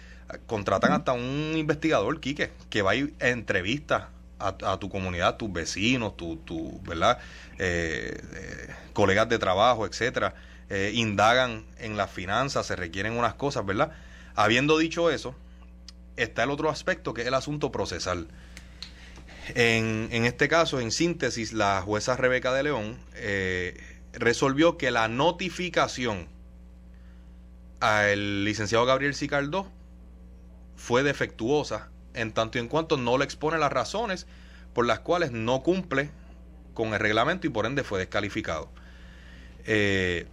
contratan 0.48 0.90
hasta 0.90 1.12
un 1.12 1.52
investigador, 1.56 2.18
Quique, 2.18 2.50
que 2.68 2.82
va 2.82 2.90
a 2.90 2.94
ir 2.96 3.14
a 3.20 3.28
entrevistas 3.28 4.06
a, 4.40 4.76
tu 4.80 4.90
comunidad, 4.90 5.36
tus 5.36 5.52
vecinos, 5.52 6.16
tu, 6.16 6.34
tu 6.38 6.80
¿verdad? 6.82 7.18
Eh, 7.60 8.20
eh, 8.34 8.74
colegas 8.92 9.28
de 9.28 9.38
trabajo, 9.38 9.86
etcétera, 9.86 10.34
eh, 10.68 10.90
indagan 10.92 11.64
en 11.78 11.96
las 11.96 12.10
finanzas, 12.10 12.66
se 12.66 12.74
requieren 12.74 13.12
unas 13.12 13.34
cosas, 13.34 13.64
¿verdad? 13.64 13.92
Habiendo 14.34 14.78
dicho 14.78 15.12
eso, 15.12 15.36
está 16.16 16.42
el 16.42 16.50
otro 16.50 16.70
aspecto 16.70 17.14
que 17.14 17.20
es 17.20 17.28
el 17.28 17.34
asunto 17.34 17.70
procesal. 17.70 18.26
En, 19.54 20.24
este 20.24 20.48
caso, 20.48 20.80
en 20.80 20.90
síntesis, 20.90 21.52
la 21.52 21.80
jueza 21.82 22.16
Rebeca 22.16 22.52
de 22.52 22.62
León 22.64 22.98
resolvió 24.12 24.76
que 24.76 24.90
la 24.90 25.08
notificación 25.08 26.28
al 27.80 28.44
licenciado 28.44 28.86
Gabriel 28.86 29.14
Sicardó 29.14 29.70
fue 30.76 31.02
defectuosa 31.02 31.90
en 32.14 32.32
tanto 32.32 32.58
y 32.58 32.60
en 32.60 32.68
cuanto 32.68 32.96
no 32.96 33.18
le 33.18 33.24
expone 33.24 33.58
las 33.58 33.72
razones 33.72 34.26
por 34.72 34.86
las 34.86 35.00
cuales 35.00 35.32
no 35.32 35.62
cumple 35.62 36.10
con 36.74 36.92
el 36.92 37.00
reglamento 37.00 37.46
y 37.46 37.50
por 37.50 37.66
ende 37.66 37.82
fue 37.82 37.98
descalificado. 37.98 38.70
Eh, 39.64 40.26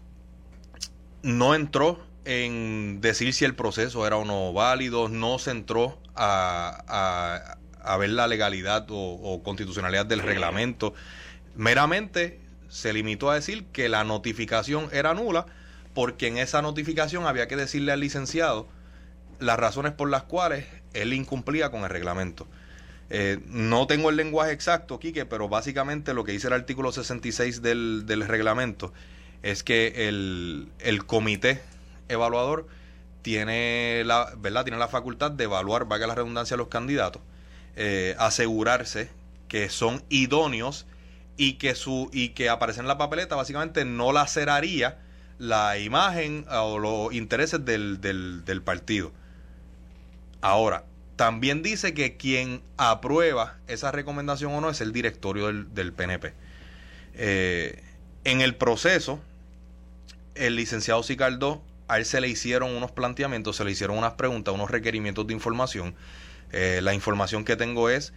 no 1.21 1.55
entró 1.55 1.99
en 2.25 3.01
decir 3.01 3.33
si 3.33 3.45
el 3.45 3.55
proceso 3.55 4.05
era 4.05 4.17
o 4.17 4.25
no 4.25 4.53
válido, 4.53 5.09
no 5.09 5.39
se 5.39 5.51
entró 5.51 5.99
a, 6.15 7.57
a, 7.83 7.97
ver 7.97 8.11
la 8.11 8.27
legalidad 8.27 8.85
o, 8.89 9.41
constitucionalidad 9.43 10.05
del 10.05 10.19
reglamento. 10.19 10.93
Meramente 11.55 12.39
se 12.69 12.93
limitó 12.93 13.29
a 13.29 13.35
decir 13.35 13.65
que 13.65 13.89
la 13.89 14.03
notificación 14.03 14.89
era 14.91 15.13
nula 15.13 15.45
porque 15.93 16.27
en 16.27 16.37
esa 16.37 16.61
notificación 16.61 17.27
había 17.27 17.47
que 17.47 17.55
decirle 17.55 17.91
al 17.91 17.99
licenciado 17.99 18.67
las 19.39 19.59
razones 19.59 19.91
por 19.91 20.09
las 20.09 20.23
cuales 20.23 20.65
él 20.93 21.13
incumplía 21.13 21.69
con 21.69 21.83
el 21.83 21.89
reglamento. 21.89 22.47
Eh, 23.09 23.39
no 23.45 23.85
tengo 23.85 24.09
el 24.09 24.15
lenguaje 24.15 24.51
exacto, 24.51 24.99
Quique, 24.99 25.25
pero 25.25 25.49
básicamente 25.49 26.13
lo 26.13 26.23
que 26.23 26.31
dice 26.31 26.47
el 26.47 26.53
artículo 26.53 26.91
66 26.91 27.61
del, 27.61 28.05
del 28.07 28.27
reglamento 28.27 28.91
es 29.43 29.61
que 29.61 30.07
el, 30.07 30.69
el, 30.79 31.05
comité 31.05 31.61
evaluador 32.07 32.65
tiene 33.21 34.03
la, 34.05 34.33
¿verdad? 34.37 34.63
tiene 34.63 34.79
la 34.79 34.87
facultad 34.87 35.31
de 35.31 35.43
evaluar, 35.43 35.85
valga 35.85 36.07
la 36.07 36.15
redundancia, 36.15 36.55
a 36.55 36.57
los 36.57 36.69
candidatos, 36.69 37.21
eh, 37.75 38.15
asegurarse 38.19 39.09
que 39.47 39.69
son 39.69 40.03
idóneos 40.09 40.85
y 41.37 41.53
que, 41.53 41.75
su, 41.75 42.09
y 42.13 42.29
que 42.29 42.49
aparecen 42.49 42.81
en 42.81 42.87
la 42.87 42.97
papeleta 42.97 43.35
básicamente 43.35 43.85
no 43.85 44.11
laceraría 44.11 44.99
la 45.39 45.77
imagen 45.77 46.45
o 46.49 46.79
los 46.79 47.13
intereses 47.13 47.65
del, 47.65 47.99
del, 48.01 48.45
del 48.45 48.61
partido. 48.61 49.11
Ahora, 50.41 50.83
también 51.15 51.61
dice 51.63 51.93
que 51.93 52.17
quien 52.17 52.61
aprueba 52.77 53.57
esa 53.67 53.91
recomendación 53.91 54.53
o 54.53 54.61
no 54.61 54.69
es 54.69 54.81
el 54.81 54.91
directorio 54.91 55.47
del, 55.47 55.93
PNP. 55.93 56.33
Eh, 57.13 57.83
en 58.23 58.41
el 58.41 58.55
proceso, 58.55 59.19
el 60.35 60.55
licenciado 60.55 61.03
Sicardó, 61.03 61.61
a 61.87 61.97
él 61.97 62.05
se 62.05 62.19
le 62.21 62.27
hicieron 62.27 62.75
unos 62.75 62.91
planteamientos, 62.91 63.57
se 63.57 63.63
le 63.63 63.71
hicieron 63.71 63.97
unas 63.97 64.13
preguntas, 64.13 64.53
unos 64.53 64.71
requerimientos 64.71 65.27
de 65.27 65.33
información. 65.33 65.95
Eh, 66.53 66.79
la 66.81 66.93
información 66.93 67.43
que 67.43 67.55
tengo 67.55 67.89
es 67.89 68.13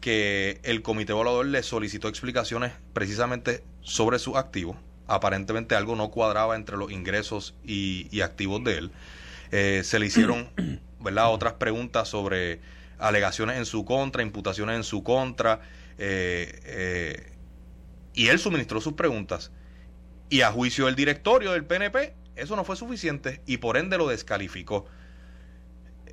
que 0.00 0.60
el 0.62 0.82
comité 0.82 1.12
evaluador 1.12 1.46
le 1.46 1.62
solicitó 1.62 2.08
explicaciones 2.08 2.72
precisamente 2.92 3.64
sobre 3.80 4.18
sus 4.18 4.36
activos. 4.36 4.76
Aparentemente 5.06 5.74
algo 5.74 5.96
no 5.96 6.10
cuadraba 6.10 6.56
entre 6.56 6.76
los 6.76 6.92
ingresos 6.92 7.54
y, 7.64 8.20
activos 8.20 8.62
de 8.64 8.78
él. 8.78 8.90
Eh, 9.52 9.82
se 9.84 9.98
le 9.98 10.06
hicieron 10.06 10.50
¿verdad? 11.00 11.32
Otras 11.32 11.54
preguntas 11.54 12.08
sobre 12.08 12.60
alegaciones 12.98 13.56
en 13.56 13.66
su 13.66 13.84
contra, 13.84 14.22
imputaciones 14.22 14.76
en 14.76 14.84
su 14.84 15.02
contra. 15.02 15.60
Eh, 15.98 16.60
eh, 16.64 17.32
y 18.14 18.28
él 18.28 18.38
suministró 18.38 18.80
sus 18.80 18.94
preguntas. 18.94 19.52
Y 20.28 20.40
a 20.40 20.50
juicio 20.50 20.86
del 20.86 20.96
directorio 20.96 21.52
del 21.52 21.64
PNP, 21.64 22.14
eso 22.34 22.56
no 22.56 22.64
fue 22.64 22.76
suficiente 22.76 23.40
y 23.46 23.58
por 23.58 23.76
ende 23.76 23.98
lo 23.98 24.08
descalificó. 24.08 24.86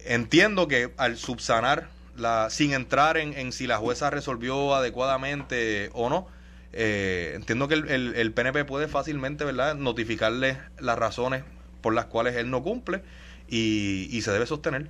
Entiendo 0.06 0.68
que 0.68 0.92
al 0.98 1.18
subsanar, 1.18 1.88
la, 2.18 2.50
sin 2.50 2.74
entrar 2.74 3.18
en, 3.18 3.34
en 3.34 3.52
si 3.52 3.68
la 3.68 3.78
jueza 3.78 4.10
resolvió 4.10 4.76
adecuadamente 4.76 5.90
o 5.94 6.10
no, 6.10 6.28
eh, 6.74 7.34
entiendo 7.36 7.68
que 7.68 7.76
el, 7.76 8.16
el, 8.16 8.32
PNP 8.34 8.66
puede 8.66 8.88
fácilmente, 8.88 9.46
¿verdad?, 9.46 9.76
notificarle 9.76 10.58
las 10.80 10.98
razones 10.98 11.44
por 11.82 11.94
las 11.94 12.06
cuales 12.06 12.36
él 12.36 12.50
no 12.50 12.64
cumple 12.64 13.04
y, 13.48 14.08
y 14.12 14.22
se 14.22 14.32
debe 14.32 14.46
sostener. 14.46 14.88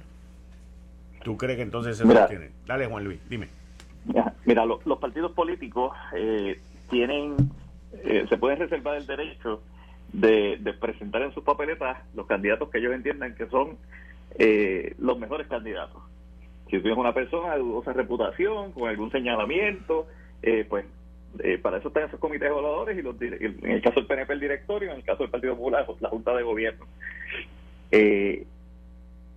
¿Tú 1.23 1.37
crees 1.37 1.57
que 1.57 1.63
entonces 1.63 1.97
se 1.97 2.05
sostiene? 2.05 2.51
Dale, 2.65 2.85
Juan 2.87 3.03
Luis, 3.03 3.19
dime. 3.29 3.47
Mira, 4.45 4.65
los 4.65 4.99
partidos 4.99 5.31
políticos 5.31 5.95
eh, 6.15 6.59
tienen, 6.89 7.35
eh, 8.03 8.25
se 8.27 8.37
pueden 8.37 8.59
reservar 8.59 8.97
el 8.97 9.07
derecho 9.07 9.61
de, 10.11 10.59
presentar 10.79 11.21
en 11.21 11.33
sus 11.33 11.43
papeletas 11.43 11.97
los 12.13 12.27
candidatos 12.27 12.69
que 12.69 12.79
ellos 12.79 12.93
entiendan 12.93 13.35
que 13.35 13.47
son 13.47 13.77
eh, 14.37 14.95
los 14.99 15.17
mejores 15.19 15.47
candidatos. 15.47 16.01
Si 16.65 16.79
tienes 16.79 16.97
una 16.97 17.13
persona 17.13 17.53
de 17.53 17.59
dudosa 17.59 17.93
reputación, 17.93 18.71
con 18.71 18.89
algún 18.89 19.11
señalamiento, 19.11 20.07
pues 20.69 20.85
para 21.61 21.77
eso 21.77 21.87
están 21.87 22.03
esos 22.03 22.19
comités 22.19 22.49
evaluadores 22.49 22.97
y 22.97 23.01
los, 23.01 23.19
en 23.21 23.71
el 23.71 23.81
caso 23.81 23.95
del 23.95 24.07
PNP 24.07 24.33
el 24.33 24.39
directorio, 24.39 24.91
en 24.91 24.97
el 24.97 25.03
caso 25.03 25.23
del 25.23 25.31
Partido 25.31 25.55
Popular 25.55 25.85
la 25.99 26.09
Junta 26.09 26.35
de 26.35 26.43
Gobierno. 26.43 26.85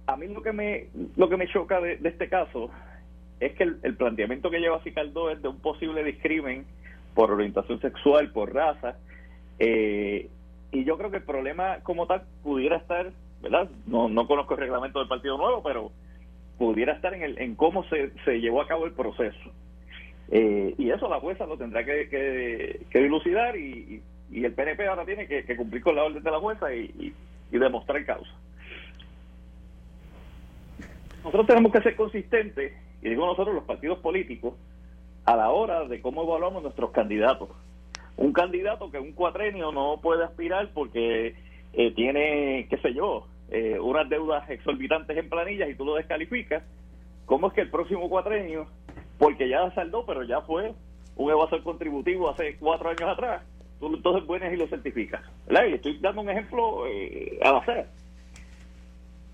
a 0.06 0.16
mí 0.16 0.28
lo 0.28 0.42
que 0.42 0.52
me 0.52 0.86
lo 1.16 1.28
que 1.28 1.36
me 1.36 1.48
choca 1.48 1.80
de 1.80 1.98
este 2.02 2.28
caso 2.28 2.70
es 3.40 3.52
que 3.54 3.64
el, 3.64 3.96
planteamiento 3.96 4.50
que 4.50 4.58
lleva 4.58 4.82
Cicaldo 4.82 5.30
es 5.30 5.42
de 5.42 5.48
un 5.48 5.60
posible 5.60 6.02
discrimen 6.04 6.64
por 7.14 7.30
orientación 7.30 7.80
sexual, 7.80 8.30
por 8.32 8.54
raza, 8.54 8.96
eh, 9.58 10.28
y 10.72 10.84
yo 10.84 10.98
creo 10.98 11.10
que 11.10 11.18
el 11.18 11.22
problema 11.22 11.78
como 11.82 12.06
tal 12.06 12.22
pudiera 12.42 12.76
estar, 12.76 13.10
¿verdad? 13.40 13.68
No, 13.86 14.08
no 14.08 14.26
conozco 14.26 14.54
el 14.54 14.60
reglamento 14.60 14.98
del 14.98 15.08
Partido 15.08 15.36
Nuevo, 15.36 15.62
pero 15.62 15.92
pudiera 16.58 16.94
estar 16.94 17.14
en, 17.14 17.22
el, 17.22 17.38
en 17.38 17.54
cómo 17.54 17.84
se, 17.84 18.10
se 18.24 18.40
llevó 18.40 18.62
a 18.62 18.66
cabo 18.66 18.86
el 18.86 18.92
proceso. 18.92 19.50
Eh, 20.28 20.74
y 20.76 20.90
eso 20.90 21.08
la 21.08 21.20
jueza 21.20 21.46
lo 21.46 21.56
tendrá 21.56 21.84
que, 21.84 22.08
que, 22.90 22.98
dilucidar 22.98 23.56
y, 23.56 24.02
y, 24.30 24.44
el 24.44 24.52
PNP 24.52 24.88
ahora 24.88 25.04
tiene 25.04 25.28
que, 25.28 25.56
cumplir 25.56 25.82
con 25.82 25.94
la 25.94 26.04
orden 26.04 26.22
de 26.22 26.30
la 26.30 26.40
jueza 26.40 26.74
y, 26.74 27.14
y 27.52 27.58
demostrar 27.58 28.04
causa. 28.04 28.32
Nosotros 31.22 31.46
tenemos 31.46 31.72
que 31.72 31.82
ser 31.82 31.96
consistentes 31.96 32.72
y 33.02 33.10
digo 33.10 33.26
nosotros 33.26 33.54
los 33.54 33.64
partidos 33.64 33.98
políticos, 33.98 34.54
a 35.24 35.36
la 35.36 35.50
hora 35.50 35.84
de 35.86 36.00
cómo 36.00 36.22
evaluamos 36.22 36.62
nuestros 36.62 36.90
candidatos. 36.90 37.50
Un 38.16 38.32
candidato 38.32 38.90
que 38.90 38.98
un 38.98 39.12
cuatrenio 39.12 39.72
no 39.72 40.00
puede 40.02 40.24
aspirar 40.24 40.70
porque 40.72 41.34
eh, 41.76 41.92
tiene, 41.92 42.66
qué 42.70 42.78
sé 42.78 42.94
yo, 42.94 43.26
eh, 43.50 43.78
unas 43.78 44.08
deudas 44.08 44.48
exorbitantes 44.48 45.16
en 45.16 45.28
planillas 45.28 45.68
y 45.68 45.74
tú 45.74 45.84
lo 45.84 45.94
descalificas, 45.94 46.64
¿cómo 47.26 47.48
es 47.48 47.52
que 47.52 47.60
el 47.60 47.70
próximo 47.70 48.08
cuatrenio, 48.08 48.66
porque 49.18 49.48
ya 49.48 49.70
saldó, 49.74 50.06
pero 50.06 50.22
ya 50.24 50.40
fue 50.40 50.72
un 51.16 51.30
evasor 51.30 51.62
contributivo 51.62 52.30
hace 52.30 52.56
cuatro 52.56 52.88
años 52.88 53.08
atrás, 53.08 53.42
tú 53.78 53.94
entonces 53.94 54.26
vienes 54.26 54.54
y 54.54 54.56
lo 54.56 54.66
certificas? 54.68 55.20
estoy 55.48 55.98
dando 55.98 56.22
un 56.22 56.30
ejemplo 56.30 56.86
eh, 56.86 57.38
al 57.42 57.56
hacer. 57.56 57.86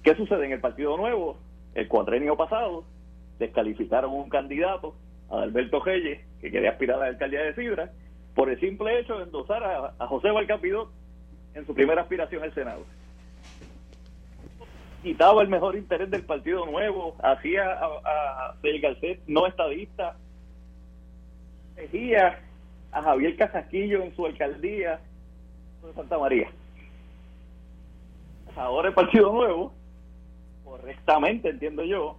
¿Qué 0.02 0.16
sucede 0.16 0.46
en 0.46 0.52
el 0.52 0.60
Partido 0.60 0.96
Nuevo? 0.96 1.38
El 1.76 1.86
cuatrenio 1.86 2.36
pasado, 2.36 2.84
descalificaron 3.38 4.12
un 4.12 4.28
candidato, 4.28 4.96
a 5.30 5.42
Alberto 5.42 5.80
Reyes, 5.82 6.20
que 6.40 6.50
quería 6.50 6.70
aspirar 6.70 6.96
a 6.96 7.04
la 7.04 7.06
alcaldía 7.06 7.42
de 7.42 7.54
Fibra, 7.54 7.92
por 8.34 8.50
el 8.50 8.58
simple 8.58 8.98
hecho 8.98 9.18
de 9.18 9.24
endosar 9.24 9.62
a, 9.62 10.06
José 10.08 10.30
Valcapidó 10.30 10.90
en 11.54 11.66
su 11.66 11.74
primera 11.74 12.02
aspiración 12.02 12.42
al 12.42 12.54
Senado. 12.54 12.84
Quitaba 15.02 15.42
el 15.42 15.48
mejor 15.48 15.76
interés 15.76 16.10
del 16.10 16.24
Partido 16.24 16.64
Nuevo, 16.66 17.16
hacía 17.22 17.72
a, 17.72 17.86
a 18.04 18.54
Garcet 18.62 19.20
no 19.26 19.46
estadista, 19.46 20.16
elegía 21.76 22.38
a 22.92 23.02
Javier 23.02 23.36
Casasquillo 23.36 24.02
en 24.02 24.14
su 24.14 24.26
alcaldía 24.26 25.00
de 25.82 25.92
Santa 25.94 26.18
María. 26.18 26.50
Ahora 28.54 28.88
el 28.88 28.94
Partido 28.94 29.32
Nuevo, 29.32 29.72
correctamente 30.64 31.48
entiendo 31.48 31.84
yo, 31.84 32.16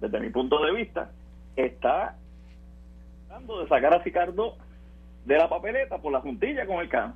desde 0.00 0.20
mi 0.20 0.30
punto 0.30 0.64
de 0.64 0.72
vista, 0.72 1.10
está 1.54 2.16
tratando 3.26 3.60
de 3.60 3.68
sacar 3.68 3.94
a 3.94 3.98
Ricardo 3.98 4.56
de 5.24 5.36
la 5.36 5.48
papeleta 5.48 5.98
por 5.98 6.12
la 6.12 6.20
juntilla 6.20 6.66
con 6.66 6.78
el 6.78 6.88
CAN. 6.88 7.14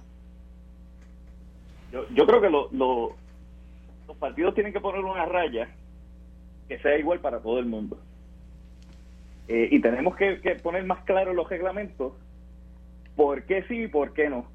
Yo, 1.93 2.07
yo 2.11 2.27
creo 2.27 2.41
que 2.41 2.51
los 2.51 4.17
partidos 4.19 4.55
tienen 4.55 4.73
que 4.73 4.81
poner 4.81 5.05
una 5.05 5.25
raya 5.25 5.69
que 6.69 6.79
sea 6.79 6.97
igual 6.99 7.21
para 7.21 7.41
todo 7.41 7.59
el 7.59 7.67
mundo. 7.67 7.99
Eh, 9.49 9.69
y 9.73 9.81
tenemos 9.81 10.15
que, 10.17 10.37
poner 10.63 10.85
más 10.85 11.05
claro 11.05 11.35
los 11.35 11.49
reglamentos 11.49 12.13
por 13.17 13.43
qué 13.43 13.65
sí 13.65 13.83
y 13.83 13.89
por 13.89 14.13
qué 14.13 14.31
no. 14.31 14.47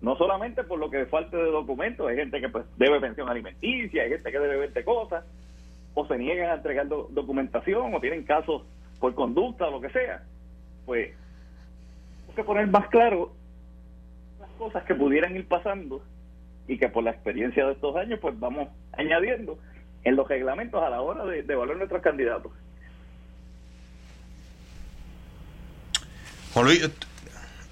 No 0.00 0.16
solamente 0.16 0.62
por 0.62 0.78
lo 0.78 0.88
que 0.88 1.06
falta 1.06 1.36
de 1.36 1.50
documentos, 1.50 2.08
hay 2.08 2.16
gente 2.16 2.40
que 2.40 2.48
pues, 2.48 2.64
debe 2.76 3.00
pensión 3.00 3.28
alimenticia, 3.28 4.04
hay 4.04 4.10
gente 4.10 4.30
que 4.30 4.38
debe 4.38 4.56
20 4.58 4.84
cosas, 4.84 5.24
o 5.94 6.06
se 6.06 6.16
niegan 6.16 6.50
a 6.50 6.54
entregar 6.54 6.86
documentación 6.86 7.92
o 7.92 8.00
tienen 8.00 8.22
casos 8.22 8.62
por 9.00 9.14
conducta 9.14 9.66
o 9.66 9.72
lo 9.72 9.80
que 9.80 9.90
sea, 9.90 10.22
pues 10.86 11.12
hay 12.28 12.34
que 12.36 12.44
poner 12.44 12.68
más 12.68 12.88
claro 12.88 13.32
las 14.38 14.50
cosas 14.50 14.84
que 14.84 14.94
pudieran 14.94 15.34
ir 15.34 15.48
pasando 15.48 16.02
y 16.70 16.78
que 16.78 16.88
por 16.88 17.02
la 17.02 17.10
experiencia 17.10 17.66
de 17.66 17.72
estos 17.72 17.96
años 17.96 18.20
pues 18.22 18.38
vamos 18.38 18.68
añadiendo 18.92 19.58
en 20.04 20.14
los 20.14 20.28
reglamentos 20.28 20.80
a 20.80 20.88
la 20.88 21.00
hora 21.00 21.24
de, 21.24 21.42
de 21.42 21.52
evaluar 21.52 21.76
nuestros 21.76 22.00
candidatos. 22.00 22.52
Juan 26.54 26.66
Luis, 26.66 26.88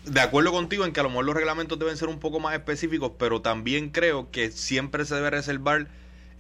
de 0.05 0.21
acuerdo 0.21 0.51
contigo 0.51 0.85
en 0.85 0.93
que 0.93 0.99
a 0.99 1.05
lo 1.05 1.11
mejor 1.11 1.27
los 1.27 1.37
reglamentos 1.37 1.79
deben 1.79 1.97
ser 1.97 2.09
un 2.09 2.19
poco 2.19 2.41
más 2.41 2.55
específicos, 2.55 3.13
pero 3.17 3.41
también 3.41 3.91
creo 3.91 4.33
que 4.33 4.51
siempre 4.51 5.05
se 5.05 5.15
debe 5.15 5.31
reservar 5.31 5.87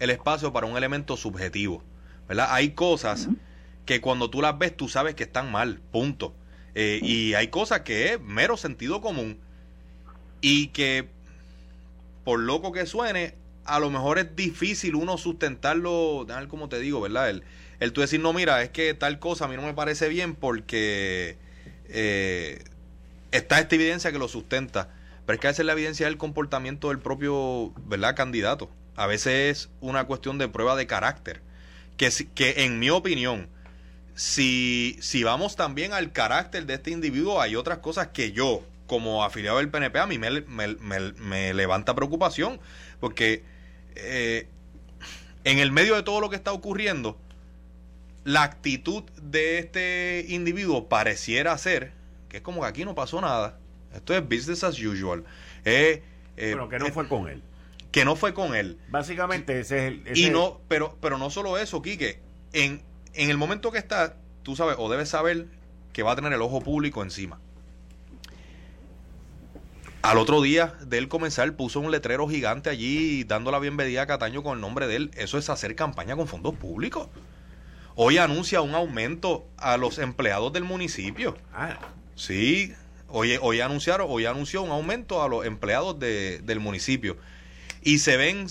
el 0.00 0.10
espacio 0.10 0.52
para 0.52 0.66
un 0.66 0.76
elemento 0.76 1.16
subjetivo. 1.16 1.84
¿verdad? 2.26 2.48
Hay 2.50 2.70
cosas 2.70 3.28
que 3.86 4.00
cuando 4.00 4.30
tú 4.30 4.42
las 4.42 4.58
ves 4.58 4.76
tú 4.76 4.88
sabes 4.88 5.14
que 5.14 5.22
están 5.22 5.52
mal, 5.52 5.80
punto. 5.92 6.34
Eh, 6.74 6.98
y 7.04 7.34
hay 7.34 7.48
cosas 7.48 7.82
que 7.82 8.14
es 8.14 8.20
mero 8.20 8.56
sentido 8.56 9.00
común 9.00 9.38
y 10.40 10.68
que 10.68 11.08
por 12.28 12.40
loco 12.40 12.72
que 12.72 12.84
suene, 12.84 13.36
a 13.64 13.80
lo 13.80 13.88
mejor 13.88 14.18
es 14.18 14.36
difícil 14.36 14.96
uno 14.96 15.16
sustentarlo, 15.16 16.26
ver 16.26 16.46
como 16.48 16.68
te 16.68 16.78
digo, 16.78 17.00
¿verdad? 17.00 17.30
El, 17.30 17.42
el 17.80 17.94
tú 17.94 18.02
decir, 18.02 18.20
no, 18.20 18.34
mira, 18.34 18.62
es 18.62 18.68
que 18.68 18.92
tal 18.92 19.18
cosa 19.18 19.46
a 19.46 19.48
mí 19.48 19.56
no 19.56 19.62
me 19.62 19.72
parece 19.72 20.10
bien 20.10 20.34
porque 20.34 21.38
eh, 21.88 22.62
está 23.30 23.60
esta 23.60 23.74
evidencia 23.74 24.12
que 24.12 24.18
lo 24.18 24.28
sustenta. 24.28 24.90
Pero 25.24 25.36
es 25.36 25.40
que 25.40 25.46
a 25.46 25.50
veces 25.52 25.64
la 25.64 25.72
evidencia 25.72 26.06
es 26.06 26.12
el 26.12 26.18
comportamiento 26.18 26.88
del 26.88 26.98
propio, 26.98 27.72
¿verdad? 27.86 28.14
Candidato 28.14 28.68
a 28.94 29.06
veces 29.06 29.32
es 29.32 29.70
una 29.80 30.04
cuestión 30.04 30.36
de 30.36 30.48
prueba 30.48 30.76
de 30.76 30.86
carácter. 30.86 31.40
Que, 31.96 32.10
que 32.34 32.64
en 32.64 32.78
mi 32.78 32.90
opinión, 32.90 33.48
si, 34.14 34.98
si 35.00 35.24
vamos 35.24 35.56
también 35.56 35.94
al 35.94 36.12
carácter 36.12 36.66
de 36.66 36.74
este 36.74 36.90
individuo, 36.90 37.40
hay 37.40 37.56
otras 37.56 37.78
cosas 37.78 38.08
que 38.08 38.32
yo, 38.32 38.62
como 38.88 39.22
afiliado 39.22 39.58
del 39.58 39.70
PNP, 39.70 40.00
a 40.00 40.06
mí 40.06 40.18
me, 40.18 40.40
me, 40.40 41.54
levanta 41.54 41.94
preocupación. 41.94 42.58
Porque 42.98 43.44
eh, 43.94 44.48
en 45.44 45.60
el 45.60 45.70
medio 45.70 45.94
de 45.94 46.02
todo 46.02 46.20
lo 46.20 46.28
que 46.28 46.36
está 46.36 46.52
ocurriendo, 46.52 47.16
la 48.24 48.42
actitud 48.42 49.04
de 49.22 49.60
este 49.60 50.26
individuo 50.28 50.88
pareciera 50.88 51.56
ser 51.56 51.92
que 52.28 52.38
es 52.38 52.42
como 52.42 52.62
que 52.62 52.66
aquí 52.66 52.84
no 52.84 52.96
pasó 52.96 53.20
nada. 53.20 53.60
Esto 53.94 54.14
es 54.14 54.22
business 54.22 54.64
as 54.64 54.78
usual. 54.80 55.24
Eh, 55.64 56.02
eh, 56.36 56.54
bueno, 56.54 56.68
que 56.68 56.80
no 56.80 56.86
fue 56.88 57.08
con 57.08 57.28
él 57.28 57.42
que 57.90 58.04
no 58.04 58.16
fue 58.16 58.34
con 58.34 58.54
él. 58.54 58.78
Básicamente 58.90 59.60
ese 59.60 59.88
es 59.88 59.92
el... 60.06 60.18
y 60.18 60.30
no, 60.30 60.60
pero, 60.68 60.96
pero 61.00 61.18
no 61.18 61.30
solo 61.30 61.58
eso, 61.58 61.82
Quique. 61.82 62.20
En, 62.52 62.82
en 63.14 63.30
el 63.30 63.38
momento 63.38 63.72
que 63.72 63.78
está, 63.78 64.16
tú 64.42 64.56
sabes, 64.56 64.76
o 64.78 64.90
debes 64.90 65.08
saber 65.08 65.46
que 65.92 66.02
va 66.02 66.12
a 66.12 66.16
tener 66.16 66.32
el 66.32 66.42
ojo 66.42 66.60
público 66.60 67.02
encima. 67.02 67.40
Al 70.08 70.16
otro 70.16 70.40
día 70.40 70.72
de 70.86 70.96
él 70.96 71.08
comenzar, 71.08 71.54
puso 71.54 71.80
un 71.80 71.90
letrero 71.90 72.26
gigante 72.26 72.70
allí 72.70 73.24
dando 73.24 73.50
la 73.50 73.58
bienvenida 73.58 74.00
a 74.00 74.06
Cataño 74.06 74.42
con 74.42 74.54
el 74.54 74.60
nombre 74.62 74.86
de 74.86 74.96
él. 74.96 75.10
Eso 75.14 75.36
es 75.36 75.50
hacer 75.50 75.76
campaña 75.76 76.16
con 76.16 76.26
fondos 76.26 76.54
públicos. 76.54 77.08
Hoy 77.94 78.16
anuncia 78.16 78.62
un 78.62 78.74
aumento 78.74 79.46
a 79.58 79.76
los 79.76 79.98
empleados 79.98 80.50
del 80.54 80.64
municipio. 80.64 81.36
Ah. 81.52 81.78
Sí, 82.14 82.72
hoy, 83.08 83.36
hoy 83.42 83.60
anunciaron, 83.60 84.06
hoy 84.08 84.24
anunció 84.24 84.62
un 84.62 84.70
aumento 84.70 85.22
a 85.22 85.28
los 85.28 85.44
empleados 85.44 85.98
del 86.00 86.58
municipio 86.58 87.18
y 87.82 87.98
se 87.98 88.16
ven 88.16 88.46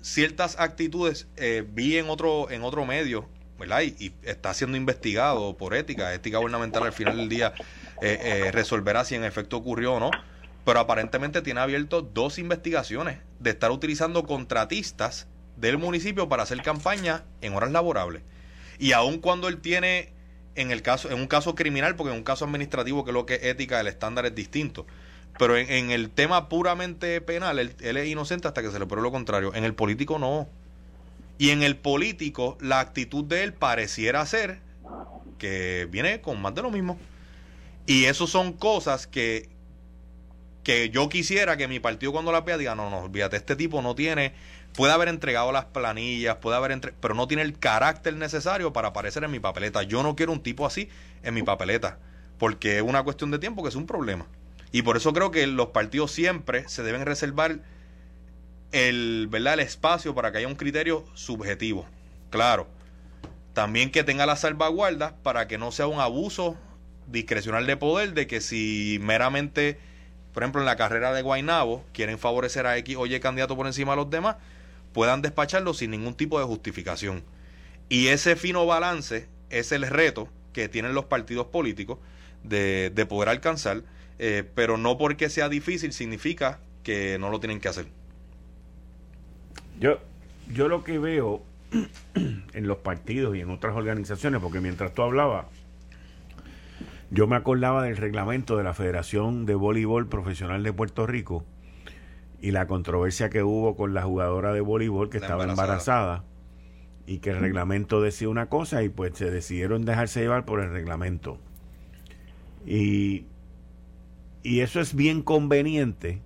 ciertas 0.00 0.60
actitudes, 0.60 1.26
eh, 1.36 1.66
vi 1.68 1.98
en 1.98 2.08
otro, 2.08 2.52
en 2.52 2.62
otro 2.62 2.86
medio, 2.86 3.28
¿verdad? 3.58 3.82
Y, 3.82 4.12
está 4.22 4.54
siendo 4.54 4.76
investigado 4.76 5.56
por 5.56 5.74
ética, 5.74 6.14
ética 6.14 6.38
gubernamental 6.38 6.84
al 6.84 6.92
final 6.92 7.16
del 7.16 7.28
día 7.28 7.52
eh, 8.00 8.16
eh, 8.22 8.52
resolverá 8.52 9.04
si 9.04 9.16
en 9.16 9.24
efecto 9.24 9.56
ocurrió 9.56 9.94
o 9.94 9.98
no, 9.98 10.12
pero 10.64 10.80
aparentemente 10.80 11.42
tiene 11.42 11.60
abierto 11.60 12.02
dos 12.02 12.38
investigaciones 12.38 13.18
de 13.38 13.50
estar 13.50 13.70
utilizando 13.70 14.24
contratistas 14.24 15.26
del 15.56 15.78
municipio 15.78 16.28
para 16.28 16.42
hacer 16.42 16.62
campaña 16.62 17.24
en 17.40 17.54
horas 17.54 17.70
laborables. 17.70 18.22
Y 18.78 18.92
aun 18.92 19.18
cuando 19.18 19.48
él 19.48 19.58
tiene 19.58 20.12
en 20.56 20.70
el 20.70 20.82
caso 20.82 21.10
en 21.10 21.18
un 21.18 21.26
caso 21.26 21.54
criminal 21.54 21.96
porque 21.96 22.12
en 22.12 22.18
un 22.18 22.24
caso 22.24 22.44
administrativo 22.44 23.04
que 23.04 23.12
lo 23.12 23.26
que 23.26 23.34
es 23.34 23.44
ética 23.44 23.80
el 23.80 23.86
estándar 23.86 24.26
es 24.26 24.34
distinto. 24.34 24.86
Pero 25.38 25.56
en, 25.56 25.90
el 25.90 26.10
tema 26.10 26.48
puramente 26.48 27.20
penal 27.20 27.58
él, 27.58 27.74
es 27.80 28.08
inocente 28.08 28.46
hasta 28.46 28.62
que 28.62 28.70
se 28.70 28.78
le 28.78 28.86
pruebe 28.86 29.02
lo 29.02 29.10
contrario. 29.10 29.52
En 29.54 29.64
el 29.64 29.74
político 29.74 30.18
no. 30.18 30.48
Y 31.38 31.50
en 31.50 31.62
el 31.62 31.76
político 31.76 32.56
la 32.60 32.80
actitud 32.80 33.24
de 33.24 33.42
él 33.42 33.52
pareciera 33.52 34.24
ser 34.26 34.60
que 35.38 35.88
viene 35.90 36.20
con 36.20 36.40
más 36.40 36.54
de 36.54 36.62
lo 36.62 36.70
mismo. 36.70 36.98
Y 37.86 38.04
eso 38.04 38.26
son 38.28 38.52
cosas 38.52 39.06
que 39.08 39.48
que 40.64 40.90
yo 40.90 41.08
quisiera 41.08 41.56
que 41.56 41.68
mi 41.68 41.78
partido 41.78 42.10
cuando 42.10 42.32
la 42.32 42.40
vea 42.40 42.58
diga 42.58 42.74
no 42.74 42.90
no 42.90 42.98
olvídate 42.98 43.36
este 43.36 43.54
tipo 43.54 43.82
no 43.82 43.94
tiene 43.94 44.32
puede 44.74 44.92
haber 44.92 45.08
entregado 45.08 45.52
las 45.52 45.66
planillas, 45.66 46.36
puede 46.36 46.56
haber 46.56 46.72
entre... 46.72 46.92
pero 47.00 47.14
no 47.14 47.26
tiene 47.26 47.42
el 47.42 47.58
carácter 47.58 48.14
necesario 48.16 48.72
para 48.72 48.88
aparecer 48.88 49.24
en 49.24 49.30
mi 49.30 49.40
papeleta. 49.40 49.82
Yo 49.82 50.02
no 50.02 50.16
quiero 50.16 50.32
un 50.32 50.42
tipo 50.42 50.66
así 50.66 50.88
en 51.22 51.34
mi 51.34 51.42
papeleta, 51.42 51.98
porque 52.38 52.76
es 52.78 52.82
una 52.82 53.02
cuestión 53.02 53.30
de 53.30 53.38
tiempo 53.38 53.62
que 53.62 53.68
es 53.68 53.76
un 53.76 53.86
problema. 53.86 54.26
Y 54.72 54.82
por 54.82 54.96
eso 54.96 55.12
creo 55.12 55.30
que 55.30 55.46
los 55.46 55.68
partidos 55.68 56.10
siempre 56.10 56.68
se 56.68 56.82
deben 56.82 57.06
reservar 57.06 57.60
el, 58.72 59.28
¿verdad? 59.30 59.54
el 59.54 59.60
espacio 59.60 60.14
para 60.14 60.32
que 60.32 60.38
haya 60.38 60.48
un 60.48 60.56
criterio 60.56 61.04
subjetivo. 61.14 61.86
Claro. 62.30 62.66
También 63.52 63.92
que 63.92 64.02
tenga 64.02 64.26
las 64.26 64.40
salvaguardas 64.40 65.12
para 65.22 65.46
que 65.46 65.58
no 65.58 65.70
sea 65.70 65.86
un 65.86 66.00
abuso 66.00 66.56
discrecional 67.06 67.66
de 67.66 67.76
poder 67.76 68.14
de 68.14 68.26
que 68.26 68.40
si 68.40 68.98
meramente, 69.00 69.78
por 70.34 70.42
ejemplo, 70.42 70.60
en 70.60 70.66
la 70.66 70.76
carrera 70.76 71.12
de 71.12 71.22
Guainabo 71.22 71.84
quieren 71.92 72.18
favorecer 72.18 72.66
a 72.66 72.76
X 72.78 72.96
o 72.98 73.06
Y 73.06 73.18
candidato 73.20 73.56
por 73.56 73.66
encima 73.66 73.92
de 73.92 73.96
los 73.98 74.10
demás, 74.10 74.36
puedan 74.92 75.22
despacharlo 75.22 75.72
sin 75.74 75.92
ningún 75.92 76.14
tipo 76.14 76.40
de 76.40 76.44
justificación. 76.44 77.22
Y 77.88 78.08
ese 78.08 78.34
fino 78.34 78.66
balance 78.66 79.28
es 79.50 79.70
el 79.70 79.86
reto 79.86 80.28
que 80.52 80.68
tienen 80.68 80.92
los 80.92 81.04
partidos 81.04 81.46
políticos 81.46 81.98
de, 82.42 83.06
poder 83.08 83.28
alcanzar, 83.28 83.82
eh, 84.18 84.42
pero 84.56 84.76
no 84.76 84.98
porque 84.98 85.30
sea 85.30 85.48
difícil 85.48 85.92
significa 85.92 86.58
que 86.82 87.16
no 87.18 87.30
lo 87.30 87.38
tienen 87.38 87.60
que 87.60 87.68
hacer. 87.68 87.86
Yo, 89.78 90.00
yo 90.52 90.68
lo 90.68 90.82
que 90.82 90.98
veo 90.98 91.42
en 92.14 92.66
los 92.66 92.78
partidos 92.78 93.36
y 93.36 93.40
en 93.40 93.50
otras 93.50 93.76
organizaciones, 93.76 94.40
porque 94.40 94.60
mientras 94.60 94.92
tú 94.94 95.02
hablabas, 95.02 95.46
yo 97.10 97.26
me 97.26 97.36
acordaba 97.36 97.82
del 97.82 97.96
reglamento 97.96 98.56
de 98.56 98.64
la 98.64 98.74
Federación 98.74 99.46
de 99.46 99.54
Voleibol 99.54 100.08
Profesional 100.08 100.62
de 100.62 100.72
Puerto 100.72 101.06
Rico, 101.06 101.44
y 102.44 102.50
la 102.50 102.66
controversia 102.66 103.30
que 103.30 103.42
hubo 103.42 103.74
con 103.74 103.94
la 103.94 104.02
jugadora 104.02 104.52
de 104.52 104.60
voleibol 104.60 105.08
que 105.08 105.16
estaba 105.16 105.44
embarazada. 105.44 106.24
y 107.06 107.18
que 107.18 107.30
el 107.30 107.40
reglamento 107.40 108.00
decía 108.02 108.28
una 108.28 108.50
cosa 108.50 108.82
y 108.82 108.90
pues 108.90 109.16
se 109.16 109.30
decidieron 109.30 109.84
dejarse 109.86 110.20
llevar 110.20 110.44
por 110.44 110.60
el 110.60 110.70
reglamento. 110.70 111.38
Y, 112.66 113.26
y 114.42 114.60
eso 114.60 114.80
es 114.80 114.94
bien 114.94 115.22
conveniente 115.22 116.20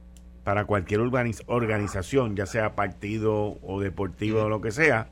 para 0.45 0.65
cualquier 0.65 1.01
organización, 1.01 2.35
ya 2.35 2.47
sea 2.47 2.75
partido 2.75 3.59
o 3.63 3.81
deportivo 3.81 4.43
o 4.43 4.49
lo 4.49 4.61
que 4.61 4.71
sea, 4.73 5.11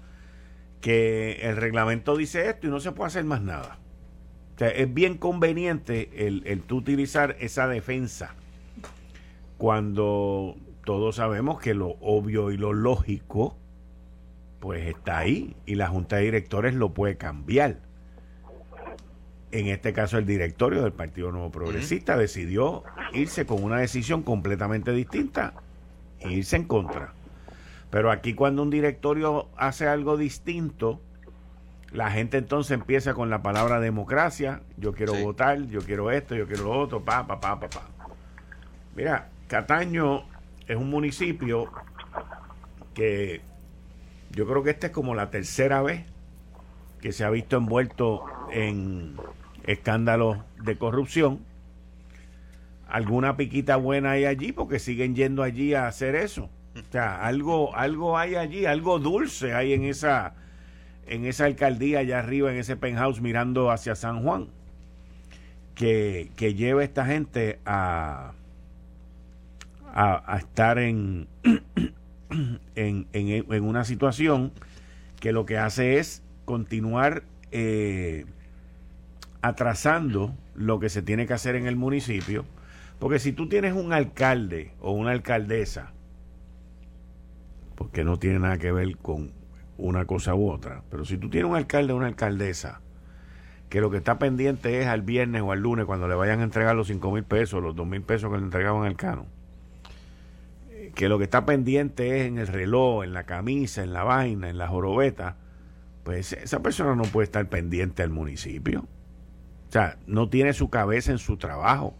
que 0.80 1.38
el 1.42 1.56
reglamento 1.56 2.16
dice 2.16 2.48
esto 2.48 2.66
y 2.66 2.70
no 2.70 2.80
se 2.80 2.92
puede 2.92 3.08
hacer 3.08 3.24
más 3.24 3.42
nada. 3.42 3.78
O 4.56 4.58
sea, 4.58 4.68
es 4.68 4.92
bien 4.92 5.18
conveniente 5.18 6.26
el, 6.26 6.42
el 6.46 6.62
tú 6.62 6.78
utilizar 6.78 7.36
esa 7.40 7.68
defensa 7.68 8.34
cuando 9.58 10.56
todos 10.84 11.16
sabemos 11.16 11.60
que 11.60 11.74
lo 11.74 11.96
obvio 12.00 12.50
y 12.50 12.56
lo 12.56 12.72
lógico 12.72 13.56
pues 14.60 14.86
está 14.86 15.18
ahí 15.18 15.54
y 15.66 15.74
la 15.74 15.88
junta 15.88 16.16
de 16.16 16.22
directores 16.22 16.74
lo 16.74 16.94
puede 16.94 17.18
cambiar. 17.18 17.80
En 19.52 19.66
este 19.66 19.92
caso 19.92 20.16
el 20.16 20.24
directorio 20.26 20.82
del 20.82 20.92
Partido 20.92 21.30
Nuevo 21.32 21.50
Progresista 21.50 22.16
decidió 22.16 22.82
irse 23.12 23.46
con 23.46 23.62
una 23.62 23.78
decisión 23.78 24.22
completamente 24.22 24.92
distinta 24.92 25.52
e 26.18 26.32
irse 26.32 26.56
en 26.56 26.64
contra. 26.64 27.12
Pero 27.90 28.10
aquí 28.10 28.34
cuando 28.34 28.62
un 28.62 28.70
directorio 28.70 29.48
hace 29.56 29.86
algo 29.86 30.16
distinto, 30.16 31.00
la 31.92 32.10
gente 32.10 32.38
entonces 32.38 32.72
empieza 32.72 33.14
con 33.14 33.30
la 33.30 33.42
palabra 33.42 33.80
democracia, 33.80 34.60
yo 34.76 34.92
quiero 34.92 35.14
votar, 35.14 35.62
yo 35.66 35.80
quiero 35.80 36.10
esto, 36.10 36.34
yo 36.34 36.46
quiero 36.46 36.64
lo 36.64 36.78
otro, 36.78 37.04
pa, 37.04 37.26
pa, 37.26 37.40
pa, 37.40 37.60
pa, 37.60 37.68
pa. 37.68 37.82
Mira, 38.94 39.28
Cataño 39.48 40.24
es 40.66 40.76
un 40.76 40.90
municipio 40.90 41.70
que 42.94 43.40
yo 44.30 44.46
creo 44.46 44.62
que 44.62 44.70
esta 44.70 44.88
es 44.88 44.92
como 44.92 45.14
la 45.14 45.30
tercera 45.30 45.82
vez 45.82 46.04
que 47.00 47.12
se 47.12 47.24
ha 47.24 47.30
visto 47.30 47.56
envuelto 47.56 48.24
en 48.50 49.16
escándalos 49.64 50.38
de 50.62 50.76
corrupción. 50.76 51.40
Alguna 52.88 53.36
piquita 53.36 53.76
buena 53.76 54.12
hay 54.12 54.24
allí 54.24 54.52
porque 54.52 54.78
siguen 54.78 55.14
yendo 55.14 55.42
allí 55.42 55.74
a 55.74 55.86
hacer 55.86 56.14
eso. 56.14 56.50
O 56.74 56.92
sea, 56.92 57.24
algo, 57.24 57.74
algo 57.74 58.18
hay 58.18 58.34
allí, 58.34 58.66
algo 58.66 58.98
dulce 58.98 59.54
hay 59.54 59.72
en 59.72 59.84
esa, 59.84 60.34
en 61.06 61.24
esa 61.24 61.44
alcaldía 61.44 62.00
allá 62.00 62.18
arriba, 62.18 62.50
en 62.50 62.58
ese 62.58 62.76
penthouse 62.76 63.20
mirando 63.20 63.70
hacia 63.70 63.94
San 63.94 64.22
Juan, 64.22 64.48
que, 65.74 66.30
que 66.36 66.54
lleva 66.54 66.80
a 66.80 66.84
esta 66.84 67.06
gente 67.06 67.58
a, 67.64 68.32
a, 69.92 70.36
estar 70.38 70.78
en, 70.78 71.28
en, 72.74 73.06
en, 73.12 73.64
una 73.64 73.84
situación 73.84 74.52
que 75.20 75.32
lo 75.32 75.46
que 75.46 75.58
hace 75.58 75.98
es 75.98 76.22
continuar 76.44 77.22
eh, 77.52 78.26
atrasando 79.42 80.34
lo 80.54 80.80
que 80.80 80.88
se 80.88 81.02
tiene 81.02 81.26
que 81.26 81.34
hacer 81.34 81.56
en 81.56 81.66
el 81.66 81.76
municipio. 81.76 82.44
Porque 82.98 83.18
si 83.18 83.32
tú 83.32 83.48
tienes 83.48 83.74
un 83.74 83.92
alcalde 83.92 84.72
o 84.80 84.92
una 84.92 85.10
alcaldesa, 85.10 85.92
porque 87.74 88.04
no 88.04 88.18
tiene 88.18 88.38
nada 88.38 88.56
que 88.58 88.72
ver 88.72 88.96
con 88.96 89.30
una 89.78 90.04
cosa 90.06 90.34
u 90.34 90.50
otra, 90.50 90.82
pero 90.90 91.04
si 91.04 91.18
tú 91.18 91.28
tienes 91.28 91.50
un 91.50 91.56
alcalde 91.56 91.92
o 91.92 91.96
una 91.96 92.06
alcaldesa 92.06 92.80
que 93.68 93.80
lo 93.80 93.90
que 93.90 93.96
está 93.98 94.18
pendiente 94.18 94.80
es 94.80 94.86
al 94.86 95.02
viernes 95.02 95.42
o 95.42 95.52
al 95.52 95.60
lunes 95.60 95.86
cuando 95.86 96.08
le 96.08 96.14
vayan 96.14 96.40
a 96.40 96.44
entregar 96.44 96.76
los 96.76 96.86
cinco 96.86 97.10
mil 97.10 97.24
pesos, 97.24 97.62
los 97.62 97.74
dos 97.74 97.86
mil 97.86 98.02
pesos 98.02 98.30
que 98.30 98.38
le 98.38 98.44
entregaban 98.44 98.86
al 98.86 98.96
cano, 98.96 99.26
que 100.94 101.08
lo 101.08 101.18
que 101.18 101.24
está 101.24 101.44
pendiente 101.44 102.20
es 102.20 102.26
en 102.26 102.38
el 102.38 102.46
reloj, 102.46 103.04
en 103.04 103.12
la 103.12 103.24
camisa, 103.24 103.82
en 103.82 103.92
la 103.92 104.04
vaina, 104.04 104.48
en 104.48 104.58
la 104.58 104.68
jorobeta, 104.68 105.36
pues 106.04 106.32
esa 106.32 106.60
persona 106.60 106.94
no 106.94 107.02
puede 107.02 107.24
estar 107.24 107.48
pendiente 107.48 108.02
al 108.02 108.10
municipio. 108.10 108.86
O 109.68 109.72
sea, 109.72 109.98
no 110.06 110.28
tiene 110.28 110.52
su 110.52 110.70
cabeza 110.70 111.10
en 111.10 111.18
su 111.18 111.36
trabajo. 111.36 111.94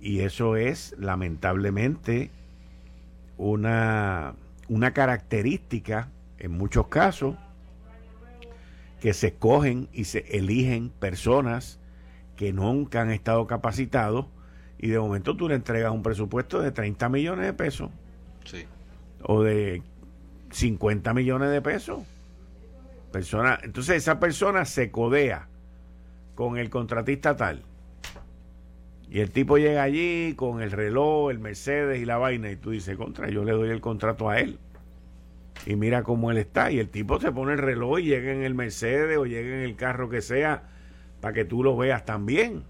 Y 0.00 0.20
eso 0.20 0.56
es, 0.56 0.94
lamentablemente, 0.98 2.30
una, 3.36 4.34
una 4.68 4.92
característica, 4.92 6.10
en 6.44 6.52
muchos 6.52 6.88
casos, 6.88 7.36
que 9.00 9.12
se 9.12 9.28
escogen 9.28 9.88
y 9.92 10.04
se 10.04 10.20
eligen 10.36 10.90
personas 10.90 11.80
que 12.36 12.52
nunca 12.52 13.02
han 13.02 13.10
estado 13.10 13.46
capacitados 13.46 14.26
y 14.78 14.88
de 14.88 14.98
momento 14.98 15.36
tú 15.36 15.48
le 15.48 15.54
entregas 15.54 15.92
un 15.92 16.02
presupuesto 16.02 16.60
de 16.60 16.70
30 16.70 17.08
millones 17.08 17.46
de 17.46 17.52
pesos. 17.52 17.90
Sí. 18.44 18.66
O 19.22 19.42
de 19.42 19.82
50 20.50 21.14
millones 21.14 21.50
de 21.50 21.62
pesos. 21.62 22.02
Persona, 23.12 23.58
entonces 23.62 23.96
esa 23.96 24.18
persona 24.18 24.64
se 24.64 24.90
codea 24.90 25.48
con 26.34 26.58
el 26.58 26.68
contratista 26.68 27.36
tal. 27.36 27.62
Y 29.08 29.20
el 29.20 29.30
tipo 29.30 29.58
llega 29.58 29.82
allí 29.82 30.34
con 30.34 30.60
el 30.60 30.72
reloj, 30.72 31.30
el 31.30 31.38
Mercedes 31.38 32.00
y 32.00 32.04
la 32.04 32.18
vaina 32.18 32.50
y 32.50 32.56
tú 32.56 32.70
dices, 32.70 32.96
contra, 32.96 33.30
yo 33.30 33.44
le 33.44 33.52
doy 33.52 33.70
el 33.70 33.80
contrato 33.80 34.28
a 34.28 34.40
él. 34.40 34.58
Y 35.66 35.76
mira 35.76 36.02
cómo 36.02 36.30
él 36.30 36.38
está. 36.38 36.70
Y 36.70 36.78
el 36.78 36.88
tipo 36.88 37.20
se 37.20 37.32
pone 37.32 37.52
el 37.52 37.58
reloj 37.58 38.00
y 38.00 38.04
llega 38.04 38.32
en 38.32 38.42
el 38.42 38.54
Mercedes 38.54 39.16
o 39.18 39.24
llega 39.24 39.54
en 39.54 39.62
el 39.62 39.76
carro 39.76 40.08
que 40.08 40.20
sea 40.20 40.64
para 41.20 41.32
que 41.32 41.44
tú 41.44 41.62
lo 41.62 41.76
veas 41.76 42.04
también 42.04 42.64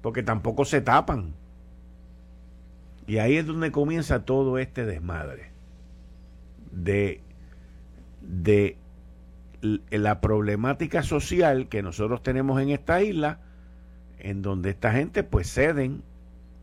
porque 0.00 0.22
tampoco 0.22 0.64
se 0.64 0.80
tapan. 0.80 1.34
Y 3.06 3.18
ahí 3.18 3.36
es 3.36 3.46
donde 3.46 3.72
comienza 3.72 4.24
todo 4.24 4.58
este 4.58 4.84
desmadre 4.86 5.50
de, 6.70 7.20
de 8.22 8.76
la 9.90 10.20
problemática 10.20 11.02
social 11.02 11.68
que 11.68 11.82
nosotros 11.82 12.22
tenemos 12.22 12.60
en 12.62 12.70
esta 12.70 13.02
isla, 13.02 13.40
en 14.18 14.42
donde 14.42 14.70
esta 14.70 14.92
gente 14.92 15.24
pues 15.24 15.52
ceden 15.52 16.02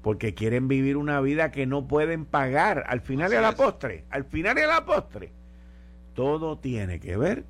porque 0.01 0.33
quieren 0.33 0.67
vivir 0.67 0.97
una 0.97 1.19
vida 1.21 1.51
que 1.51 1.65
no 1.65 1.87
pueden 1.87 2.25
pagar. 2.25 2.83
Al 2.87 3.01
final 3.01 3.33
y 3.33 3.35
a 3.35 3.41
la 3.41 3.55
postre, 3.55 4.05
al 4.09 4.25
final 4.25 4.57
y 4.57 4.61
a 4.61 4.67
la 4.67 4.85
postre, 4.85 5.31
todo 6.13 6.57
tiene 6.57 6.99
que 6.99 7.17
ver 7.17 7.45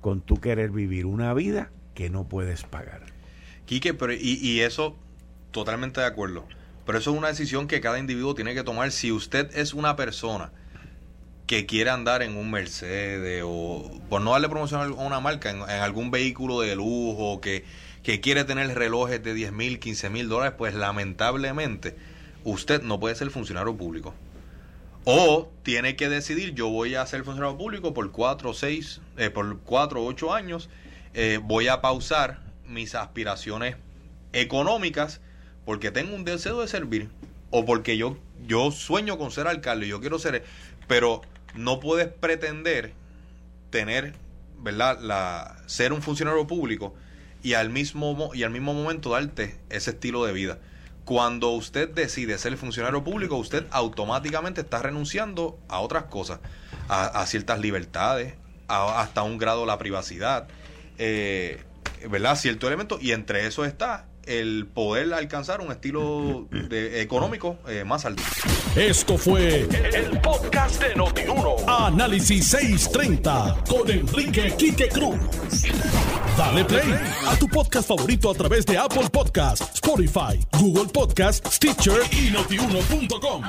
con 0.00 0.20
tú 0.20 0.40
querer 0.40 0.70
vivir 0.70 1.06
una 1.06 1.34
vida 1.34 1.70
que 1.94 2.10
no 2.10 2.28
puedes 2.28 2.64
pagar. 2.64 3.02
Quique, 3.66 3.94
pero 3.94 4.12
y, 4.12 4.38
y 4.40 4.60
eso 4.60 4.96
Totalmente 5.50 6.00
de 6.00 6.06
acuerdo. 6.06 6.46
Pero 6.84 6.98
eso 6.98 7.10
es 7.10 7.18
una 7.18 7.28
decisión 7.28 7.68
que 7.68 7.80
cada 7.80 7.98
individuo 7.98 8.34
tiene 8.34 8.54
que 8.54 8.62
tomar. 8.62 8.92
Si 8.92 9.12
usted 9.12 9.50
es 9.56 9.74
una 9.74 9.96
persona 9.96 10.52
que 11.46 11.66
quiere 11.66 11.90
andar 11.90 12.22
en 12.22 12.36
un 12.36 12.50
Mercedes 12.50 13.42
o 13.44 13.90
por 14.10 14.20
no 14.20 14.32
darle 14.32 14.48
promoción 14.48 14.80
a 14.80 14.86
una 14.86 15.20
marca, 15.20 15.50
en, 15.50 15.62
algún 15.62 16.10
vehículo 16.10 16.60
de 16.60 16.76
lujo, 16.76 17.40
que, 17.40 17.64
que 18.08 18.22
quiere 18.22 18.44
tener 18.44 18.74
relojes 18.74 19.22
de 19.22 19.34
10 19.34 19.52
mil, 19.52 19.78
15 19.80 20.08
mil 20.08 20.30
dólares, 20.30 20.54
pues 20.56 20.72
lamentablemente 20.74 21.94
usted 22.42 22.80
no 22.80 22.98
puede 22.98 23.14
ser 23.14 23.28
funcionario 23.28 23.76
público. 23.76 24.14
O 25.04 25.50
tiene 25.62 25.94
que 25.94 26.08
decidir, 26.08 26.54
yo 26.54 26.70
voy 26.70 26.94
a 26.94 27.04
ser 27.04 27.22
funcionario 27.22 27.58
público 27.58 27.92
por 27.92 28.10
4 28.10 28.48
o 28.48 28.54
6, 28.54 29.02
eh, 29.18 29.28
por 29.28 29.58
4 29.58 30.00
o 30.00 30.06
8 30.06 30.32
años, 30.32 30.70
eh, 31.12 31.38
voy 31.42 31.68
a 31.68 31.82
pausar 31.82 32.40
mis 32.66 32.94
aspiraciones 32.94 33.76
económicas 34.32 35.20
porque 35.66 35.90
tengo 35.90 36.16
un 36.16 36.24
deseo 36.24 36.62
de 36.62 36.68
servir 36.68 37.10
o 37.50 37.66
porque 37.66 37.98
yo, 37.98 38.16
yo 38.46 38.70
sueño 38.70 39.18
con 39.18 39.32
ser 39.32 39.48
alcalde, 39.48 39.86
yo 39.86 40.00
quiero 40.00 40.18
ser, 40.18 40.44
pero 40.86 41.20
no 41.54 41.78
puedes 41.78 42.08
pretender 42.08 42.94
tener, 43.68 44.14
¿verdad? 44.60 44.98
La, 44.98 45.62
ser 45.66 45.92
un 45.92 46.00
funcionario 46.00 46.46
público 46.46 46.94
y 47.42 47.54
al 47.54 47.70
mismo 47.70 48.30
y 48.34 48.42
al 48.42 48.50
mismo 48.50 48.74
momento 48.74 49.10
darte 49.10 49.58
ese 49.70 49.90
estilo 49.90 50.24
de 50.24 50.32
vida. 50.32 50.58
Cuando 51.04 51.50
usted 51.50 51.88
decide 51.88 52.36
ser 52.36 52.56
funcionario 52.56 53.02
público, 53.02 53.36
usted 53.36 53.64
automáticamente 53.70 54.60
está 54.60 54.82
renunciando 54.82 55.58
a 55.68 55.80
otras 55.80 56.04
cosas, 56.04 56.40
a, 56.88 57.24
ciertas 57.24 57.60
libertades, 57.60 58.34
hasta 58.66 59.22
un 59.22 59.38
grado 59.38 59.64
la 59.64 59.78
privacidad, 59.78 60.48
eh, 60.98 61.62
¿verdad? 62.10 62.36
Cierto 62.36 62.66
elemento, 62.66 62.98
y 63.00 63.12
entre 63.12 63.46
eso 63.46 63.64
está 63.64 64.07
el 64.28 64.66
poder 64.66 65.12
alcanzar 65.14 65.60
un 65.60 65.72
estilo 65.72 66.46
de, 66.50 67.00
económico 67.00 67.58
eh, 67.66 67.84
más 67.84 68.04
alto. 68.04 68.22
Esto 68.76 69.16
fue 69.16 69.66
el, 69.94 70.20
podcast 70.20 70.82
de 70.82 70.94
Notiuno. 70.94 71.56
Análisis 71.66 72.46
630 72.48 73.64
con 73.68 73.90
Enrique 73.90 74.54
Quique 74.56 74.88
Cruz. 74.88 75.18
Dale 76.36 76.64
play 76.64 76.94
a 77.26 77.36
tu 77.36 77.48
podcast 77.48 77.88
favorito 77.88 78.30
a 78.30 78.34
través 78.34 78.64
de 78.66 78.78
Apple 78.78 79.08
Podcasts, 79.10 79.74
Spotify, 79.74 80.38
Google 80.58 80.86
Podcasts, 80.92 81.56
Stitcher 81.56 82.02
y 82.12 82.30
notiuno.com. 82.30 83.42